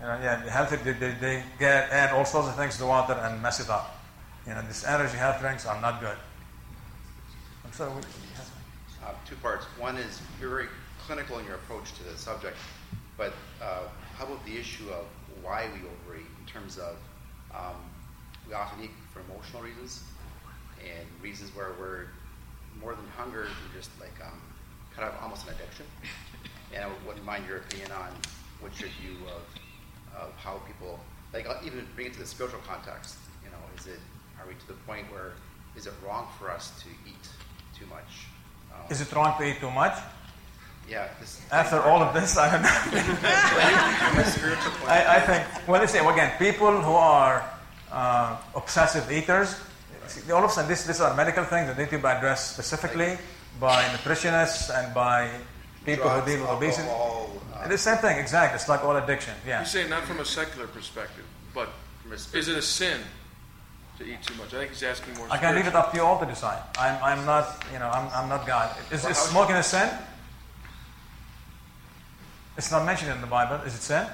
You 0.00 0.06
know, 0.06 0.18
yeah, 0.22 0.48
healthy. 0.48 0.76
They, 0.76 0.92
they, 0.92 1.12
they 1.20 1.42
get 1.58 1.90
add 1.90 2.14
all 2.14 2.24
sorts 2.24 2.48
of 2.48 2.56
things 2.56 2.74
to 2.74 2.80
the 2.80 2.86
water 2.86 3.12
and 3.12 3.42
mess 3.42 3.60
it 3.60 3.68
up. 3.68 3.98
You 4.46 4.54
know, 4.54 4.62
these 4.62 4.84
energy 4.84 5.16
health 5.16 5.40
drinks 5.40 5.66
are 5.66 5.80
not 5.80 6.00
good. 6.00 6.16
I'm 7.64 7.72
sorry. 7.72 7.92
Uh, 9.04 9.12
two 9.26 9.36
parts. 9.36 9.66
One 9.78 9.96
is 9.96 10.20
you're 10.40 10.50
very 10.50 10.68
clinical 11.06 11.38
in 11.38 11.44
your 11.44 11.56
approach 11.56 11.92
to 11.94 12.04
the 12.04 12.16
subject, 12.16 12.56
but 13.16 13.34
uh, 13.62 13.82
how 14.16 14.24
about 14.24 14.44
the 14.46 14.56
issue 14.56 14.88
of 14.90 15.04
why 15.42 15.68
we 15.74 15.80
overeat 15.80 16.26
in 16.40 16.46
terms 16.46 16.78
of 16.78 16.96
um, 17.54 17.76
we 18.48 18.54
often 18.54 18.84
eat 18.84 18.90
for 19.12 19.20
emotional 19.20 19.62
reasons 19.62 20.02
and 20.80 21.06
reasons 21.22 21.54
where 21.54 21.72
we're 21.78 22.06
more 22.80 22.94
than 22.94 23.06
hunger, 23.16 23.46
we're 23.46 23.78
just 23.78 23.90
like 24.00 24.14
um, 24.24 24.40
kind 24.96 25.08
of 25.08 25.14
almost 25.22 25.46
an 25.46 25.54
addiction. 25.54 25.86
And 26.74 26.84
I 26.84 26.90
wouldn't 27.06 27.24
mind 27.24 27.46
your 27.48 27.58
opinion 27.58 27.92
on 27.92 28.10
what's 28.60 28.80
your 28.80 28.90
view 29.00 29.16
of, 29.26 29.42
of 30.18 30.34
how 30.36 30.58
people, 30.66 30.98
like 31.32 31.48
uh, 31.48 31.56
even 31.64 31.86
bring 31.94 32.08
it 32.08 32.12
to 32.14 32.20
the 32.20 32.26
spiritual 32.26 32.60
context. 32.66 33.16
You 33.44 33.50
know, 33.50 33.58
is 33.78 33.86
it 33.86 34.00
are 34.40 34.48
we 34.48 34.54
to 34.54 34.66
the 34.68 34.78
point 34.86 35.10
where 35.12 35.32
is 35.76 35.86
it 35.86 35.92
wrong 36.04 36.28
for 36.38 36.50
us 36.50 36.72
to 36.82 36.88
eat 37.06 37.28
too 37.78 37.86
much? 37.86 38.26
Um, 38.72 38.90
is 38.90 39.00
it 39.00 39.12
wrong 39.12 39.36
to 39.38 39.44
eat 39.44 39.60
too 39.60 39.70
much? 39.70 39.94
Yeah. 40.88 41.08
After 41.52 41.80
all 41.82 42.02
of 42.02 42.14
this, 42.14 42.36
I 42.36 42.50
don't 42.50 42.62
know. 42.62 42.68
I, 44.88 45.16
I, 45.16 45.20
think, 45.20 45.68
well, 45.68 45.80
let's 45.80 45.92
say, 45.92 46.04
again, 46.04 46.32
people 46.36 46.80
who 46.80 46.92
are 46.92 47.48
uh, 47.92 48.36
obsessive 48.56 49.10
eaters. 49.12 49.54
All 50.32 50.42
of 50.42 50.50
a 50.50 50.52
sudden, 50.52 50.68
this, 50.68 50.84
these 50.84 51.00
are 51.00 51.14
medical 51.14 51.44
things 51.44 51.68
that 51.68 51.78
need 51.78 51.90
to 51.90 51.98
be 51.98 52.08
addressed 52.08 52.54
specifically 52.54 53.16
by 53.60 53.84
nutritionists 53.84 54.76
and 54.76 54.92
by 54.92 55.30
people 55.84 56.04
Drugs, 56.04 56.26
who 56.26 56.36
deal 56.36 56.40
with 56.42 56.50
obesity. 56.50 56.88
Uh, 56.88 57.68
the 57.68 57.78
same 57.78 57.98
thing, 57.98 58.18
exactly. 58.18 58.56
It's 58.56 58.68
like 58.68 58.84
all 58.84 58.96
addiction. 58.96 59.34
Yeah. 59.46 59.60
You 59.60 59.66
say 59.66 59.88
not 59.88 60.04
from 60.04 60.20
a 60.20 60.24
secular 60.24 60.66
perspective, 60.66 61.24
but 61.54 61.70
is 62.34 62.48
it 62.48 62.56
a 62.56 62.62
sin 62.62 63.00
to 63.98 64.04
eat 64.04 64.22
too 64.22 64.34
much? 64.34 64.54
I 64.54 64.58
think 64.58 64.70
he's 64.70 64.82
asking 64.82 65.14
more. 65.14 65.26
I 65.30 65.38
can 65.38 65.54
leave 65.54 65.66
it 65.66 65.74
up 65.74 65.90
to 65.90 65.96
you 65.96 66.02
all 66.02 66.18
to 66.18 66.26
decide. 66.26 66.62
I'm, 66.78 67.02
I'm 67.02 67.26
not, 67.26 67.64
you 67.72 67.78
know, 67.78 67.88
I'm, 67.88 68.08
I'm 68.14 68.28
not 68.28 68.46
God. 68.46 68.74
Is, 68.90 69.02
well, 69.02 69.12
is 69.12 69.18
smoking 69.18 69.56
a 69.56 69.62
sin? 69.62 69.88
It's 72.56 72.70
not 72.70 72.84
mentioned 72.84 73.12
in 73.12 73.20
the 73.20 73.26
Bible. 73.26 73.56
Is 73.66 73.74
it 73.74 73.82
sin? 73.82 74.06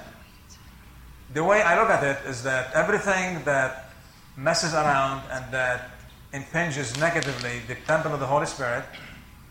the 1.33 1.43
way 1.43 1.61
I 1.61 1.79
look 1.79 1.89
at 1.89 2.03
it 2.03 2.29
is 2.29 2.43
that 2.43 2.73
everything 2.73 3.43
that 3.43 3.91
messes 4.35 4.73
around 4.73 5.23
and 5.31 5.43
that 5.51 5.91
impinges 6.33 6.97
negatively 6.99 7.59
the 7.67 7.75
temple 7.85 8.13
of 8.13 8.19
the 8.19 8.25
Holy 8.25 8.45
Spirit 8.45 8.85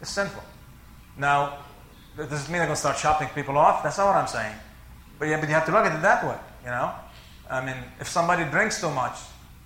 is 0.00 0.08
sinful. 0.08 0.42
Now, 1.18 1.58
does 2.16 2.28
this 2.30 2.48
mean 2.48 2.60
I'm 2.60 2.68
going 2.68 2.76
to 2.76 2.76
start 2.76 2.96
chopping 2.96 3.28
people 3.28 3.58
off? 3.58 3.82
That's 3.82 3.98
not 3.98 4.06
what 4.06 4.16
I'm 4.16 4.26
saying. 4.26 4.54
But, 5.18 5.28
yeah, 5.28 5.38
but 5.40 5.48
you 5.48 5.54
have 5.54 5.66
to 5.66 5.72
look 5.72 5.84
at 5.84 5.96
it 5.96 6.02
that 6.02 6.24
way, 6.24 6.38
you 6.64 6.70
know? 6.70 6.92
I 7.50 7.64
mean, 7.64 7.76
if 8.00 8.08
somebody 8.08 8.44
drinks 8.50 8.80
too 8.80 8.90
much, 8.90 9.16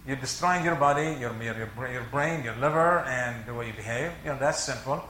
you're 0.07 0.17
destroying 0.17 0.65
your 0.65 0.75
body, 0.75 1.17
your, 1.21 1.35
your, 1.43 1.55
your 1.91 2.07
brain, 2.11 2.45
your 2.45 2.55
liver, 2.57 3.01
and 3.01 3.47
the 3.47 3.55
way 3.55 3.69
you 3.69 3.73
behave. 3.73 4.13
You 4.25 4.31
know, 4.31 4.39
that's 4.39 4.63
simple. 4.63 5.03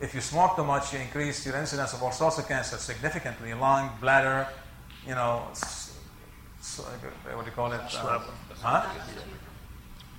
If 0.00 0.14
you 0.14 0.20
smoke 0.20 0.56
too 0.56 0.64
much, 0.64 0.92
you 0.92 0.98
increase 0.98 1.44
your 1.46 1.56
incidence 1.56 1.92
of 1.92 2.02
all 2.02 2.12
sorts 2.12 2.38
of 2.38 2.48
cancer 2.48 2.76
significantly 2.76 3.54
lung, 3.54 3.90
bladder, 4.00 4.48
you 5.06 5.14
know, 5.14 5.46
so, 6.62 6.84
what 6.84 7.44
do 7.44 7.50
you 7.50 7.56
call 7.56 7.72
it? 7.72 7.80
Uh, 7.80 8.20
huh? 8.62 8.88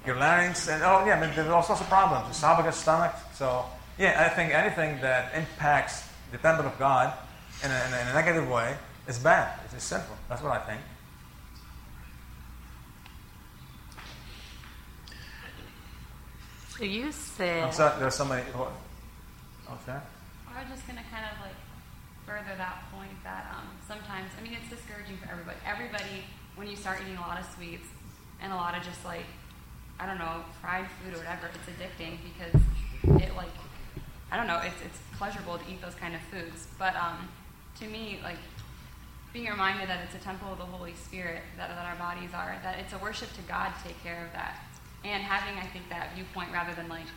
Your 0.06 0.18
larynx, 0.18 0.68
and 0.68 0.84
oh 0.84 1.06
yeah, 1.06 1.16
I 1.16 1.22
mean, 1.22 1.34
there's 1.34 1.48
all 1.48 1.64
sorts 1.64 1.82
of 1.82 1.88
problems. 1.88 2.36
Esophagus, 2.36 2.76
stomach. 2.76 3.16
So 3.34 3.64
yeah, 3.98 4.26
I 4.26 4.28
think 4.28 4.54
anything 4.54 5.00
that 5.00 5.34
impacts 5.34 6.04
the 6.34 6.40
temple 6.40 6.66
of 6.66 6.78
God 6.80 7.14
in 7.64 7.70
a, 7.70 7.76
in 7.86 8.08
a, 8.10 8.14
negative 8.14 8.50
way 8.50 8.76
is 9.08 9.20
bad. 9.20 9.60
It's 9.72 9.84
sinful. 9.84 10.18
That's 10.28 10.42
what 10.42 10.52
I 10.52 10.60
think. 10.66 10.82
So 16.76 16.84
you 16.86 17.12
said. 17.12 17.66
I'm 17.66 17.72
sorry, 17.72 18.00
there's 18.00 18.16
somebody. 18.16 18.42
Who, 18.52 18.64
oh, 18.64 19.78
sorry? 19.86 20.02
I 20.50 20.62
was 20.62 20.72
just 20.74 20.88
going 20.88 20.98
to 20.98 21.06
kind 21.14 21.26
of 21.30 21.38
like 21.46 21.56
further 22.26 22.58
that 22.58 22.82
point 22.92 23.14
that 23.24 23.54
um, 23.54 23.70
sometimes, 23.88 24.32
I 24.40 24.42
mean, 24.42 24.58
it's 24.58 24.70
discouraging 24.74 25.18
for 25.18 25.30
everybody. 25.32 25.58
Everybody, 25.68 26.26
when 26.56 26.68
you 26.68 26.76
start 26.76 26.98
eating 27.06 27.18
a 27.18 27.22
lot 27.22 27.40
of 27.40 27.46
sweets 27.54 27.86
and 28.42 28.52
a 28.52 28.56
lot 28.56 28.76
of 28.76 28.84
just 28.84 29.06
like, 29.06 29.30
I 30.00 30.08
don't 30.08 30.18
know, 30.18 30.42
fried 30.62 30.88
food 30.98 31.14
or 31.14 31.18
whatever, 31.18 31.52
it's 31.54 31.70
addicting 31.70 32.18
because 32.26 32.60
it 33.22 33.36
like, 33.38 33.54
I 34.32 34.38
don't 34.38 34.48
know, 34.48 34.58
it's, 34.66 34.82
it's 34.82 34.98
pleasurable 35.24 35.58
to 35.58 35.64
eat 35.72 35.82
those 35.82 35.96
kind 35.96 36.14
of 36.14 36.22
foods. 36.28 36.68
But 36.78 36.96
um, 36.98 37.30
to 37.80 37.88
me, 37.88 38.20
like, 38.24 38.36
being 39.32 39.48
reminded 39.48 39.88
that 39.88 40.04
it's 40.04 40.16
a 40.16 40.20
temple 40.20 40.52
of 40.52 40.58
the 40.58 40.66
Holy 40.66 40.94
Spirit, 40.94 41.42
that, 41.56 41.70
that 41.70 41.86
our 41.86 41.96
bodies 41.96 42.32
are, 42.34 42.60
that 42.62 42.78
it's 42.78 42.92
a 42.92 42.98
worship 42.98 43.32
to 43.36 43.42
God 43.48 43.72
to 43.72 43.88
take 43.88 44.04
care 44.04 44.26
of 44.26 44.34
that. 44.34 44.60
And 45.06 45.24
having, 45.24 45.58
I 45.58 45.66
think, 45.68 45.88
that 45.90 46.14
viewpoint 46.14 46.52
rather 46.52 46.74
than 46.74 46.90
like, 46.90 47.08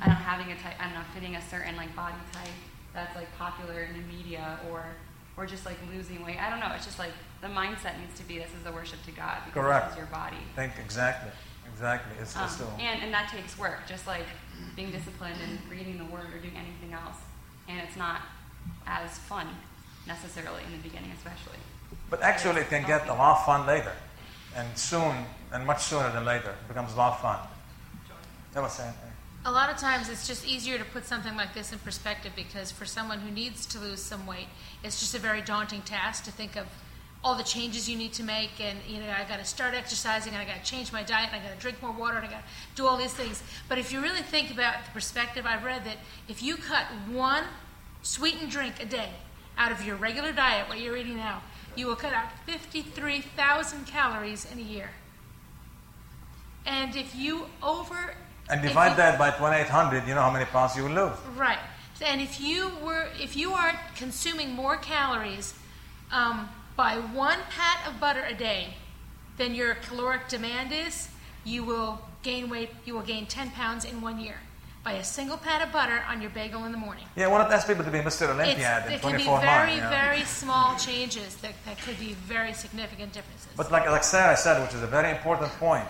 I 0.00 0.06
don't 0.06 0.14
know, 0.14 0.20
having 0.20 0.52
a 0.52 0.56
type, 0.56 0.74
I 0.78 0.84
don't 0.84 0.94
know, 0.94 1.06
fitting 1.14 1.34
a 1.36 1.42
certain 1.48 1.76
like 1.76 1.94
body 1.96 2.16
type 2.32 2.52
that's 2.92 3.16
like 3.16 3.28
popular 3.38 3.82
in 3.82 3.94
the 3.94 4.06
media 4.06 4.58
or 4.70 4.84
or 5.36 5.46
just 5.46 5.66
like 5.66 5.76
losing 5.92 6.24
weight. 6.24 6.38
I 6.40 6.48
don't 6.48 6.60
know. 6.60 6.70
It's 6.76 6.84
just 6.84 6.98
like 6.98 7.10
the 7.40 7.48
mindset 7.48 7.98
needs 7.98 8.16
to 8.18 8.22
be 8.26 8.38
this 8.38 8.50
is 8.58 8.66
a 8.66 8.72
worship 8.72 9.02
to 9.04 9.10
God 9.10 9.38
because 9.44 9.62
Correct. 9.62 9.86
this 9.86 9.94
is 9.94 9.98
your 9.98 10.06
body. 10.06 10.36
Think 10.54 10.72
exactly. 10.78 11.32
Exactly. 11.74 12.16
It's, 12.20 12.36
um, 12.36 12.44
it's 12.44 12.54
still... 12.54 12.72
and, 12.78 13.02
and 13.02 13.12
that 13.12 13.28
takes 13.30 13.58
work, 13.58 13.80
just 13.86 14.06
like 14.06 14.26
being 14.76 14.90
disciplined 14.90 15.36
and 15.42 15.58
reading 15.70 15.98
the 15.98 16.04
word 16.04 16.26
or 16.32 16.38
doing 16.38 16.56
anything 16.56 16.92
else. 16.92 17.18
And 17.68 17.80
it's 17.80 17.96
not 17.96 18.22
as 18.86 19.18
fun 19.18 19.48
necessarily 20.06 20.62
in 20.64 20.72
the 20.72 20.82
beginning, 20.88 21.10
especially. 21.16 21.58
But 22.10 22.22
actually, 22.22 22.60
it 22.60 22.68
can 22.68 22.86
get 22.86 23.08
a 23.08 23.14
lot 23.14 23.38
of 23.38 23.46
fun 23.46 23.66
later. 23.66 23.92
And 24.54 24.66
soon, 24.78 25.14
and 25.52 25.66
much 25.66 25.82
sooner 25.82 26.10
than 26.12 26.24
later, 26.24 26.50
it 26.50 26.68
becomes 26.68 26.92
a 26.92 26.96
lot 26.96 27.14
of 27.14 27.20
fun. 27.20 27.38
That 28.52 28.62
was 28.62 28.72
saying 28.72 28.94
a 29.46 29.52
lot 29.52 29.68
of 29.68 29.76
times 29.76 30.08
it's 30.08 30.26
just 30.26 30.46
easier 30.46 30.78
to 30.78 30.84
put 30.84 31.04
something 31.04 31.36
like 31.36 31.52
this 31.52 31.72
in 31.72 31.78
perspective 31.80 32.32
because 32.34 32.72
for 32.72 32.86
someone 32.86 33.20
who 33.20 33.30
needs 33.30 33.66
to 33.66 33.78
lose 33.78 34.02
some 34.02 34.26
weight, 34.26 34.46
it's 34.82 35.00
just 35.00 35.14
a 35.14 35.18
very 35.18 35.42
daunting 35.42 35.82
task 35.82 36.24
to 36.24 36.32
think 36.32 36.56
of 36.56 36.66
all 37.24 37.34
the 37.34 37.42
changes 37.42 37.88
you 37.88 37.96
need 37.96 38.12
to 38.12 38.22
make 38.22 38.60
and 38.60 38.78
you 38.86 39.00
know 39.00 39.08
I 39.10 39.24
got 39.26 39.38
to 39.38 39.46
start 39.46 39.72
exercising 39.72 40.34
and 40.34 40.42
I 40.42 40.44
got 40.44 40.62
to 40.62 40.70
change 40.70 40.92
my 40.92 41.02
diet 41.02 41.30
and 41.32 41.40
I 41.40 41.44
got 41.44 41.54
to 41.54 41.58
drink 41.60 41.80
more 41.82 41.90
water 41.90 42.18
and 42.18 42.26
I 42.26 42.30
got 42.30 42.42
to 42.42 42.46
do 42.76 42.86
all 42.86 42.98
these 42.98 43.14
things. 43.14 43.42
But 43.66 43.78
if 43.78 43.90
you 43.90 44.02
really 44.02 44.20
think 44.20 44.50
about 44.50 44.84
the 44.84 44.90
perspective, 44.90 45.46
I've 45.46 45.64
read 45.64 45.86
that 45.86 45.96
if 46.28 46.42
you 46.42 46.56
cut 46.56 46.84
one 47.10 47.44
sweetened 48.02 48.50
drink 48.50 48.74
a 48.78 48.84
day 48.84 49.08
out 49.56 49.72
of 49.72 49.82
your 49.86 49.96
regular 49.96 50.32
diet, 50.32 50.68
what 50.68 50.80
you're 50.80 50.98
eating 50.98 51.16
now, 51.16 51.42
you 51.76 51.86
will 51.86 51.96
cut 51.96 52.12
out 52.12 52.26
53,000 52.46 53.86
calories 53.86 54.46
in 54.52 54.58
a 54.58 54.62
year. 54.62 54.90
And 56.66 56.94
if 56.94 57.14
you 57.16 57.46
over 57.62 58.14
And 58.50 58.60
divide 58.60 58.90
you- 58.90 58.96
that 58.96 59.18
by 59.18 59.30
2,800, 59.30 60.06
you 60.06 60.14
know 60.14 60.20
how 60.20 60.30
many 60.30 60.44
pounds 60.44 60.76
you 60.76 60.84
will 60.84 60.90
lose. 61.08 61.16
Right. 61.36 61.58
And 62.04 62.20
if 62.20 62.38
you 62.38 62.70
were, 62.82 63.08
if 63.18 63.34
you 63.34 63.54
are 63.54 63.72
consuming 63.96 64.50
more 64.52 64.76
calories 64.76 65.54
um, 66.10 66.48
by 66.76 66.96
one 66.96 67.38
pat 67.50 67.86
of 67.86 68.00
butter 68.00 68.24
a 68.24 68.34
day 68.34 68.74
than 69.36 69.54
your 69.54 69.74
caloric 69.74 70.28
demand 70.28 70.72
is, 70.72 71.08
you 71.44 71.64
will 71.64 72.00
gain 72.22 72.48
weight. 72.48 72.70
You 72.84 72.94
will 72.94 73.02
gain 73.02 73.26
10 73.26 73.50
pounds 73.50 73.84
in 73.84 74.00
one 74.00 74.18
year 74.18 74.36
by 74.82 74.92
a 74.92 75.04
single 75.04 75.38
pat 75.38 75.62
of 75.62 75.72
butter 75.72 76.02
on 76.08 76.20
your 76.20 76.30
bagel 76.30 76.64
in 76.64 76.72
the 76.72 76.78
morning. 76.78 77.04
Yeah, 77.16 77.28
why 77.28 77.38
not 77.38 77.50
ask 77.50 77.66
people 77.66 77.84
to 77.84 77.90
be 77.90 77.98
Mr. 77.98 78.06
It's, 78.06 78.22
Olympiad 78.22 78.86
in 78.86 78.92
it 78.92 79.00
can 79.00 79.16
be 79.16 79.24
24 79.24 79.40
very, 79.40 79.56
months? 79.56 79.74
you 79.74 79.80
know? 79.80 79.90
very 79.90 80.22
small 80.24 80.76
changes 80.76 81.36
that, 81.36 81.54
that 81.64 81.78
could 81.78 81.98
be 81.98 82.12
very 82.12 82.52
significant 82.52 83.12
differences. 83.12 83.48
But 83.56 83.72
like, 83.72 83.86
like 83.86 84.04
Sarah 84.04 84.36
said, 84.36 84.62
which 84.62 84.74
is 84.74 84.82
a 84.82 84.86
very 84.86 85.10
important 85.10 85.50
point, 85.52 85.88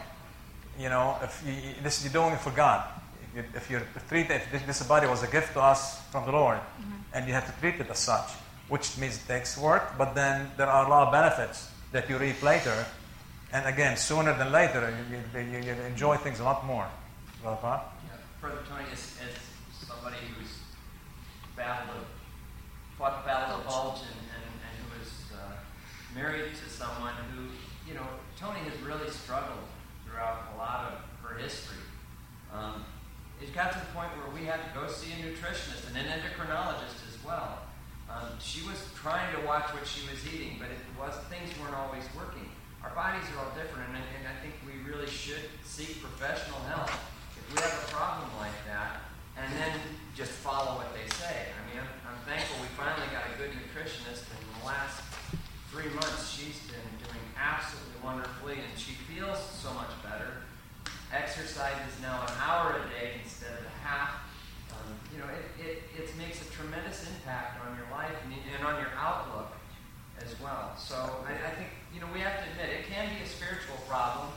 you 0.78 0.88
know, 0.88 1.16
if 1.22 1.42
you, 1.46 1.82
this, 1.82 2.04
you're 2.04 2.12
doing 2.12 2.34
it 2.34 2.40
for 2.40 2.50
God. 2.50 2.84
If, 3.34 3.36
you, 3.36 3.44
if 3.56 3.70
you're 3.70 3.82
treat 4.08 4.30
if 4.30 4.50
this, 4.52 4.62
this 4.62 4.82
body 4.86 5.08
was 5.08 5.24
a 5.24 5.30
gift 5.30 5.54
to 5.54 5.60
us 5.60 6.00
from 6.12 6.24
the 6.24 6.32
Lord, 6.32 6.58
mm-hmm. 6.58 6.92
and 7.14 7.26
you 7.26 7.34
have 7.34 7.52
to 7.52 7.60
treat 7.60 7.80
it 7.80 7.90
as 7.90 7.98
such, 7.98 8.30
which 8.74 8.98
means 8.98 9.14
it 9.18 9.28
takes 9.28 9.56
work, 9.56 9.94
but 9.96 10.16
then 10.16 10.50
there 10.56 10.66
are 10.66 10.84
a 10.84 10.90
lot 10.90 11.06
of 11.06 11.12
benefits 11.12 11.70
that 11.92 12.10
you 12.10 12.18
reap 12.18 12.42
later. 12.42 12.84
And 13.52 13.64
again, 13.66 13.96
sooner 13.96 14.36
than 14.36 14.50
later, 14.50 14.92
you, 15.08 15.40
you, 15.40 15.58
you, 15.62 15.72
enjoy 15.86 16.16
things 16.16 16.40
a 16.40 16.42
lot 16.42 16.66
more. 16.66 16.88
Bob? 17.44 17.62
Yeah, 17.62 18.18
Brother 18.40 18.62
Tony, 18.68 18.90
as, 18.90 19.14
as 19.22 19.86
somebody 19.86 20.16
who's 20.26 20.58
battled 21.54 22.02
fought 22.98 23.22
the 23.22 23.28
battle 23.30 23.60
of 23.60 23.64
bulge 23.64 24.00
and, 24.10 24.18
and, 24.34 24.42
and 24.66 24.72
who 24.82 24.98
was 24.98 25.10
uh, 25.38 25.54
married 26.12 26.50
to 26.58 26.66
someone 26.68 27.14
who, 27.30 27.46
you 27.86 27.94
know, 27.94 28.06
Tony 28.36 28.58
has 28.58 28.76
really 28.82 29.08
struggled 29.08 29.70
throughout 30.04 30.50
a 30.52 30.58
lot 30.58 30.90
of 30.90 30.94
her 31.22 31.38
history. 31.38 31.78
Um, 32.52 32.84
it 33.40 33.54
got 33.54 33.70
to 33.70 33.78
the 33.78 33.86
point 33.94 34.10
where 34.18 34.34
we 34.34 34.46
had 34.46 34.58
to 34.66 34.70
go 34.74 34.88
see 34.90 35.12
a 35.12 35.16
nutritionist 35.22 35.86
and 35.86 35.96
an 35.96 36.06
endocrinologist 36.10 37.06
as 37.06 37.22
well. 37.24 37.63
Um, 38.14 38.30
she 38.38 38.62
was 38.62 38.78
trying 38.94 39.34
to 39.34 39.42
watch 39.42 39.74
what 39.74 39.82
she 39.82 40.06
was 40.06 40.22
eating, 40.30 40.62
but 40.62 40.70
it 40.70 40.78
was 40.94 41.18
things 41.26 41.50
weren't 41.58 41.74
always 41.74 42.06
working. 42.14 42.46
Our 42.86 42.94
bodies 42.94 43.26
are 43.34 43.42
all 43.42 43.50
different, 43.58 43.90
and, 43.90 44.06
and 44.14 44.24
I 44.30 44.36
think 44.38 44.54
we 44.62 44.78
really 44.86 45.10
should 45.10 45.50
seek 45.66 45.98
professional 45.98 46.62
help 46.70 46.94
if 47.34 47.42
we 47.50 47.58
have 47.58 47.74
a 47.74 47.86
problem 47.90 48.30
like 48.38 48.54
that, 48.70 49.02
and 49.34 49.50
then 49.58 49.74
just 50.14 50.30
follow 50.30 50.78
what 50.78 50.94
they 50.94 51.10
say. 51.18 51.50
I 51.50 51.60
mean, 51.66 51.82
I'm, 51.82 51.90
I'm 52.06 52.20
thankful 52.22 52.54
we 52.62 52.70
finally 52.78 53.10
got 53.10 53.26
a 53.26 53.34
good 53.34 53.50
nutritionist, 53.50 54.30
and 54.30 54.38
in 54.38 54.52
the 54.62 54.66
last 54.70 55.02
three 55.74 55.90
months, 55.90 56.30
she's 56.30 56.62
been 56.70 56.86
doing 57.02 57.24
absolutely 57.34 57.98
wonderfully, 57.98 58.62
and 58.62 58.78
she 58.78 58.94
feels 59.10 59.42
so 59.58 59.74
much 59.74 59.90
better. 60.06 60.46
Exercise 61.10 61.82
is 61.90 61.98
now 61.98 62.22
an 62.22 62.34
hour 62.38 62.78
a 62.78 62.84
day 62.94 63.18
instead 63.18 63.58
of 63.58 63.66
a 63.66 63.76
half. 63.82 64.22
You 65.14 65.22
know, 65.22 65.30
it, 65.30 65.46
it, 65.62 65.82
it 65.94 66.08
makes 66.18 66.42
a 66.42 66.48
tremendous 66.50 67.06
impact 67.06 67.62
on 67.62 67.76
your 67.78 67.86
life 67.94 68.10
and, 68.26 68.34
and 68.34 68.66
on 68.66 68.82
your 68.82 68.90
outlook 68.98 69.54
as 70.18 70.34
well. 70.42 70.74
So 70.76 70.96
I, 71.22 71.32
I 71.46 71.50
think, 71.54 71.70
you 71.94 72.00
know, 72.00 72.10
we 72.12 72.20
have 72.20 72.42
to 72.42 72.50
admit 72.50 72.74
it 72.74 72.90
can 72.90 73.08
be 73.14 73.22
a 73.22 73.28
spiritual 73.28 73.78
problem, 73.88 74.28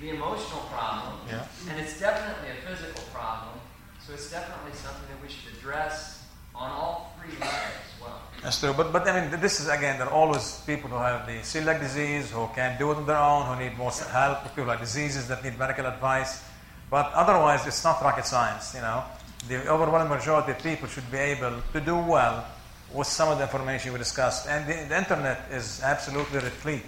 the 0.00 0.10
emotional 0.10 0.60
problem, 0.68 1.16
Yeah. 1.28 1.46
and 1.70 1.80
it's 1.80 1.98
definitely 1.98 2.50
a 2.52 2.60
physical 2.68 3.02
problem. 3.14 3.56
So 4.04 4.12
it's 4.12 4.30
definitely 4.30 4.72
something 4.76 5.08
that 5.08 5.20
we 5.24 5.32
should 5.32 5.56
address 5.56 6.24
on 6.54 6.70
all 6.70 7.12
three 7.18 7.32
levels 7.40 7.80
as 7.84 8.00
well. 8.00 8.20
That's 8.42 8.60
true. 8.60 8.72
But, 8.72 8.92
but 8.92 9.08
I 9.08 9.20
mean, 9.20 9.40
this 9.40 9.60
is 9.60 9.68
again, 9.68 9.98
there 9.98 10.06
are 10.06 10.12
always 10.12 10.60
people 10.66 10.90
who 10.90 10.96
have 10.96 11.26
the 11.26 11.40
celiac 11.40 11.80
disease, 11.80 12.30
who 12.30 12.48
can't 12.54 12.78
do 12.78 12.92
it 12.92 12.96
on 12.96 13.06
their 13.06 13.16
own, 13.16 13.46
who 13.46 13.64
need 13.64 13.76
more 13.76 13.90
help, 13.90 14.44
people 14.44 14.64
who 14.64 14.70
have 14.70 14.80
diseases 14.80 15.28
that 15.28 15.42
need 15.42 15.58
medical 15.58 15.86
advice. 15.86 16.42
But 16.90 17.12
otherwise, 17.12 17.66
it's 17.66 17.82
not 17.82 18.00
rocket 18.02 18.26
science, 18.26 18.74
you 18.74 18.80
know. 18.80 19.02
The 19.48 19.68
overwhelming 19.68 20.08
majority 20.08 20.52
of 20.52 20.58
people 20.62 20.88
should 20.88 21.10
be 21.10 21.18
able 21.18 21.62
to 21.72 21.80
do 21.80 21.96
well 21.96 22.46
with 22.92 23.06
some 23.06 23.28
of 23.28 23.38
the 23.38 23.44
information 23.44 23.92
we 23.92 23.98
discussed. 23.98 24.48
And 24.48 24.66
the, 24.66 24.88
the 24.88 24.96
internet 24.98 25.46
is 25.50 25.82
absolutely 25.82 26.40
replete 26.40 26.84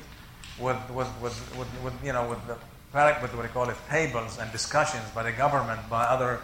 with, 0.58 0.78
with, 0.90 1.08
with, 1.20 1.56
with, 1.56 1.68
with 1.82 1.94
you 2.04 2.12
know, 2.12 2.28
with 2.28 2.46
the 2.46 2.56
with 2.92 3.34
what 3.34 3.42
we 3.42 3.48
call 3.48 3.68
it, 3.68 3.76
tables 3.90 4.38
and 4.38 4.50
discussions 4.50 5.04
by 5.14 5.22
the 5.22 5.32
government, 5.32 5.78
by 5.90 6.04
other 6.04 6.40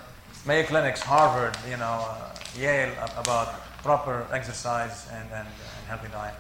Mayo 0.47 0.63
Clinics, 0.65 1.01
Harvard, 1.01 1.57
you 1.69 1.79
know, 1.79 2.07
uh, 2.07 2.35
Yale, 2.59 2.93
about 3.17 3.55
proper 3.83 4.27
exercise 4.31 5.09
and, 5.11 5.25
and, 5.33 5.49
and 5.49 5.87
healthy 5.89 6.09
diet. 6.13 6.35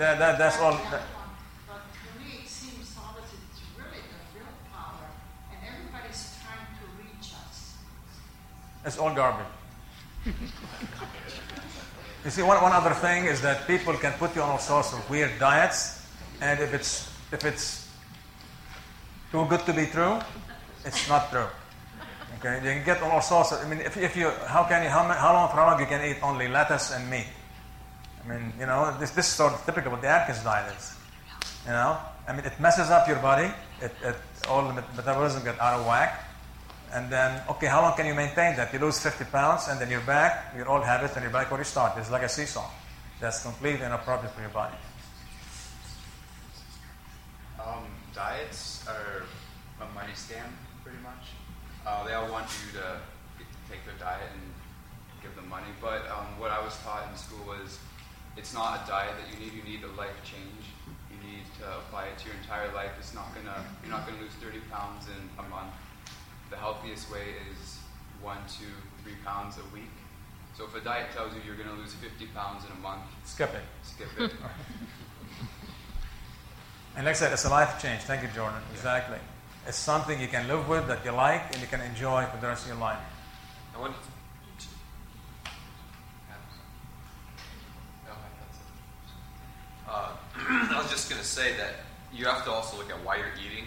That- 0.01 0.17
that- 0.17 0.37
that's 0.39 0.57
all- 0.57 0.71
that- 0.71 0.91
one. 1.13 1.29
But 1.67 1.81
to 1.93 2.19
me, 2.19 2.41
it 2.41 2.49
seems 2.49 2.97
always 2.97 3.25
it's 3.25 3.61
really 3.77 4.01
the 4.01 4.39
real 4.39 4.53
power, 4.73 5.05
and 5.51 5.59
everybody's 5.63 6.37
trying 6.41 6.65
to 6.79 6.85
reach 6.97 7.33
us. 7.35 7.75
It's 8.83 8.97
all 8.97 9.13
garbage. 9.13 9.60
You 12.23 12.29
see, 12.29 12.43
one, 12.43 12.61
one 12.61 12.71
other 12.71 12.93
thing 12.93 13.25
is 13.25 13.41
that 13.41 13.65
people 13.65 13.95
can 13.95 14.13
put 14.13 14.35
you 14.35 14.43
on 14.43 14.49
all 14.49 14.59
sorts 14.59 14.93
of 14.93 15.09
weird 15.09 15.31
diets, 15.39 16.05
and 16.39 16.59
if 16.59 16.71
it's 16.71 17.09
if 17.31 17.43
it's 17.43 17.89
too 19.31 19.43
good 19.49 19.65
to 19.65 19.73
be 19.73 19.87
true, 19.87 20.19
it's 20.85 21.09
not 21.09 21.31
true. 21.31 21.47
Okay, 22.37 22.55
you 22.57 22.73
can 22.77 22.85
get 22.85 23.01
all 23.01 23.21
sorts 23.21 23.53
of. 23.53 23.65
I 23.65 23.67
mean, 23.67 23.79
if, 23.79 23.97
if 23.97 24.15
you 24.15 24.29
how 24.45 24.65
can 24.65 24.83
you 24.83 24.89
how, 24.89 25.01
how 25.09 25.33
long 25.33 25.49
for 25.49 25.55
how 25.55 25.71
long 25.71 25.79
you 25.79 25.87
can 25.87 26.05
eat 26.05 26.21
only 26.21 26.47
lettuce 26.47 26.93
and 26.93 27.09
meat? 27.09 27.25
I 28.23 28.29
mean, 28.29 28.53
you 28.59 28.67
know, 28.67 28.95
this 28.99 29.09
this 29.11 29.27
is 29.27 29.33
sort 29.33 29.53
of 29.53 29.65
typical 29.65 29.91
what 29.91 30.01
the 30.01 30.07
Atkins 30.07 30.43
diet 30.43 30.71
is. 30.77 30.95
You 31.65 31.71
know, 31.71 31.97
I 32.27 32.33
mean, 32.33 32.45
it 32.45 32.59
messes 32.59 32.91
up 32.91 33.07
your 33.07 33.17
body. 33.17 33.49
It, 33.81 33.93
it 34.03 34.15
all 34.47 34.67
the 34.67 34.73
metabolism 34.73 35.43
get 35.43 35.59
out 35.59 35.79
of 35.79 35.87
whack. 35.87 36.30
And 36.93 37.09
then, 37.09 37.41
okay, 37.49 37.67
how 37.67 37.81
long 37.81 37.95
can 37.95 38.05
you 38.05 38.13
maintain 38.13 38.55
that? 38.57 38.73
You 38.73 38.79
lose 38.79 38.99
50 38.99 39.25
pounds, 39.25 39.67
and 39.69 39.79
then 39.79 39.89
you're 39.89 40.01
back, 40.01 40.53
your 40.55 40.67
old 40.67 40.83
habits, 40.83 41.15
and 41.15 41.23
you're 41.23 41.31
back 41.31 41.49
where 41.49 41.59
you 41.59 41.63
started. 41.63 42.01
It's 42.01 42.11
like 42.11 42.23
a 42.23 42.29
seesaw. 42.29 42.69
That's 43.21 43.43
completely 43.43 43.85
inappropriate 43.85 44.33
for 44.33 44.41
your 44.41 44.49
body. 44.49 44.75
Um, 47.63 47.85
diets 48.13 48.83
are 48.89 49.23
a 49.79 49.93
money 49.93 50.13
scam, 50.13 50.51
pretty 50.83 50.97
much. 51.01 51.31
Uh, 51.85 52.03
they 52.05 52.13
all 52.13 52.29
want 52.29 52.47
you 52.65 52.79
to 52.79 52.97
take 53.69 53.85
their 53.85 53.95
diet 53.99 54.27
and 54.33 54.51
give 55.21 55.35
them 55.35 55.47
money. 55.47 55.71
But 55.79 56.09
um, 56.11 56.39
what 56.39 56.51
I 56.51 56.59
was 56.59 56.75
taught 56.83 57.07
in 57.09 57.15
school 57.15 57.45
was 57.47 57.79
it's 58.35 58.53
not 58.53 58.83
a 58.83 58.87
diet 58.87 59.13
that 59.15 59.31
you 59.31 59.39
need. 59.39 59.53
You 59.53 59.63
need 59.63 59.83
a 59.83 59.91
life 59.95 60.17
change. 60.25 60.65
You 61.09 61.17
need 61.23 61.45
to 61.59 61.65
apply 61.77 62.07
it 62.07 62.17
to 62.19 62.25
your 62.27 62.35
entire 62.41 62.73
life. 62.73 62.91
It's 62.99 63.13
not 63.13 63.33
gonna. 63.33 63.63
You're 63.81 63.91
not 63.91 64.05
gonna 64.05 64.21
lose 64.21 64.33
30 64.41 64.59
pounds 64.71 65.07
in 65.07 65.21
a 65.39 65.47
month. 65.47 65.71
The 66.51 66.57
healthiest 66.57 67.09
way 67.11 67.33
is 67.49 67.79
one, 68.21 68.37
two, 68.47 68.65
three 69.03 69.15
pounds 69.25 69.57
a 69.57 69.63
week. 69.73 69.89
So 70.55 70.65
if 70.65 70.75
a 70.75 70.81
diet 70.81 71.07
tells 71.15 71.33
you 71.33 71.41
you're 71.45 71.55
gonna 71.55 71.79
lose 71.79 71.93
50 71.93 72.27
pounds 72.35 72.65
in 72.65 72.71
a 72.77 72.79
month, 72.81 73.01
Skip 73.25 73.53
it. 73.55 73.63
Skip 73.83 74.07
it. 74.19 74.31
And 76.93 77.05
like 77.05 77.15
I 77.15 77.19
said, 77.19 77.31
it's 77.31 77.45
a 77.45 77.49
life 77.49 77.81
change. 77.81 78.01
Thank 78.01 78.21
you, 78.21 78.27
Jordan. 78.35 78.59
Exactly. 78.73 79.17
It's 79.65 79.77
something 79.77 80.19
you 80.19 80.27
can 80.27 80.45
live 80.49 80.67
with, 80.67 80.87
that 80.87 81.05
you 81.05 81.11
like, 81.11 81.53
and 81.53 81.61
you 81.61 81.67
can 81.67 81.79
enjoy 81.79 82.25
for 82.25 82.35
the 82.41 82.47
rest 82.47 82.63
of 82.63 82.67
your 82.67 82.79
life. 82.79 82.99
I 83.73 83.79
want 83.79 83.95
Uh, 89.87 90.09
I 90.37 90.79
was 90.81 90.89
just 90.89 91.09
going 91.09 91.21
to 91.21 91.27
say 91.27 91.55
that 91.57 91.75
you 92.13 92.25
have 92.25 92.45
to 92.45 92.51
also 92.51 92.77
look 92.77 92.89
at 92.89 93.03
why 93.05 93.17
you're 93.17 93.35
eating. 93.35 93.65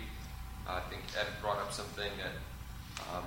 Uh, 0.67 0.81
I 0.85 0.91
think 0.91 1.03
Ed 1.19 1.27
brought 1.43 1.59
up 1.59 1.73
something 1.73 2.11
that 2.19 2.33
um, 3.13 3.25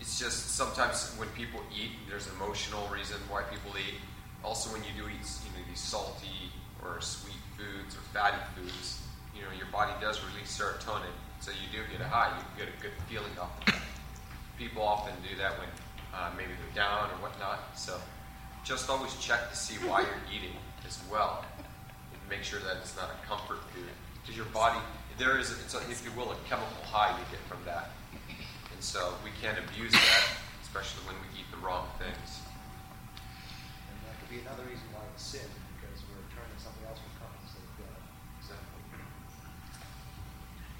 it's 0.00 0.18
just 0.18 0.54
sometimes 0.54 1.14
when 1.16 1.28
people 1.30 1.60
eat, 1.74 1.90
there's 2.08 2.26
an 2.26 2.34
emotional 2.36 2.86
reason 2.88 3.16
why 3.28 3.42
people 3.42 3.72
eat. 3.78 3.98
Also, 4.44 4.70
when 4.70 4.82
you 4.84 4.92
do 4.96 5.08
eat, 5.08 5.24
you 5.42 5.50
know, 5.56 5.64
these 5.68 5.80
salty 5.80 6.52
or 6.84 7.00
sweet 7.00 7.40
foods 7.56 7.96
or 7.96 8.00
fatty 8.12 8.36
foods, 8.54 9.00
you 9.34 9.42
know, 9.42 9.48
your 9.56 9.66
body 9.72 9.92
does 10.00 10.20
release 10.30 10.52
serotonin, 10.52 11.14
so 11.40 11.50
you 11.50 11.66
do 11.72 11.80
get 11.90 12.00
a 12.00 12.08
high. 12.08 12.30
You 12.36 12.64
get 12.64 12.68
a 12.68 12.82
good 12.82 12.92
feeling 13.08 13.32
off 13.40 13.58
of 13.60 13.66
that. 13.66 13.82
people 14.58 14.82
often 14.82 15.14
do 15.28 15.36
that 15.36 15.58
when 15.58 15.68
uh, 16.14 16.30
maybe 16.36 16.52
they're 16.52 16.84
down 16.84 17.10
or 17.10 17.18
whatnot. 17.24 17.76
So 17.76 17.98
just 18.64 18.88
always 18.88 19.14
check 19.16 19.50
to 19.50 19.56
see 19.56 19.74
why 19.86 20.00
you're 20.00 20.24
eating 20.32 20.56
as 20.86 21.00
well. 21.10 21.44
And 22.12 22.30
make 22.30 22.42
sure 22.44 22.60
that 22.60 22.76
it's 22.78 22.96
not 22.96 23.10
a 23.10 23.26
comfort 23.26 23.58
food. 23.74 23.90
Because 24.22 24.36
your 24.36 24.46
body, 24.46 24.80
there 25.18 25.38
is, 25.38 25.50
it's 25.50 25.74
a, 25.74 25.78
if 25.90 26.04
you 26.04 26.10
will, 26.18 26.32
a 26.32 26.38
chemical 26.48 26.82
high 26.84 27.14
you 27.14 27.24
get 27.30 27.40
from 27.46 27.58
that. 27.64 27.90
And 28.74 28.82
so 28.82 29.14
we 29.22 29.30
can't 29.40 29.58
abuse 29.58 29.92
that, 29.92 30.24
especially 30.62 31.06
when 31.06 31.14
we 31.22 31.38
eat 31.38 31.46
the 31.54 31.60
wrong 31.62 31.86
things. 31.98 32.42
And 33.86 33.96
that 34.06 34.18
could 34.18 34.30
be 34.30 34.42
another 34.42 34.66
reason 34.66 34.82
why 34.90 35.06
it's 35.14 35.22
sin, 35.22 35.46
because 35.78 36.02
we're 36.10 36.26
turning 36.34 36.58
something 36.58 36.82
else 36.90 36.98
from 36.98 37.14
becomes 37.14 37.38
instead 37.46 37.62
of 37.62 37.74
God. 37.78 38.00
Exactly. 38.42 38.82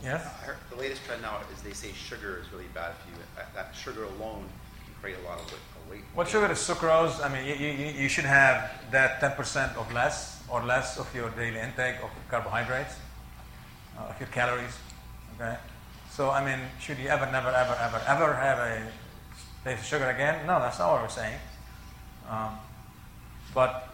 Yes? 0.03 0.20
I 0.26 0.51
heard 0.51 0.59
the 0.70 0.80
latest 0.82 1.07
trend 1.07 1.22
now 1.22 1.39
is 1.55 1.62
they 1.62 1.76
say 1.76 1.95
sugar 1.95 2.43
is 2.43 2.51
really 2.51 2.70
bad 2.74 2.99
for 2.99 3.14
you. 3.14 3.16
That, 3.39 3.55
that 3.55 3.68
sugar 3.78 4.05
alone 4.18 4.51
can 4.82 4.95
create 4.99 5.16
a 5.22 5.24
lot 5.28 5.39
of 5.39 5.47
weight. 5.47 6.03
weight. 6.03 6.05
What 6.18 6.26
sugar 6.26 6.51
is 6.51 6.59
sucrose? 6.59 7.22
I 7.22 7.30
mean, 7.30 7.47
you, 7.47 7.55
you, 7.55 8.03
you 8.03 8.09
should 8.11 8.26
have 8.26 8.70
that 8.91 9.22
10% 9.22 9.78
of 9.78 9.87
less 9.95 10.43
or 10.51 10.62
less 10.64 10.99
of 10.99 11.07
your 11.14 11.30
daily 11.30 11.59
intake 11.59 12.03
of 12.03 12.11
carbohydrates, 12.28 12.97
uh, 13.99 14.11
of 14.11 14.20
your 14.20 14.28
calories. 14.28 14.76
Okay? 15.36 15.57
So, 16.11 16.30
I 16.30 16.45
mean, 16.45 16.61
should 16.80 16.99
you 16.99 17.09
ever, 17.09 17.26
never, 17.30 17.49
ever, 17.49 17.76
ever, 17.80 18.03
ever 18.07 18.34
have 18.34 18.59
a 18.59 18.86
taste 19.64 19.82
of 19.82 19.86
sugar 19.86 20.11
again? 20.11 20.47
No, 20.47 20.61
that's 20.61 20.78
not 20.78 20.92
what 20.92 21.03
we're 21.03 21.09
saying. 21.09 21.38
Um, 22.30 22.59
but 23.53 23.88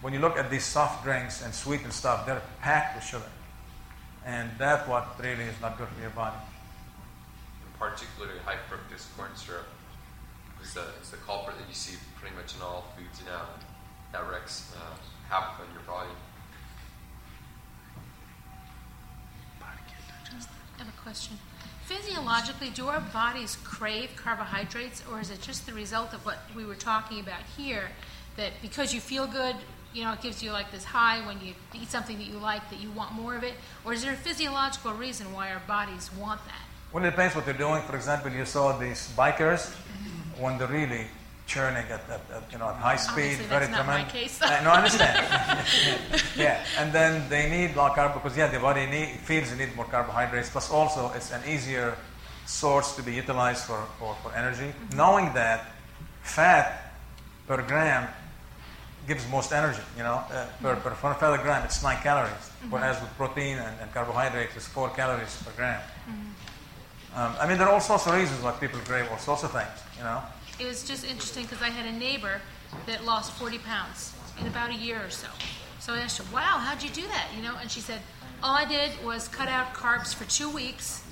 when 0.00 0.12
you 0.12 0.20
look 0.20 0.38
at 0.38 0.50
these 0.50 0.64
soft 0.64 1.04
drinks 1.04 1.44
and 1.44 1.52
sweetened 1.52 1.92
stuff, 1.92 2.24
they're 2.24 2.42
packed 2.60 2.96
with 2.96 3.04
sugar. 3.04 3.30
And 4.24 4.50
that's 4.58 4.86
what 4.88 5.18
really 5.20 5.44
is 5.44 5.60
not 5.60 5.78
good 5.78 5.88
for 5.88 6.00
your 6.00 6.10
body. 6.10 6.36
Particularly 7.78 8.38
high 8.44 8.58
fructose 8.68 9.06
corn 9.16 9.30
syrup 9.34 9.66
is 10.62 10.74
the, 10.74 10.84
is 11.02 11.10
the 11.10 11.16
culprit 11.18 11.56
that 11.58 11.68
you 11.68 11.74
see 11.74 11.96
pretty 12.20 12.34
much 12.34 12.56
in 12.56 12.62
all 12.62 12.92
foods 12.96 13.22
now 13.24 13.42
that 14.12 14.28
wrecks 14.30 14.74
uh, 14.76 14.96
havoc 15.28 15.60
on 15.60 15.72
your 15.72 15.82
body. 15.82 16.10
I 20.78 20.84
have 20.84 20.94
a 20.94 21.00
question. 21.02 21.38
Physiologically, 21.86 22.70
do 22.70 22.86
our 22.86 23.00
bodies 23.00 23.56
crave 23.64 24.10
carbohydrates, 24.16 25.02
or 25.10 25.20
is 25.20 25.30
it 25.30 25.40
just 25.40 25.66
the 25.66 25.72
result 25.72 26.12
of 26.12 26.24
what 26.24 26.38
we 26.54 26.64
were 26.64 26.74
talking 26.74 27.18
about 27.18 27.42
here? 27.56 27.90
That 28.36 28.52
because 28.62 28.94
you 28.94 29.00
feel 29.00 29.26
good, 29.26 29.56
you 29.92 30.04
know, 30.04 30.12
it 30.12 30.20
gives 30.20 30.42
you 30.42 30.52
like 30.52 30.70
this 30.70 30.84
high 30.84 31.26
when 31.26 31.40
you 31.40 31.54
eat 31.74 31.90
something 31.90 32.18
that 32.18 32.26
you 32.26 32.38
like, 32.38 32.68
that 32.70 32.80
you 32.80 32.90
want 32.90 33.12
more 33.12 33.34
of 33.34 33.42
it? 33.42 33.54
Or 33.84 33.92
is 33.92 34.04
there 34.04 34.12
a 34.12 34.16
physiological 34.16 34.92
reason 34.92 35.32
why 35.32 35.50
our 35.50 35.62
bodies 35.66 36.10
want 36.16 36.44
that? 36.44 36.62
Well, 36.92 37.04
it 37.04 37.10
depends 37.10 37.34
what 37.34 37.44
they're 37.44 37.54
doing. 37.54 37.82
For 37.82 37.96
example, 37.96 38.30
you 38.30 38.44
saw 38.44 38.76
these 38.78 39.12
bikers 39.16 39.74
when 40.38 40.58
they're 40.58 40.68
really 40.68 41.06
churning 41.48 41.84
at, 41.90 42.02
at, 42.10 42.20
at 42.36 42.44
you 42.52 42.58
know 42.58 42.68
at 42.68 42.76
high 42.76 42.96
speed, 42.96 43.40
Obviously, 43.40 43.46
very 43.46 43.66
that's 43.66 43.72
not 43.78 43.86
my 43.86 44.04
tremendous. 44.04 44.38
case. 44.38 44.42
Uh, 44.42 44.62
no, 44.64 44.70
I 44.70 44.76
understand. 44.76 45.16
yeah, 46.36 46.62
and 46.78 46.92
then 46.92 47.28
they 47.28 47.48
need 47.50 47.74
low 47.74 47.88
carb 47.96 48.14
because 48.14 48.36
yeah, 48.36 48.46
the 48.48 48.60
body 48.60 48.86
need, 48.86 49.08
feels 49.24 49.50
they 49.50 49.58
need 49.66 49.74
more 49.74 49.86
carbohydrates. 49.86 50.50
Plus, 50.50 50.70
also 50.70 51.10
it's 51.16 51.32
an 51.32 51.42
easier 51.48 51.96
source 52.46 52.94
to 52.96 53.02
be 53.02 53.12
utilized 53.14 53.64
for, 53.64 53.80
for, 53.98 54.14
for 54.22 54.30
energy. 54.34 54.72
Knowing 54.94 55.32
that 55.34 55.72
fat 56.22 56.92
per 57.46 57.62
gram 57.62 58.06
gives 59.06 59.26
most 59.30 59.52
energy, 59.52 59.80
you 59.96 60.02
know, 60.02 60.20
uh, 60.30 60.46
per, 60.62 60.76
per, 60.76 60.90
per 60.90 61.14
fat 61.14 61.42
gram 61.42 61.64
it's 61.64 61.82
nine 61.82 61.96
calories, 62.02 62.32
Mhm. 62.62 62.70
whereas 62.70 63.00
with 63.00 63.10
protein 63.16 63.56
and, 63.58 63.74
and 63.80 63.88
carbohydrates 63.94 64.54
it's 64.56 64.66
four 64.68 64.90
calories 64.90 65.34
per 65.44 65.52
gram. 65.56 65.80
Um, 67.16 67.32
I 67.40 67.46
mean, 67.48 67.56
there 67.58 67.66
are 67.68 67.72
all 67.72 67.80
sorts 67.80 68.06
of 68.06 68.14
reasons 68.14 68.42
why 68.42 68.52
people 68.52 68.78
crave 68.84 69.08
all 69.10 69.16
sorts 69.18 69.42
of 69.44 69.50
things, 69.52 69.78
you 69.96 70.04
know. 70.04 70.20
It 70.58 70.66
was 70.66 70.82
just 70.82 71.04
interesting 71.04 71.44
because 71.44 71.62
I 71.62 71.68
had 71.68 71.86
a 71.86 71.96
neighbor 71.96 72.40
that 72.86 73.04
lost 73.04 73.32
40 73.34 73.58
pounds 73.58 74.12
in 74.40 74.46
about 74.48 74.70
a 74.70 74.74
year 74.74 75.00
or 75.04 75.10
so. 75.10 75.28
So 75.78 75.94
I 75.94 75.98
asked 75.98 76.18
her, 76.18 76.24
wow, 76.34 76.58
how'd 76.58 76.82
you 76.82 76.90
do 76.90 77.02
that? 77.02 77.28
You 77.36 77.42
know, 77.42 77.54
and 77.60 77.70
she 77.70 77.80
said, 77.80 78.00
all 78.42 78.56
I 78.56 78.64
did 78.64 78.90
was 79.04 79.28
cut 79.28 79.48
out 79.48 79.72
carbs 79.72 80.12
for 80.12 80.28
two 80.28 80.50
weeks 80.50 81.02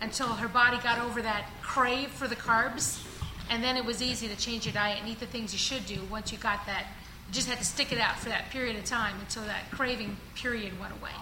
until 0.00 0.28
her 0.28 0.48
body 0.48 0.78
got 0.78 0.98
over 0.98 1.20
that 1.20 1.50
crave 1.62 2.08
for 2.10 2.26
the 2.26 2.36
carbs. 2.36 3.04
And 3.50 3.62
then 3.62 3.76
it 3.76 3.84
was 3.84 4.00
easy 4.00 4.26
to 4.28 4.36
change 4.36 4.64
your 4.64 4.72
diet 4.72 5.00
and 5.00 5.08
eat 5.08 5.20
the 5.20 5.26
things 5.26 5.52
you 5.52 5.58
should 5.58 5.84
do 5.84 6.00
once 6.10 6.32
you 6.32 6.38
got 6.38 6.64
that. 6.64 6.86
You 7.28 7.34
just 7.34 7.48
had 7.48 7.58
to 7.58 7.64
stick 7.64 7.92
it 7.92 7.98
out 7.98 8.18
for 8.18 8.30
that 8.30 8.50
period 8.50 8.76
of 8.76 8.86
time 8.86 9.16
until 9.20 9.44
that 9.44 9.70
craving 9.70 10.16
period 10.34 10.80
went 10.80 10.94
away. 10.98 11.12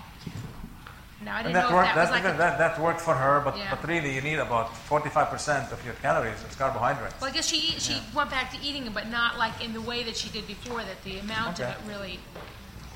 Now, 1.24 1.36
I 1.36 1.38
And 1.38 1.46
didn't 1.48 1.54
that 1.54 1.70
know 1.70 1.76
that 1.82 1.96
was 1.96 2.10
like 2.10 2.22
that, 2.24 2.58
that 2.58 2.80
worked 2.80 3.00
for 3.00 3.14
her, 3.14 3.40
but, 3.44 3.56
Yeah. 3.56 3.70
but 3.70 3.86
really 3.86 4.14
you 4.14 4.20
need 4.22 4.38
about 4.38 4.74
45% 4.88 5.70
of 5.72 5.84
your 5.84 5.94
calories 5.94 6.42
as 6.48 6.56
carbohydrates. 6.56 7.14
Well, 7.20 7.30
I 7.30 7.32
guess 7.32 7.46
she 7.46 7.78
she 7.78 7.94
Yeah. 7.94 8.00
went 8.14 8.30
back 8.30 8.50
to 8.52 8.58
eating 8.60 8.86
it, 8.86 8.94
but 8.94 9.08
not 9.08 9.38
like 9.38 9.62
in 9.62 9.72
the 9.72 9.80
way 9.80 10.02
that 10.02 10.16
she 10.16 10.28
did 10.30 10.46
before. 10.46 10.82
That 10.82 11.02
the 11.04 11.18
amount 11.20 11.60
Okay. 11.60 11.70
of 11.70 11.76
it 11.78 11.88
really. 11.88 12.18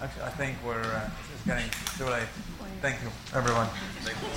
Actually, 0.02 0.24
I 0.24 0.30
think 0.30 0.58
we're 0.64 0.82
uh, 0.82 1.08
it's 1.32 1.42
getting 1.46 1.70
too 1.96 2.04
late. 2.06 2.28
Thank 2.82 3.00
you, 3.02 3.10
everyone. 3.34 3.68
Thank 4.04 4.16
you. 4.20 4.28